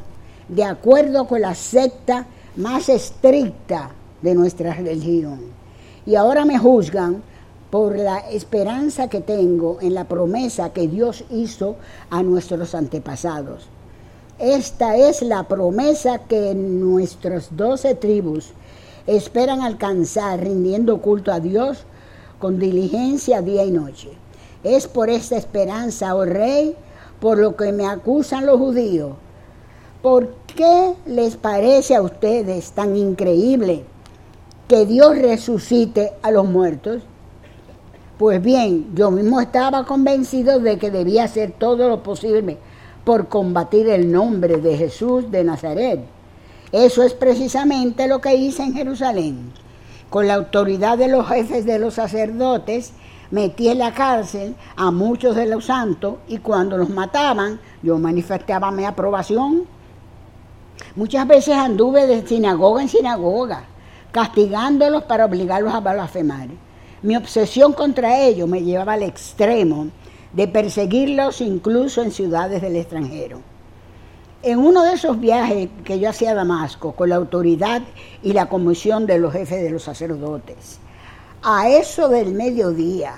de 0.49 0.65
acuerdo 0.65 1.29
con 1.29 1.43
la 1.43 1.55
secta 1.55 2.27
más 2.57 2.89
estricta 2.89 3.91
de 4.21 4.35
nuestra 4.35 4.75
religión. 4.75 5.39
Y 6.07 6.17
ahora 6.17 6.45
me 6.45 6.59
juzgan 6.59 7.23
por 7.71 7.97
la 7.97 8.19
esperanza 8.19 9.09
que 9.09 9.21
tengo 9.21 9.79
en 9.81 9.95
la 9.95 10.05
promesa 10.05 10.73
que 10.73 10.89
Dios 10.89 11.25
hizo 11.31 11.77
a 12.11 12.23
nuestros 12.23 12.75
antepasados. 12.75 13.69
Esta 14.39 14.97
es 14.97 15.23
la 15.23 15.45
promesa 15.45 16.19
que 16.19 16.55
nuestras 16.55 17.57
doce 17.57 17.95
tribus 17.95 18.53
esperan 19.07 19.61
alcanzar 19.61 20.41
rindiendo 20.41 21.01
culto 21.01 21.33
a 21.33 21.41
Dios 21.41 21.85
con 22.39 22.59
diligencia 22.59 23.43
día 23.43 23.65
y 23.65 23.71
noche. 23.71 24.11
Es 24.65 24.89
por 24.89 25.11
esta 25.11 25.37
esperanza, 25.37 26.15
oh 26.15 26.25
rey, 26.25 26.75
por 27.21 27.39
lo 27.39 27.55
que 27.55 27.73
me 27.73 27.87
acusan 27.87 28.47
los 28.47 28.59
judíos. 28.59 29.13
¿Por 30.03 30.35
qué 30.57 30.95
les 31.07 31.37
parece 31.37 31.95
a 31.95 32.03
ustedes 32.03 32.73
tan 32.73 32.97
increíble 32.97 33.85
que 34.67 34.87
Dios 34.87 35.19
resucite 35.19 36.15
a 36.23 36.31
los 36.31 36.47
muertos? 36.47 37.03
Pues 38.21 38.43
bien, 38.43 38.95
yo 38.95 39.11
mismo 39.11 39.41
estaba 39.41 39.87
convencido 39.87 40.61
de 40.61 40.77
que 40.77 40.91
debía 40.91 41.25
hacer 41.25 41.55
todo 41.59 41.89
lo 41.89 42.03
posible 42.03 42.59
por 43.03 43.29
combatir 43.29 43.89
el 43.89 44.13
nombre 44.13 44.59
de 44.59 44.77
Jesús 44.77 45.31
de 45.31 45.43
Nazaret. 45.43 46.01
Eso 46.71 47.03
es 47.03 47.15
precisamente 47.15 48.07
lo 48.09 48.21
que 48.21 48.35
hice 48.35 48.63
en 48.63 48.75
Jerusalén. 48.75 49.51
Con 50.11 50.27
la 50.27 50.35
autoridad 50.35 50.99
de 50.99 51.09
los 51.09 51.29
jefes 51.29 51.65
de 51.65 51.79
los 51.79 51.95
sacerdotes, 51.95 52.93
metí 53.31 53.71
en 53.71 53.79
la 53.79 53.95
cárcel 53.95 54.55
a 54.77 54.91
muchos 54.91 55.35
de 55.35 55.47
los 55.47 55.65
santos 55.65 56.17
y 56.29 56.41
cuando 56.41 56.77
los 56.77 56.91
mataban 56.91 57.59
yo 57.83 57.97
manifestaba 57.97 58.71
mi 58.71 58.85
aprobación. 58.85 59.63
Muchas 60.95 61.27
veces 61.27 61.55
anduve 61.55 62.07
de 62.07 62.27
sinagoga 62.27 62.83
en 62.83 62.89
sinagoga, 62.91 63.65
castigándolos 64.13 65.05
para 65.05 65.25
obligarlos 65.25 65.73
a 65.73 65.81
blasfemar. 65.81 66.49
Mi 67.03 67.17
obsesión 67.17 67.73
contra 67.73 68.21
ellos 68.21 68.49
me 68.49 68.63
llevaba 68.63 68.93
al 68.93 69.03
extremo 69.03 69.89
de 70.33 70.49
perseguirlos 70.49 71.41
incluso 71.41 72.03
en 72.03 72.13
ciudades 72.13 72.61
del 72.61 72.77
extranjero. 72.77 73.41
En 74.43 74.59
uno 74.59 74.85
de 74.85 74.95
esos 74.95 75.19
viajes 75.19 75.69
que 75.85 75.99
yo 75.99 76.11
hacía 76.11 76.33
a 76.33 76.35
Damasco 76.35 76.93
con 76.93 77.09
la 77.09 77.17
autoridad 77.17 77.83
y 78.23 78.33
la 78.33 78.49
comisión 78.49 79.07
de 79.07 79.19
los 79.19 79.33
jefes 79.33 79.63
de 79.63 79.71
los 79.71 79.83
sacerdotes, 79.83 80.79
a 81.43 81.69
eso 81.69 82.09
del 82.09 82.33
mediodía, 82.33 83.15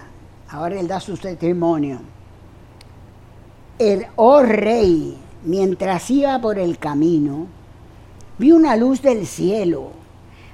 ahora 0.49 0.79
él 0.79 0.87
da 0.87 1.01
su 1.01 1.17
testimonio, 1.17 2.01
el 3.79 4.07
oh 4.17 4.43
rey, 4.43 5.19
mientras 5.45 6.09
iba 6.11 6.41
por 6.41 6.59
el 6.59 6.79
camino, 6.79 7.47
vi 8.39 8.53
una 8.53 8.77
luz 8.77 9.03
del 9.03 9.27
cielo, 9.27 9.91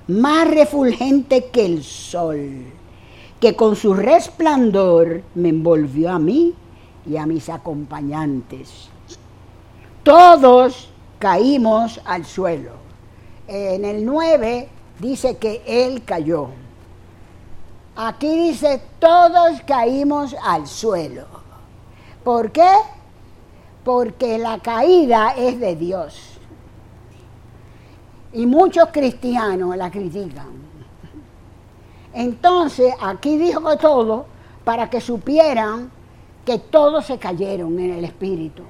más 0.06 0.48
refulgente 0.48 1.46
que 1.50 1.66
el 1.66 1.84
sol, 1.84 2.64
que 3.40 3.54
con 3.54 3.76
su 3.76 3.94
resplandor 3.94 5.22
me 5.34 5.50
envolvió 5.50 6.10
a 6.10 6.18
mí 6.18 6.54
y 7.06 7.16
a 7.16 7.26
mis 7.26 7.48
acompañantes. 7.48 8.88
Todos 10.02 10.90
caímos 11.18 12.00
al 12.04 12.24
suelo. 12.24 12.72
En 13.46 13.84
el 13.84 14.04
9 14.04 14.68
dice 14.98 15.36
que 15.36 15.62
él 15.66 16.04
cayó. 16.04 16.48
Aquí 17.96 18.28
dice, 18.28 18.80
todos 18.98 19.60
caímos 19.66 20.34
al 20.44 20.66
suelo. 20.66 21.26
¿Por 22.22 22.52
qué? 22.52 22.70
Porque 23.84 24.38
la 24.38 24.58
caída 24.58 25.34
es 25.36 25.58
de 25.58 25.74
Dios. 25.76 26.38
Y 28.32 28.46
muchos 28.46 28.88
cristianos 28.92 29.76
la 29.76 29.90
critican. 29.90 30.67
Entonces, 32.18 32.92
aquí 33.00 33.36
dijo 33.36 33.76
todo 33.76 34.26
para 34.64 34.90
que 34.90 35.00
supieran 35.00 35.88
que 36.44 36.58
todos 36.58 37.06
se 37.06 37.16
cayeron 37.16 37.78
en 37.78 37.92
el 37.92 38.04
Espíritu. 38.04 38.64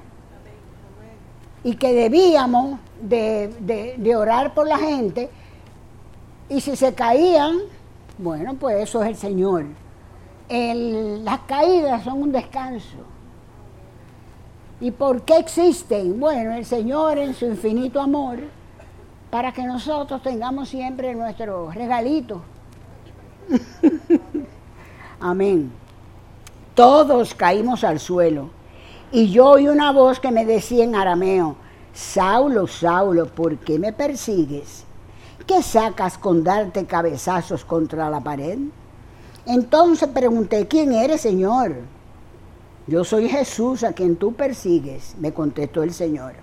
Y 1.63 1.75
que 1.75 1.91
debíamos 1.93 2.77
de, 3.01 4.15
orar 4.15 4.53
por 4.53 4.67
la 4.67 4.77
gente. 4.77 5.31
Y 6.47 6.61
si 6.61 6.75
se 6.75 6.93
caían, 6.93 7.57
bueno, 8.19 8.53
pues 8.53 8.83
eso 8.83 9.01
es 9.01 9.09
el 9.09 9.15
Señor. 9.15 9.65
las 10.47 11.39
caídas 11.47 12.03
son 12.03 12.21
un 12.21 12.31
descanso. 12.31 12.99
¿Y 14.79 14.91
por 14.91 15.23
qué 15.23 15.37
existen? 15.37 16.19
Bueno, 16.19 16.53
el 16.53 16.65
Señor 16.65 17.17
en 17.17 17.33
su 17.33 17.45
infinito 17.45 17.99
amor, 17.99 18.37
para 19.31 19.51
que 19.51 19.63
nosotros 19.63 20.21
tengamos 20.21 20.69
siempre 20.69 21.15
nuestro 21.15 21.71
regalito 21.71 22.43
Amén. 25.19 25.71
Todos 26.75 27.33
caímos 27.33 27.83
al 27.83 27.99
suelo. 27.99 28.49
Y 29.11 29.29
yo 29.29 29.49
oí 29.49 29.67
una 29.67 29.91
voz 29.91 30.19
que 30.19 30.31
me 30.31 30.45
decía 30.45 30.83
en 30.83 30.95
arameo, 30.95 31.55
Saulo, 31.93 32.67
Saulo, 32.67 33.27
¿por 33.27 33.57
qué 33.57 33.79
me 33.79 33.91
persigues? 33.91 34.83
¿Qué 35.47 35.63
sacas 35.63 36.17
con 36.17 36.43
darte 36.43 36.85
cabezazos 36.85 37.65
contra 37.65 38.09
la 38.09 38.19
pared? 38.19 38.59
Entonces 39.47 40.07
pregunté, 40.09 40.67
¿quién 40.67 40.93
eres, 40.93 41.21
Señor? 41.21 41.75
Yo 42.85 43.03
soy 43.03 43.27
Jesús 43.29 43.83
a 43.83 43.93
quien 43.93 44.15
tú 44.15 44.33
persigues, 44.33 45.15
me 45.19 45.33
contestó 45.33 45.81
el 45.81 45.93
Señor. 45.93 46.33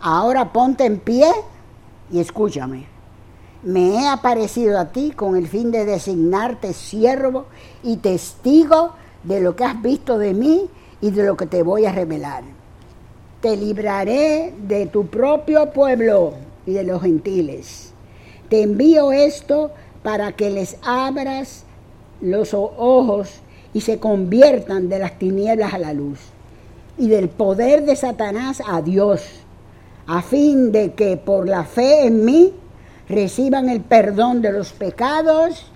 Ahora 0.00 0.52
ponte 0.52 0.84
en 0.84 1.00
pie 1.00 1.30
y 2.12 2.20
escúchame 2.20 2.97
me 3.62 3.94
he 3.94 4.08
aparecido 4.08 4.78
a 4.78 4.86
ti 4.86 5.10
con 5.10 5.36
el 5.36 5.48
fin 5.48 5.70
de 5.70 5.84
designarte 5.84 6.72
siervo 6.72 7.46
y 7.82 7.96
testigo 7.96 8.92
de 9.24 9.40
lo 9.40 9.56
que 9.56 9.64
has 9.64 9.82
visto 9.82 10.18
de 10.18 10.34
mí 10.34 10.68
y 11.00 11.10
de 11.10 11.24
lo 11.24 11.36
que 11.36 11.46
te 11.46 11.62
voy 11.62 11.84
a 11.86 11.92
revelar. 11.92 12.44
Te 13.40 13.56
libraré 13.56 14.54
de 14.66 14.86
tu 14.86 15.06
propio 15.06 15.70
pueblo 15.70 16.34
y 16.66 16.72
de 16.72 16.84
los 16.84 17.02
gentiles. 17.02 17.92
Te 18.48 18.62
envío 18.62 19.12
esto 19.12 19.70
para 20.02 20.32
que 20.32 20.50
les 20.50 20.76
abras 20.82 21.64
los 22.20 22.54
ojos 22.54 23.40
y 23.74 23.80
se 23.80 23.98
conviertan 23.98 24.88
de 24.88 24.98
las 24.98 25.18
tinieblas 25.18 25.74
a 25.74 25.78
la 25.78 25.92
luz 25.92 26.18
y 26.96 27.08
del 27.08 27.28
poder 27.28 27.84
de 27.84 27.94
Satanás 27.94 28.62
a 28.66 28.82
Dios, 28.82 29.22
a 30.06 30.22
fin 30.22 30.72
de 30.72 30.94
que 30.94 31.16
por 31.16 31.48
la 31.48 31.64
fe 31.64 32.06
en 32.06 32.24
mí 32.24 32.52
reciban 33.08 33.68
el 33.68 33.80
perdón 33.80 34.42
de 34.42 34.52
los 34.52 34.72
pecados 34.72 35.66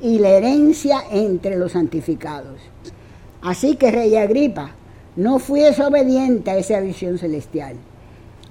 y 0.00 0.18
la 0.18 0.30
herencia 0.30 0.98
entre 1.10 1.56
los 1.56 1.72
santificados. 1.72 2.60
Así 3.42 3.76
que, 3.76 3.90
Rey 3.90 4.16
Agripa, 4.16 4.72
no 5.16 5.38
fui 5.38 5.60
desobediente 5.60 6.50
a 6.50 6.58
esa 6.58 6.80
visión 6.80 7.18
celestial. 7.18 7.76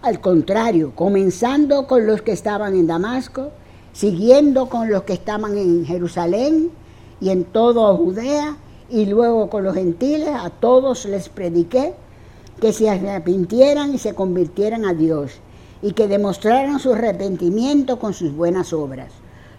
Al 0.01 0.19
contrario, 0.19 0.93
comenzando 0.95 1.87
con 1.87 2.07
los 2.07 2.21
que 2.21 2.31
estaban 2.31 2.73
en 2.75 2.87
Damasco, 2.87 3.51
siguiendo 3.93 4.67
con 4.67 4.89
los 4.89 5.03
que 5.03 5.13
estaban 5.13 5.57
en 5.57 5.85
Jerusalén 5.85 6.71
y 7.21 7.29
en 7.29 7.43
toda 7.43 7.95
Judea, 7.95 8.57
y 8.89 9.05
luego 9.05 9.49
con 9.49 9.63
los 9.63 9.75
gentiles, 9.75 10.29
a 10.29 10.49
todos 10.49 11.05
les 11.05 11.29
prediqué 11.29 11.93
que 12.59 12.73
se 12.73 12.89
arrepintieran 12.89 13.93
y 13.93 13.97
se 13.97 14.13
convirtieran 14.13 14.85
a 14.85 14.93
Dios 14.93 15.39
y 15.83 15.91
que 15.91 16.07
demostraran 16.07 16.79
su 16.79 16.93
arrepentimiento 16.93 17.99
con 17.99 18.13
sus 18.13 18.33
buenas 18.33 18.73
obras. 18.73 19.11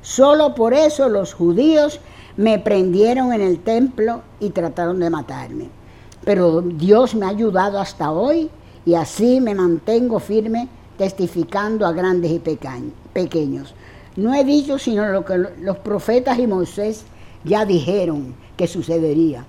Solo 0.02 0.54
por 0.54 0.74
eso 0.74 1.08
los 1.08 1.34
judíos 1.34 2.00
me 2.36 2.58
prendieron 2.58 3.32
en 3.32 3.42
el 3.42 3.60
templo 3.60 4.22
y 4.40 4.50
trataron 4.50 4.98
de 4.98 5.10
matarme. 5.10 5.68
Pero 6.24 6.62
Dios 6.62 7.14
me 7.14 7.26
ha 7.26 7.28
ayudado 7.28 7.78
hasta 7.78 8.10
hoy 8.10 8.50
y 8.86 8.94
así 8.94 9.40
me 9.40 9.54
mantengo 9.54 10.18
firme 10.18 10.68
testificando 10.96 11.86
a 11.86 11.92
grandes 11.92 12.32
y 12.32 12.38
pequeños. 13.12 13.74
No 14.16 14.34
he 14.34 14.44
dicho 14.44 14.78
sino 14.78 15.06
lo 15.06 15.24
que 15.24 15.36
los 15.60 15.76
profetas 15.78 16.38
y 16.38 16.46
Moisés 16.46 17.04
ya 17.44 17.66
dijeron 17.66 18.34
que 18.56 18.66
sucedería, 18.66 19.44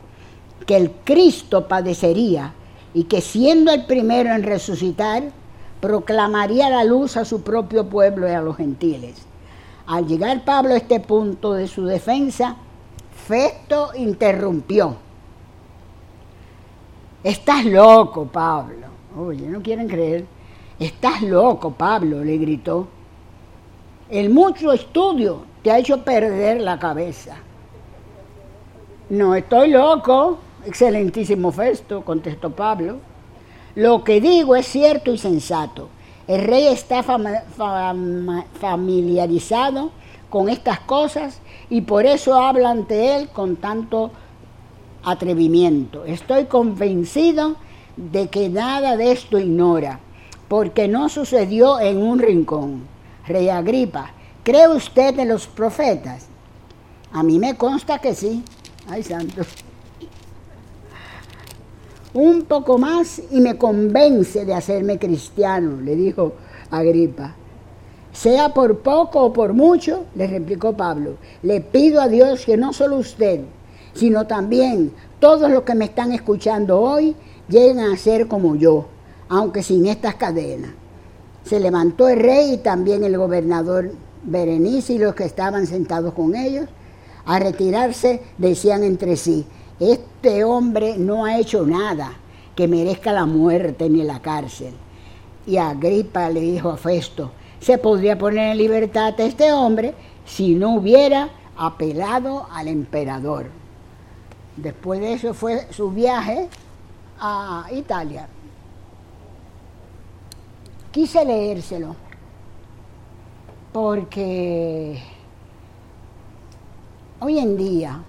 que 0.66 0.76
el 0.76 0.92
Cristo 1.04 1.68
padecería 1.68 2.54
y 2.94 3.04
que 3.06 3.22
siendo 3.22 3.72
el 3.72 3.86
primero 3.86 4.34
en 4.34 4.44
resucitar, 4.44 5.24
proclamaría 5.82 6.70
la 6.70 6.84
luz 6.84 7.18
a 7.18 7.26
su 7.26 7.44
propio 7.44 7.88
pueblo 7.88 8.28
y 8.28 8.32
a 8.32 8.42
los 8.42 8.58
gentiles. 8.58 9.26
Al 9.88 10.08
llegar 10.08 10.44
Pablo 10.44 10.74
a 10.74 10.78
este 10.78 11.00
punto 11.00 11.54
de 11.54 11.68
su 11.68 11.86
defensa, 11.86 12.58
Festo 13.28 13.92
interrumpió. 13.96 14.96
Estás 17.24 17.66
loco, 17.66 18.26
Pablo. 18.26 18.88
Oye, 19.18 19.48
no 19.48 19.62
quieren 19.62 19.88
creer. 19.88 20.26
Estás 20.80 21.22
loco, 21.22 21.72
Pablo, 21.72 22.24
le 22.24 22.38
gritó. 22.38 22.88
El 24.10 24.30
mucho 24.30 24.72
estudio 24.72 25.44
te 25.64 25.72
ha 25.72 25.80
hecho 25.80 26.04
perder 26.04 26.62
la 26.62 26.78
cabeza. 26.78 27.38
No 29.10 29.34
estoy 29.36 29.70
loco, 29.70 30.38
excelentísimo 30.66 31.52
Festo, 31.52 32.04
contestó 32.04 32.50
Pablo. 32.50 32.98
Lo 33.76 34.04
que 34.06 34.22
digo 34.22 34.56
es 34.56 34.68
cierto 34.68 35.12
y 35.12 35.18
sensato. 35.18 35.90
El 36.28 36.44
rey 36.46 36.68
está 36.68 37.04
familiarizado 38.60 39.92
con 40.30 40.50
estas 40.50 40.80
cosas 40.80 41.40
y 41.70 41.82
por 41.82 42.06
eso 42.06 42.36
habla 42.36 42.72
ante 42.72 43.16
él 43.16 43.28
con 43.30 43.58
tanto 43.58 44.12
atrevimiento. 45.04 46.06
Estoy 46.06 46.46
convencido 46.46 47.58
de 47.98 48.30
que 48.30 48.50
nada 48.50 48.98
de 48.98 49.12
esto 49.12 49.38
ignora, 49.38 50.00
porque 50.48 50.88
no 50.88 51.10
sucedió 51.10 51.80
en 51.80 51.98
un 52.02 52.20
rincón. 52.20 52.88
Rey 53.28 53.50
Agripa, 53.50 54.12
¿cree 54.44 54.68
usted 54.68 55.20
en 55.20 55.30
los 55.30 55.48
profetas? 55.48 56.28
A 57.12 57.24
mí 57.24 57.40
me 57.40 57.56
consta 57.56 58.00
que 58.00 58.16
sí. 58.16 58.44
Ay, 58.88 59.04
santo 59.04 59.44
un 62.16 62.44
poco 62.44 62.78
más 62.78 63.22
y 63.30 63.42
me 63.42 63.58
convence 63.58 64.46
de 64.46 64.54
hacerme 64.54 64.98
cristiano, 64.98 65.82
le 65.82 65.96
dijo 65.96 66.34
Agripa. 66.72 67.36
Sea 68.14 68.54
por 68.54 68.80
poco 68.80 69.22
o 69.22 69.34
por 69.34 69.52
mucho, 69.52 70.06
le 70.16 70.26
replicó 70.26 70.74
Pablo, 70.78 71.18
le 71.44 71.60
pido 71.60 72.02
a 72.02 72.08
Dios 72.08 72.46
que 72.46 72.56
no 72.56 72.72
solo 72.72 72.96
usted, 72.96 73.42
sino 73.94 74.26
también 74.28 74.94
todos 75.20 75.52
los 75.52 75.64
que 75.64 75.76
me 75.76 75.86
están 75.86 76.14
escuchando 76.14 76.80
hoy 76.80 77.16
lleguen 77.50 77.80
a 77.80 77.98
ser 77.98 78.28
como 78.30 78.56
yo, 78.56 78.86
aunque 79.28 79.62
sin 79.62 79.86
estas 79.86 80.16
cadenas. 80.16 80.72
Se 81.44 81.60
levantó 81.60 82.08
el 82.08 82.22
rey 82.22 82.54
y 82.54 82.58
también 82.58 83.04
el 83.04 83.18
gobernador 83.18 83.92
Berenice 84.24 84.94
y 84.94 85.00
los 85.00 85.16
que 85.16 85.26
estaban 85.26 85.68
sentados 85.68 86.14
con 86.14 86.34
ellos. 86.34 86.68
A 87.26 87.40
retirarse 87.40 88.22
decían 88.38 88.84
entre 88.84 89.18
sí, 89.18 89.46
este 89.80 90.44
hombre 90.44 90.98
no 90.98 91.26
ha 91.26 91.38
hecho 91.38 91.66
nada 91.66 92.14
que 92.56 92.68
merezca 92.68 93.12
la 93.12 93.26
muerte 93.26 93.90
ni 93.90 94.04
la 94.04 94.22
cárcel. 94.22 94.74
Y 95.46 95.58
Agripa 95.58 96.30
le 96.30 96.42
dijo 96.42 96.70
a 96.70 96.78
Festo, 96.78 97.32
se 97.60 97.78
podría 97.78 98.18
poner 98.18 98.52
en 98.52 98.58
libertad 98.58 99.14
a 99.20 99.24
este 99.24 99.52
hombre 99.52 99.94
si 100.26 100.56
no 100.56 100.76
hubiera 100.76 101.30
apelado 101.58 102.48
al 102.52 102.68
emperador. 102.68 103.48
Después 104.56 105.02
de 105.02 105.14
eso 105.14 105.34
fue 105.34 105.68
su 105.72 105.92
viaje 105.92 106.48
a 107.20 107.68
Italia. 107.74 108.28
Quise 110.92 111.26
leérselo 111.26 111.96
porque 113.74 114.98
hoy 117.20 117.40
en 117.40 117.58
día 117.58 118.02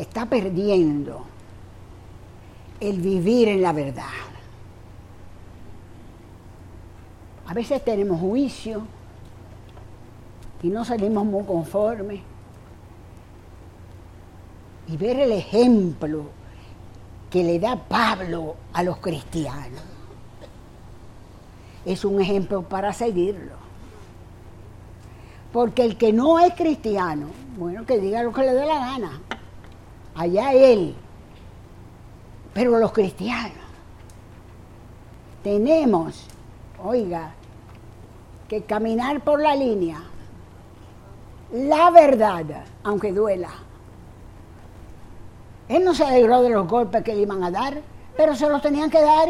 está 0.00 0.26
perdiendo 0.26 1.24
el 2.80 3.00
vivir 3.00 3.48
en 3.48 3.62
la 3.62 3.72
verdad. 3.72 4.04
A 7.46 7.54
veces 7.54 7.84
tenemos 7.84 8.20
juicio 8.20 8.82
y 10.62 10.68
no 10.68 10.84
salimos 10.84 11.24
muy 11.24 11.44
conformes. 11.44 12.20
Y 14.88 14.96
ver 14.96 15.18
el 15.20 15.32
ejemplo 15.32 16.24
que 17.30 17.42
le 17.42 17.58
da 17.58 17.76
Pablo 17.76 18.56
a 18.72 18.82
los 18.82 18.98
cristianos 18.98 19.82
es 21.84 22.04
un 22.04 22.20
ejemplo 22.20 22.62
para 22.62 22.92
seguirlo. 22.92 23.54
Porque 25.52 25.84
el 25.84 25.96
que 25.96 26.12
no 26.12 26.38
es 26.40 26.52
cristiano, 26.54 27.28
bueno, 27.56 27.86
que 27.86 27.98
diga 27.98 28.22
lo 28.22 28.32
que 28.32 28.42
le 28.42 28.52
dé 28.52 28.66
la 28.66 28.78
gana. 28.78 29.20
Allá 30.16 30.52
él. 30.52 30.94
Pero 32.54 32.78
los 32.78 32.92
cristianos 32.92 33.66
tenemos, 35.42 36.26
oiga, 36.82 37.32
que 38.48 38.62
caminar 38.62 39.20
por 39.20 39.40
la 39.40 39.54
línea, 39.54 40.02
la 41.52 41.90
verdad, 41.90 42.44
aunque 42.82 43.12
duela. 43.12 43.50
Él 45.68 45.84
no 45.84 45.94
se 45.94 46.04
alegró 46.04 46.42
de 46.42 46.50
los 46.50 46.66
golpes 46.66 47.04
que 47.04 47.14
le 47.14 47.22
iban 47.22 47.44
a 47.44 47.50
dar, 47.50 47.80
pero 48.16 48.34
se 48.34 48.48
los 48.48 48.62
tenían 48.62 48.90
que 48.90 49.00
dar. 49.00 49.28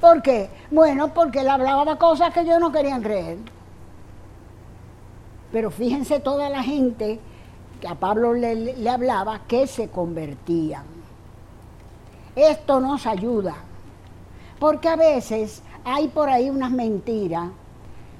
¿Por 0.00 0.22
qué? 0.22 0.50
Bueno, 0.70 1.14
porque 1.14 1.40
él 1.40 1.48
hablaba 1.48 1.98
cosas 1.98 2.32
que 2.32 2.44
yo 2.44 2.58
no 2.58 2.72
quería 2.72 2.98
creer. 3.00 3.38
Pero 5.52 5.70
fíjense 5.70 6.20
toda 6.20 6.48
la 6.48 6.62
gente 6.62 7.20
que 7.80 7.88
a 7.88 7.94
Pablo 7.94 8.34
le, 8.34 8.88
hablaba 8.88 9.40
que 9.46 9.66
se 9.66 9.88
convertían. 9.88 10.84
Esto 12.34 12.80
nos 12.80 13.06
ayuda, 13.06 13.54
porque 14.58 14.88
a 14.88 14.96
veces 14.96 15.62
hay 15.84 16.08
por 16.08 16.28
ahí 16.28 16.50
unas 16.50 16.70
mentiras 16.70 17.50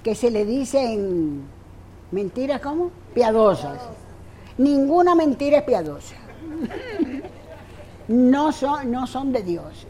que 0.03 0.15
se 0.15 0.31
le 0.31 0.45
dicen, 0.45 1.43
mentiras 2.11 2.61
cómo? 2.61 2.91
Piadosas. 3.15 3.81
Ninguna 4.57 5.15
mentira 5.15 5.59
es 5.59 5.65
piadosa. 5.65 6.17
No 8.09 8.53
son, 8.53 8.91
no 8.91 9.07
son 9.07 9.33
de 9.33 9.43
Dios. 9.43 9.87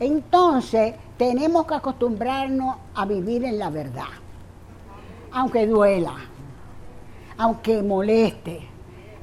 Entonces, 0.00 0.96
tenemos 1.16 1.66
que 1.66 1.74
acostumbrarnos 1.74 2.76
a 2.96 3.06
vivir 3.06 3.44
en 3.44 3.60
la 3.60 3.70
verdad, 3.70 4.10
aunque 5.30 5.64
duela, 5.64 6.16
aunque 7.38 7.80
moleste, 7.80 8.68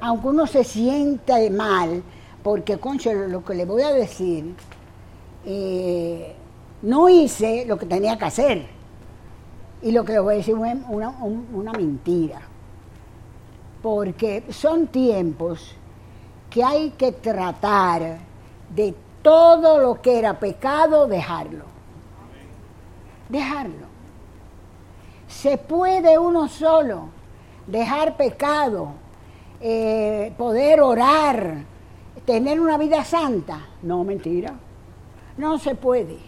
aunque 0.02 0.28
uno 0.28 0.46
se 0.46 0.64
sienta 0.64 1.36
mal, 1.50 2.02
porque, 2.42 2.76
concho, 2.78 3.12
lo 3.14 3.42
que 3.44 3.54
le 3.54 3.64
voy 3.64 3.82
a 3.82 3.92
decir, 3.92 4.54
eh, 5.46 6.36
no 6.82 7.08
hice 7.08 7.64
lo 7.66 7.78
que 7.78 7.86
tenía 7.86 8.18
que 8.18 8.24
hacer. 8.26 8.66
Y 9.80 9.92
lo 9.92 10.04
que 10.04 10.12
le 10.12 10.18
voy 10.18 10.34
a 10.34 10.36
decir 10.36 10.54
es 10.54 10.76
una 10.88 11.72
mentira. 11.72 12.42
Porque 13.80 14.44
son 14.50 14.88
tiempos 14.88 15.74
que 16.50 16.62
hay 16.62 16.90
que 16.90 17.12
tratar 17.12 18.18
de 18.74 18.94
todo 19.22 19.78
lo 19.78 20.02
que 20.02 20.18
era 20.18 20.38
pecado, 20.38 21.06
dejarlo 21.06 21.72
dejarlo. 23.32 23.86
Se 25.26 25.56
puede 25.56 26.18
uno 26.18 26.46
solo 26.48 27.08
dejar 27.66 28.16
pecado, 28.16 28.92
eh, 29.62 30.32
poder 30.36 30.80
orar, 30.80 31.64
tener 32.24 32.60
una 32.60 32.76
vida 32.76 33.04
santa. 33.04 33.60
No, 33.82 34.04
mentira. 34.04 34.54
No 35.36 35.58
se 35.58 35.74
puede. 35.74 36.18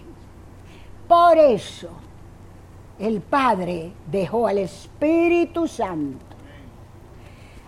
Por 1.08 1.36
eso 1.36 1.88
el 2.98 3.20
Padre 3.20 3.92
dejó 4.10 4.46
al 4.46 4.58
Espíritu 4.58 5.68
Santo 5.68 6.24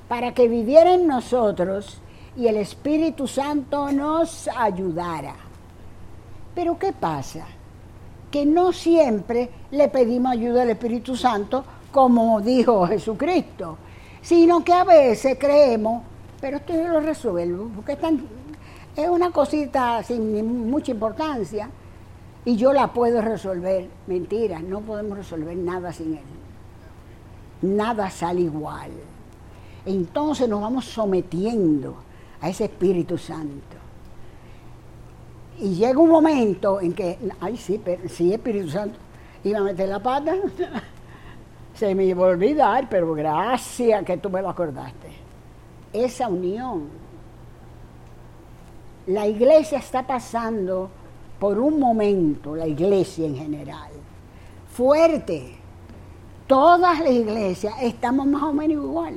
para 0.08 0.32
que 0.32 0.48
viviera 0.48 0.94
en 0.94 1.06
nosotros 1.06 2.00
y 2.36 2.46
el 2.46 2.56
Espíritu 2.56 3.26
Santo 3.26 3.90
nos 3.92 4.48
ayudara. 4.48 5.34
Pero 6.54 6.78
¿qué 6.78 6.92
pasa? 6.92 7.44
que 8.30 8.44
no 8.44 8.72
siempre 8.72 9.48
le 9.70 9.88
pedimos 9.88 10.32
ayuda 10.32 10.62
al 10.62 10.70
Espíritu 10.70 11.16
Santo, 11.16 11.64
como 11.90 12.40
dijo 12.40 12.86
Jesucristo, 12.86 13.78
sino 14.26 14.64
que 14.64 14.72
a 14.72 14.82
veces 14.82 15.36
creemos, 15.38 16.02
pero 16.40 16.56
esto 16.56 16.74
yo 16.74 16.88
lo 16.88 16.98
resuelvo, 16.98 17.70
porque 17.76 17.96
es 18.96 19.08
una 19.08 19.30
cosita 19.30 20.02
sin 20.02 20.68
mucha 20.68 20.90
importancia 20.90 21.70
y 22.44 22.56
yo 22.56 22.72
la 22.72 22.92
puedo 22.92 23.22
resolver. 23.22 23.88
Mentira, 24.08 24.58
no 24.58 24.80
podemos 24.80 25.16
resolver 25.16 25.56
nada 25.56 25.92
sin 25.92 26.14
Él. 26.14 26.24
Nada 27.62 28.10
sale 28.10 28.40
igual. 28.40 28.90
Entonces 29.84 30.48
nos 30.48 30.60
vamos 30.60 30.86
sometiendo 30.86 31.94
a 32.40 32.48
ese 32.48 32.64
Espíritu 32.64 33.16
Santo. 33.18 33.76
Y 35.60 35.76
llega 35.76 36.00
un 36.00 36.10
momento 36.10 36.80
en 36.80 36.94
que, 36.94 37.16
ay, 37.38 37.56
sí, 37.56 37.80
pero, 37.82 38.08
sí, 38.08 38.32
Espíritu 38.32 38.70
Santo, 38.70 38.98
iba 39.44 39.60
a 39.60 39.62
meter 39.62 39.88
la 39.88 40.02
pata, 40.02 40.34
se 41.76 41.94
me 41.94 42.04
iba 42.04 42.26
a 42.26 42.30
olvidar, 42.30 42.88
pero 42.88 43.14
gracias 43.14 44.04
que 44.04 44.16
tú 44.16 44.30
me 44.30 44.42
lo 44.42 44.48
acordaste. 44.48 45.08
Esa 45.92 46.28
unión. 46.28 46.88
La 49.06 49.26
iglesia 49.26 49.78
está 49.78 50.04
pasando 50.04 50.90
por 51.38 51.58
un 51.58 51.78
momento, 51.78 52.56
la 52.56 52.66
iglesia 52.66 53.26
en 53.26 53.36
general, 53.36 53.90
fuerte. 54.72 55.54
Todas 56.46 56.98
las 57.00 57.10
iglesias 57.10 57.74
estamos 57.82 58.26
más 58.26 58.42
o 58.42 58.52
menos 58.52 58.82
igual. 58.84 59.14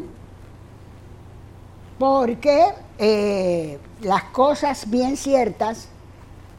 Porque 1.98 2.66
eh, 2.98 3.80
las 4.02 4.24
cosas 4.26 4.90
bien 4.90 5.18
ciertas 5.18 5.90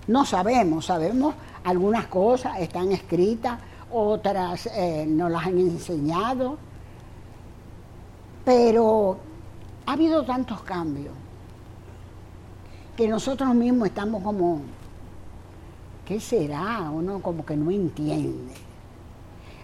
no 0.06 0.24
sabemos, 0.24 0.86
sabemos 0.86 1.34
algunas 1.62 2.06
cosas, 2.06 2.58
están 2.58 2.90
escritas, 2.92 3.58
otras 3.92 4.66
eh, 4.66 5.04
nos 5.06 5.30
las 5.30 5.46
han 5.46 5.58
enseñado, 5.58 6.56
pero 8.44 9.18
ha 9.86 9.92
habido 9.92 10.24
tantos 10.24 10.62
cambios 10.62 11.14
que 12.96 13.08
nosotros 13.08 13.54
mismos 13.54 13.88
estamos 13.88 14.22
como, 14.22 14.60
¿qué 16.04 16.20
será? 16.20 16.90
Uno 16.90 17.20
como 17.20 17.44
que 17.44 17.56
no 17.56 17.70
entiende. 17.70 18.54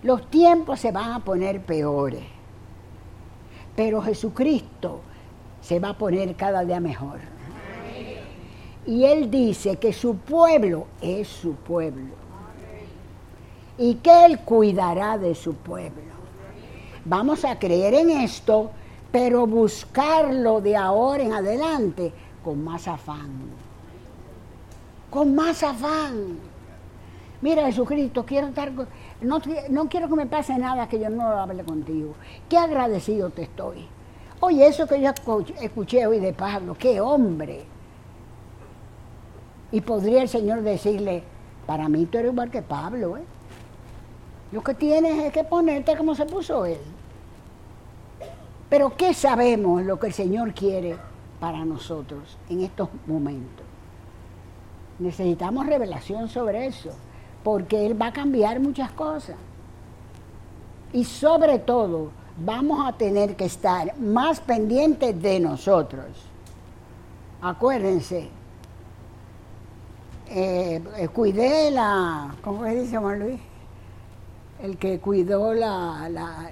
Los 0.03 0.29
tiempos 0.31 0.81
se 0.81 0.93
van 0.93 1.13
a 1.13 1.21
poner 1.21 1.63
peores, 1.63 2.25
pero 3.75 4.01
Jesucristo 4.03 5.01
se 5.61 5.81
va 5.81 5.91
a 5.91 5.99
poner 5.99 6.35
cada 6.37 6.65
día 6.65 6.81
mejor. 6.81 7.19
Y 8.87 9.05
él 9.05 9.31
dice 9.31 9.77
que 9.77 9.93
su 9.93 10.17
pueblo 10.17 10.87
es 11.01 11.27
su 11.27 11.55
pueblo. 11.55 12.26
Y 13.79 13.97
que 13.97 14.27
él 14.27 14.41
cuidará 14.41 15.19
de 15.19 15.35
su 15.35 15.55
pueblo. 15.55 16.17
Vamos 17.05 17.45
a 17.45 17.59
creer 17.59 17.95
en 17.95 18.11
esto, 18.11 18.71
pero 19.13 19.47
buscarlo 19.47 20.61
de 20.61 20.77
ahora 20.77 21.23
en 21.23 21.33
adelante 21.33 22.13
con 22.43 22.65
más 22.65 22.89
afán. 22.89 23.31
Con 25.11 25.35
más 25.35 25.63
afán. 25.63 26.39
Mira, 27.43 27.67
Jesucristo, 27.67 28.25
quiero 28.25 28.49
estar. 28.49 28.73
No, 29.21 29.41
no 29.69 29.89
quiero 29.89 30.09
que 30.09 30.17
me 30.17 30.27
pase 30.27 30.57
nada 30.59 30.89
que 30.89 30.99
yo 30.99 31.11
no 31.11 31.31
lo 31.31 31.39
hable 31.39 31.63
contigo. 31.65 32.15
Qué 32.49 32.57
agradecido 32.57 33.31
te 33.31 33.43
estoy. 33.43 33.87
Oye, 34.41 34.67
eso 34.67 34.87
que 34.87 35.01
yo 35.01 35.11
escuché 35.61 36.07
hoy 36.07 36.19
de 36.19 36.33
Pablo, 36.33 36.77
qué 36.79 37.01
hombre 37.01 37.65
y 39.73 39.81
podría 39.81 40.23
el 40.23 40.29
Señor 40.29 40.63
decirle, 40.63 41.23
para 41.67 41.89
mí 41.89 42.07
tú 42.07 42.19
eres 42.19 42.33
igual 42.33 42.51
que 42.51 42.63
Pablo, 42.63 43.17
¿eh? 43.17 43.25
Lo 44.53 44.63
que 44.63 44.75
tienes 44.75 45.25
es 45.25 45.33
que 45.33 45.45
ponerte 45.45 45.97
como 45.97 46.15
se 46.15 46.27
puso 46.27 46.65
él. 46.65 46.79
Pero 48.69 48.97
¿qué 48.97 49.15
sabemos 49.15 49.83
lo 49.83 49.99
que 49.99 50.09
el 50.09 50.13
Señor 50.13 50.53
quiere 50.55 50.97
para 51.41 51.65
nosotros 51.65 52.37
en 52.49 52.63
estos 52.63 52.89
momentos. 53.07 53.65
Necesitamos 54.99 55.67
revelación 55.67 56.29
sobre 56.29 56.67
eso, 56.67 56.91
porque 57.45 57.87
Él 57.87 58.01
va 58.01 58.09
a 58.09 58.13
cambiar 58.13 58.61
muchas 58.61 58.91
cosas. 58.93 59.37
Y 60.93 61.05
sobre 61.05 61.59
todo, 61.59 62.11
vamos 62.39 62.87
a 62.87 62.97
tener 62.97 63.37
que 63.37 63.45
estar 63.45 63.99
más 63.99 64.41
pendientes 64.41 65.21
de 65.21 65.41
nosotros. 65.41 66.07
Acuérdense, 67.43 68.31
eh, 70.29 70.83
eh, 70.97 71.09
cuidé 71.09 71.71
la, 71.71 72.35
¿cómo 72.43 72.65
se 72.65 72.75
dice 72.75 72.97
Juan 72.97 73.19
Luis? 73.19 73.41
El 74.63 74.79
que 74.79 74.99
cuidó 75.01 75.53
la, 75.53 76.09
la 76.09 76.51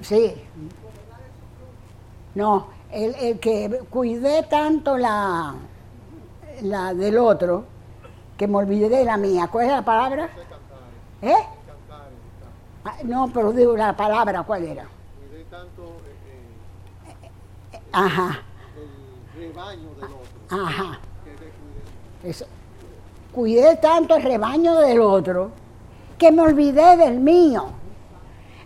sí, 0.00 0.34
no, 2.34 2.68
el, 2.90 3.14
el, 3.16 3.38
que 3.38 3.80
cuidé 3.90 4.42
tanto 4.44 4.96
la, 4.96 5.54
la 6.62 6.94
del 6.94 7.18
otro 7.18 7.64
que 8.38 8.46
me 8.48 8.56
olvidé 8.56 8.88
de 8.88 9.04
la 9.04 9.16
mía. 9.16 9.48
¿Cuál 9.52 9.66
es 9.66 9.72
la 9.72 9.84
palabra? 9.84 10.30
¿Eh? 11.22 11.34
Ah, 12.84 12.96
no, 13.04 13.30
pero 13.32 13.52
digo 13.52 13.76
la 13.76 13.94
palabra, 13.96 14.42
¿cuál 14.42 14.64
era? 14.64 14.86
Cuidé 15.28 15.44
tanto 15.44 15.82
eh, 17.08 17.26
eh, 17.72 17.80
Ajá. 17.92 18.42
el 19.34 19.40
rebaño 19.40 19.94
del 19.94 20.04
otro. 20.04 20.64
Ajá. 20.64 20.98
Eso. 22.22 22.46
Cuidé 23.32 23.76
tanto 23.76 24.16
el 24.16 24.22
rebaño 24.22 24.76
del 24.76 25.00
otro 25.00 25.50
que 26.18 26.32
me 26.32 26.42
olvidé 26.42 26.96
del 26.96 27.20
mío. 27.20 27.66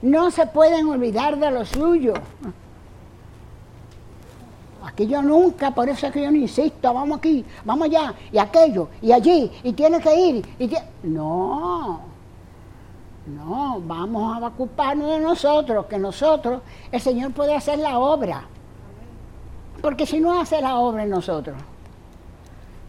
No 0.02 0.30
se 0.30 0.46
pueden 0.46 0.86
olvidar 0.86 1.38
de 1.38 1.50
lo 1.50 1.64
suyo. 1.64 2.14
Aquí 4.82 5.06
yo 5.06 5.22
nunca, 5.22 5.72
por 5.72 5.88
eso 5.88 6.06
es 6.06 6.12
que 6.12 6.22
yo 6.22 6.30
no 6.30 6.38
insisto, 6.38 6.92
vamos 6.94 7.18
aquí, 7.18 7.44
vamos 7.64 7.86
allá, 7.86 8.14
y 8.32 8.38
aquello, 8.38 8.88
y 9.02 9.12
allí, 9.12 9.50
y 9.62 9.72
tiene 9.72 10.00
que 10.00 10.14
ir. 10.14 10.48
Y 10.58 10.70
No, 11.02 12.00
no, 13.26 13.80
vamos 13.84 14.42
a 14.42 14.46
ocuparnos 14.46 15.10
de 15.10 15.20
nosotros, 15.20 15.86
que 15.86 15.98
nosotros, 15.98 16.62
el 16.90 17.00
Señor 17.00 17.32
puede 17.32 17.54
hacer 17.54 17.78
la 17.78 17.98
obra. 17.98 18.44
Porque 19.82 20.06
si 20.06 20.18
no 20.18 20.40
hace 20.40 20.60
la 20.60 20.76
obra 20.78 21.04
en 21.04 21.10
nosotros, 21.10 21.56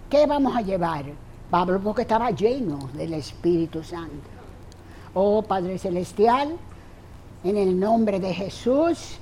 ¿qué 0.09 0.25
vamos 0.25 0.55
a 0.55 0.61
llevar? 0.61 1.05
Pablo 1.49 1.81
porque 1.83 2.03
estaba 2.03 2.31
lleno 2.31 2.89
del 2.93 3.13
Espíritu 3.13 3.83
Santo. 3.83 4.40
Oh 5.13 5.41
Padre 5.41 5.77
Celestial, 5.77 6.57
en 7.43 7.57
el 7.57 7.77
nombre 7.77 8.19
de 8.19 8.33
Jesús, 8.33 9.17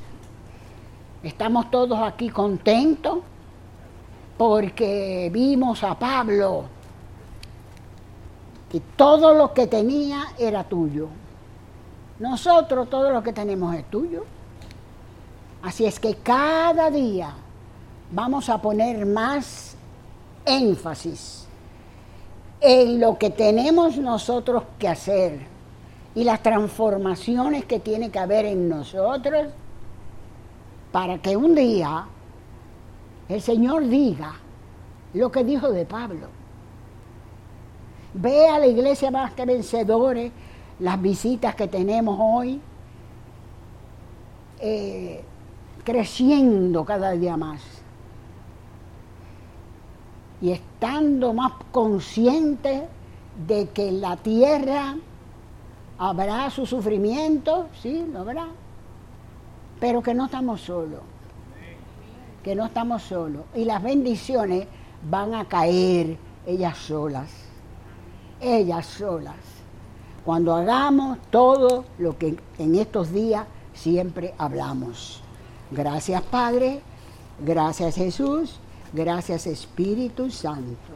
estamos 1.24 1.72
todos 1.72 1.98
aquí 2.00 2.30
contentos 2.30 3.20
porque 4.38 5.30
vimos 5.34 5.84
a 5.84 5.98
Pablo 5.98 6.66
que 8.70 8.80
todo 8.80 9.34
lo 9.34 9.52
que 9.52 9.66
tenía 9.66 10.28
era 10.38 10.64
tuyo. 10.64 11.08
Nosotros 12.20 12.88
todo 12.88 13.10
lo 13.10 13.24
que 13.24 13.34
tenemos 13.34 13.74
es 13.74 13.90
tuyo. 13.90 14.26
Así 15.64 15.86
es 15.86 16.00
que 16.00 16.16
cada 16.18 16.92
día 16.92 17.34
vamos 18.12 18.48
a 18.48 18.62
poner 18.62 19.08
más 19.08 19.76
énfasis 20.46 21.48
en 22.62 23.00
lo 23.00 23.18
que 23.18 23.32
tenemos 23.32 23.98
nosotros 23.98 24.64
que 24.78 24.88
hacer 24.88 25.49
y 26.16 26.24
las 26.24 26.42
transformaciones 26.42 27.66
que 27.66 27.80
tiene 27.80 28.10
que 28.10 28.20
haber 28.20 28.46
en 28.46 28.68
nosotros 28.68 29.48
para 30.92 31.20
que 31.20 31.38
un 31.38 31.56
día 31.56 32.06
el 33.28 33.42
Señor 33.42 33.88
diga 33.88 34.34
lo 35.14 35.32
que 35.32 35.44
dijo 35.44 35.72
de 35.72 35.86
Pablo 35.86 36.40
Ve 38.14 38.48
a 38.48 38.58
la 38.60 38.68
iglesia 38.68 39.12
más 39.12 39.34
que 39.34 39.46
vencedores, 39.46 40.32
las 40.80 41.02
visitas 41.02 41.56
que 41.56 41.68
tenemos 41.68 42.18
hoy, 42.20 42.60
eh, 44.60 45.24
creciendo 45.84 46.84
cada 46.86 47.12
día 47.12 47.38
más. 47.38 47.62
Y 50.42 50.52
estando 50.52 51.34
más 51.34 51.54
consciente 51.72 52.88
de 53.48 53.70
que 53.70 53.92
la 53.92 54.18
tierra 54.18 54.96
habrá 56.00 56.50
su 56.50 56.66
sufrimiento, 56.66 57.68
sí, 57.82 58.06
lo 58.12 58.20
habrá, 58.20 58.48
pero 59.80 60.02
que 60.02 60.14
no 60.14 60.26
estamos 60.26 60.62
solos, 60.62 61.02
que 62.44 62.56
no 62.56 62.66
estamos 62.66 63.04
solos. 63.04 63.44
Y 63.54 63.66
las 63.66 63.84
bendiciones 63.84 64.68
van 65.10 65.36
a 65.36 65.46
caer 65.46 66.18
ellas 66.48 66.78
solas 66.78 67.50
ellas 68.42 68.86
solas, 68.86 69.36
cuando 70.24 70.56
hagamos 70.56 71.18
todo 71.30 71.86
lo 71.98 72.18
que 72.18 72.38
en 72.58 72.76
estos 72.76 73.12
días 73.12 73.46
siempre 73.74 74.34
hablamos. 74.38 75.22
Gracias 75.72 76.22
Padre, 76.24 76.82
gracias 77.44 77.96
Jesús, 77.96 78.60
gracias 78.94 79.48
Espíritu 79.48 80.30
Santo. 80.32 80.89